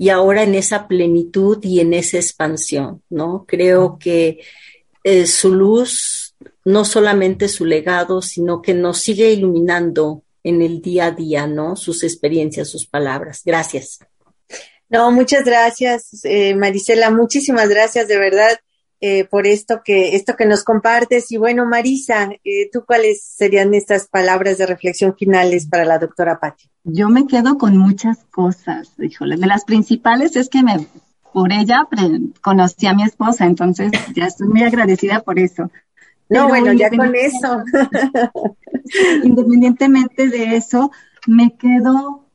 y 0.00 0.08
ahora 0.08 0.44
en 0.44 0.54
esa 0.54 0.88
plenitud 0.88 1.58
y 1.62 1.80
en 1.80 1.92
esa 1.92 2.16
expansión, 2.16 3.02
¿no? 3.10 3.44
Creo 3.46 3.98
que 3.98 4.40
eh, 5.04 5.26
su 5.26 5.54
luz, 5.54 6.34
no 6.64 6.86
solamente 6.86 7.48
su 7.48 7.66
legado, 7.66 8.22
sino 8.22 8.62
que 8.62 8.72
nos 8.72 9.02
sigue 9.02 9.30
iluminando 9.30 10.22
en 10.42 10.62
el 10.62 10.80
día 10.80 11.04
a 11.04 11.10
día, 11.10 11.46
¿no? 11.46 11.76
Sus 11.76 12.02
experiencias, 12.02 12.70
sus 12.70 12.86
palabras. 12.86 13.42
Gracias. 13.44 13.98
No, 14.88 15.10
muchas 15.10 15.44
gracias, 15.44 16.24
eh, 16.24 16.54
Marisela, 16.54 17.10
muchísimas 17.10 17.68
gracias, 17.68 18.08
de 18.08 18.16
verdad. 18.16 18.58
Eh, 19.02 19.24
por 19.24 19.46
esto 19.46 19.80
que, 19.82 20.14
esto 20.14 20.36
que 20.36 20.44
nos 20.44 20.62
compartes. 20.62 21.32
Y 21.32 21.38
bueno, 21.38 21.64
Marisa, 21.64 22.30
eh, 22.44 22.68
¿tú 22.70 22.84
cuáles 22.86 23.22
serían 23.22 23.72
estas 23.72 24.08
palabras 24.08 24.58
de 24.58 24.66
reflexión 24.66 25.16
finales 25.16 25.66
para 25.66 25.86
la 25.86 25.98
doctora 25.98 26.38
Patti? 26.38 26.70
Yo 26.84 27.08
me 27.08 27.26
quedo 27.26 27.56
con 27.56 27.78
muchas 27.78 28.24
cosas, 28.30 28.92
híjole. 28.98 29.36
De 29.36 29.46
las 29.46 29.64
principales 29.64 30.36
es 30.36 30.50
que 30.50 30.62
me, 30.62 30.86
por 31.32 31.50
ella 31.50 31.88
conocí 32.42 32.86
a 32.86 32.94
mi 32.94 33.04
esposa, 33.04 33.46
entonces 33.46 33.90
ya 34.14 34.26
estoy 34.26 34.48
muy 34.48 34.64
agradecida 34.64 35.20
por 35.20 35.38
eso. 35.38 35.70
No, 36.28 36.48
bueno, 36.48 36.72
ya 36.74 36.90
con 36.90 37.14
eso. 37.14 37.62
independientemente 39.24 40.28
de 40.28 40.56
eso, 40.56 40.90
me 41.26 41.56
quedo 41.56 42.26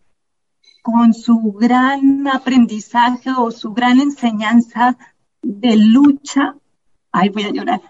con 0.82 1.14
su 1.14 1.54
gran 1.54 2.28
aprendizaje 2.28 3.30
o 3.38 3.52
su 3.52 3.74
gran 3.74 4.00
enseñanza 4.00 4.98
de 5.46 5.78
lucha. 5.78 6.56
Ay, 7.12 7.30
voy 7.30 7.44
a 7.44 7.52
llorar. 7.52 7.82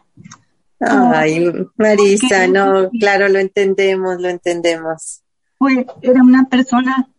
Ay, 0.80 1.48
Marisa, 1.78 2.48
no, 2.48 2.90
claro, 3.00 3.30
lo 3.30 3.40
entendemos, 3.40 4.20
lo 4.22 4.28
entendemos. 4.28 5.24
Fue, 5.58 5.88
era 6.02 6.22
una 6.22 6.50
persona 6.50 7.10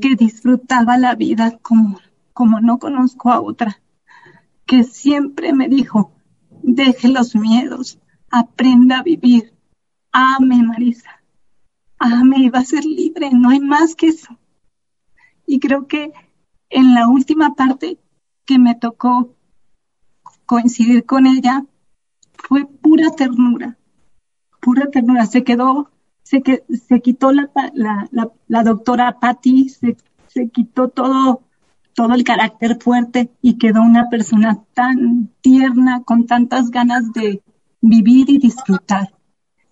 que 0.00 0.14
disfrutaba 0.14 0.96
la 0.96 1.16
vida 1.16 1.58
como, 1.60 1.98
como 2.32 2.60
no 2.60 2.78
conozco 2.78 3.30
a 3.30 3.40
otra, 3.40 3.82
que 4.64 4.84
siempre 4.84 5.52
me 5.52 5.68
dijo, 5.68 6.12
deje 6.62 7.08
los 7.08 7.34
miedos, 7.34 7.98
aprenda 8.30 9.00
a 9.00 9.02
vivir, 9.02 9.52
ame 10.12 10.62
Marisa, 10.62 11.20
ame 11.98 12.38
y 12.38 12.48
va 12.48 12.60
a 12.60 12.64
ser 12.64 12.84
libre, 12.84 13.30
no 13.32 13.50
hay 13.50 13.60
más 13.60 13.96
que 13.96 14.08
eso. 14.08 14.38
Y 15.46 15.58
creo 15.58 15.88
que 15.88 16.12
en 16.70 16.94
la 16.94 17.08
última 17.08 17.54
parte 17.54 17.98
que 18.44 18.58
me 18.58 18.74
tocó 18.74 19.34
coincidir 20.46 21.04
con 21.04 21.26
ella 21.26 21.64
fue 22.34 22.66
pura 22.66 23.10
ternura, 23.10 23.78
pura 24.60 24.90
ternura. 24.90 25.26
Se 25.26 25.44
quedó, 25.44 25.90
se, 26.22 26.42
que, 26.42 26.64
se 26.88 27.00
quitó 27.00 27.32
la, 27.32 27.50
la, 27.74 28.08
la, 28.48 28.62
doctora 28.62 29.18
Patty, 29.20 29.68
se, 29.68 29.96
se 30.28 30.48
quitó 30.48 30.88
todo, 30.88 31.42
todo 31.94 32.14
el 32.14 32.24
carácter 32.24 32.78
fuerte 32.80 33.30
y 33.40 33.58
quedó 33.58 33.82
una 33.82 34.08
persona 34.08 34.62
tan 34.74 35.30
tierna, 35.40 36.02
con 36.04 36.26
tantas 36.26 36.70
ganas 36.70 37.12
de 37.12 37.42
vivir 37.80 38.30
y 38.30 38.38
disfrutar. 38.38 39.14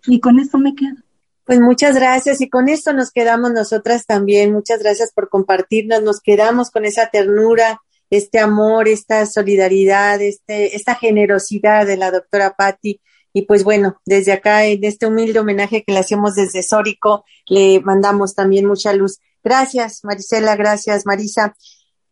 Y 0.06 0.20
con 0.20 0.38
eso 0.38 0.58
me 0.58 0.74
quedo. 0.74 0.96
Pues 1.44 1.60
muchas 1.60 1.96
gracias 1.96 2.40
y 2.40 2.48
con 2.48 2.68
esto 2.68 2.92
nos 2.92 3.10
quedamos 3.10 3.52
nosotras 3.52 4.06
también. 4.06 4.52
Muchas 4.52 4.78
gracias 4.80 5.12
por 5.12 5.28
compartirnos. 5.28 6.02
Nos 6.02 6.20
quedamos 6.20 6.70
con 6.70 6.84
esa 6.84 7.08
ternura, 7.08 7.80
este 8.10 8.40
amor, 8.40 8.88
esta 8.88 9.24
solidaridad, 9.24 10.20
este, 10.20 10.76
esta 10.76 10.96
generosidad 10.96 11.86
de 11.86 11.96
la 11.96 12.10
doctora 12.10 12.54
Patti. 12.56 13.00
Y 13.32 13.42
pues 13.42 13.62
bueno, 13.62 14.00
desde 14.04 14.32
acá, 14.32 14.66
en 14.66 14.82
este 14.84 15.06
humilde 15.06 15.38
homenaje 15.38 15.84
que 15.84 15.92
le 15.92 16.00
hacemos 16.00 16.34
desde 16.34 16.64
Sórico, 16.64 17.24
le 17.46 17.80
mandamos 17.80 18.34
también 18.34 18.66
mucha 18.66 18.92
luz. 18.92 19.20
Gracias, 19.44 20.00
Marisela, 20.02 20.56
gracias, 20.56 21.06
Marisa. 21.06 21.54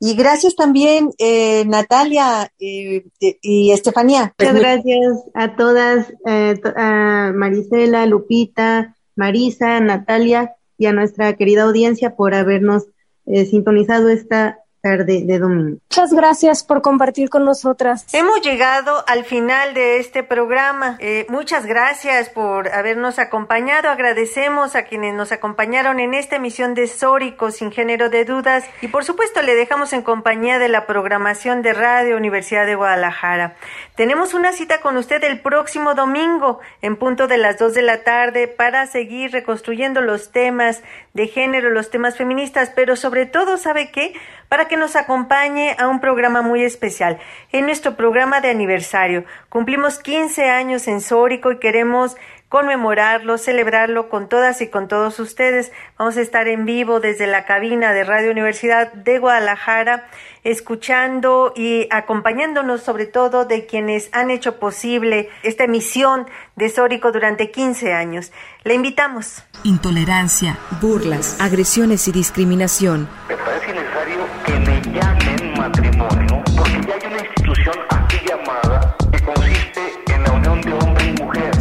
Y 0.01 0.15
gracias 0.15 0.55
también, 0.55 1.11
eh, 1.19 1.65
Natalia 1.67 2.53
eh, 2.61 3.05
y 3.19 3.73
Estefanía. 3.73 4.33
Muchas 4.39 4.55
gracias 4.55 5.19
a 5.35 5.57
todas, 5.57 6.15
eh, 6.25 6.61
a 6.77 7.33
Marisela, 7.35 8.07
Lupita, 8.07 8.97
Marisa, 9.17 9.81
Natalia 9.81 10.55
y 10.77 10.87
a 10.87 10.93
nuestra 10.93 11.37
querida 11.37 11.65
audiencia 11.65 12.15
por 12.15 12.35
habernos 12.35 12.85
sintonizado 13.27 14.09
esta 14.09 14.61
tarde 14.81 15.23
de 15.25 15.39
domingo. 15.39 15.79
Muchas 15.91 16.13
gracias 16.13 16.65
por 16.65 16.83
compartir 16.83 17.31
con 17.31 17.45
nosotras. 17.45 18.07
Hemos 18.13 18.41
llegado 18.43 19.05
al 19.07 19.25
final 19.25 19.75
de 19.75 19.99
este 19.99 20.23
programa. 20.23 20.97
Eh, 21.01 21.27
muchas 21.29 21.67
gracias 21.67 22.29
por 22.31 22.69
habernos 22.69 23.19
acompañado. 23.19 23.91
Agradecemos 23.91 24.77
a 24.77 24.85
quienes 24.85 25.15
nos 25.15 25.33
acompañaron 25.33 26.01
en 26.01 26.15
esta 26.15 26.37
emisión 26.37 26.75
de 26.75 26.87
Sórico 26.87 27.51
sin 27.51 27.73
género 27.73 28.09
de 28.11 28.25
dudas 28.25 28.65
y 28.81 28.89
por 28.89 29.05
supuesto 29.05 29.43
le 29.43 29.55
dejamos 29.55 29.93
en 29.93 30.03
compañía 30.03 30.59
de 30.59 30.69
la 30.69 30.87
programación 30.87 31.63
de 31.63 31.73
Radio 31.73 32.17
Universidad 32.17 32.67
de 32.67 32.75
Guadalajara. 32.75 33.57
Tenemos 33.97 34.35
una 34.35 34.53
cita 34.53 34.81
con 34.81 34.97
usted 34.97 35.23
el 35.25 35.41
próximo 35.41 35.95
domingo 35.95 36.61
en 36.83 36.97
punto 36.97 37.27
de 37.27 37.39
las 37.39 37.59
dos 37.59 37.75
de 37.75 37.83
la 37.83 38.05
tarde 38.05 38.47
para 38.47 38.87
seguir 38.87 39.33
reconstruyendo 39.33 40.01
los 40.01 40.31
temas 40.31 40.83
de 41.15 41.27
género, 41.27 41.71
los 41.71 41.91
temas 41.91 42.17
feministas, 42.17 42.71
pero 42.75 42.95
sobre 42.95 43.27
todo, 43.27 43.57
¿sabe 43.57 43.91
qué? 43.91 44.15
Para 44.49 44.68
que 44.69 44.77
nos 44.77 44.97
acompañe 44.97 45.75
a 45.79 45.89
un 45.89 46.01
programa 46.01 46.43
muy 46.43 46.63
especial. 46.63 47.19
En 47.51 47.67
nuestro 47.67 47.97
programa 47.97 48.41
de 48.41 48.51
aniversario 48.51 49.25
cumplimos 49.49 49.99
15 49.99 50.49
años 50.51 50.87
en 50.87 51.01
Sórico 51.01 51.51
y 51.51 51.59
queremos 51.59 52.17
conmemorarlo, 52.49 53.37
celebrarlo 53.37 54.09
con 54.09 54.29
todas 54.29 54.61
y 54.63 54.69
con 54.69 54.89
todos 54.89 55.19
ustedes. 55.19 55.73
Vamos 55.99 56.17
a 56.17 56.23
estar 56.23 56.49
en 56.49 56.65
vivo 56.65 57.01
desde 57.01 57.27
la 57.27 57.45
cabina 57.45 57.93
de 57.93 58.05
Radio 58.05 58.31
Universidad 58.31 58.93
de 58.93 59.19
Guadalajara, 59.19 60.07
escuchando 60.45 61.53
y 61.57 61.87
acompañándonos 61.91 62.83
sobre 62.83 63.07
todo 63.07 63.45
de 63.45 63.67
quienes 63.67 64.09
han 64.13 64.31
hecho 64.31 64.59
posible 64.59 65.29
esta 65.43 65.65
emisión 65.65 66.27
de 66.57 66.69
Sórico 66.69 67.13
durante 67.13 67.51
15 67.51 67.93
años. 67.93 68.33
Le 68.65 68.75
invitamos. 68.75 69.43
Intolerancia, 69.65 70.59
burlas, 70.81 71.41
agresiones 71.41 72.09
y 72.09 72.13
discriminación. 72.13 73.09
Me 73.29 73.37
parece 73.37 73.73
necesario 73.73 74.27
que 74.45 74.53
me 74.59 74.81
llamen 74.93 75.55
matrimonio 75.59 76.43
porque 76.57 76.81
ya 76.87 76.95
hay 76.95 77.13
una 77.13 77.27
institución 77.27 77.75
así 77.91 78.19
llamada 78.27 78.97
que 79.13 79.25
consiste 79.25 80.15
en 80.15 80.23
la 80.23 80.33
unión 80.33 80.61
de 80.61 80.73
hombre 80.73 81.05
y 81.07 81.23
mujer. 81.23 81.55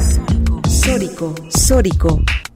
Sórico, 0.68 1.36
Sórico, 1.50 2.22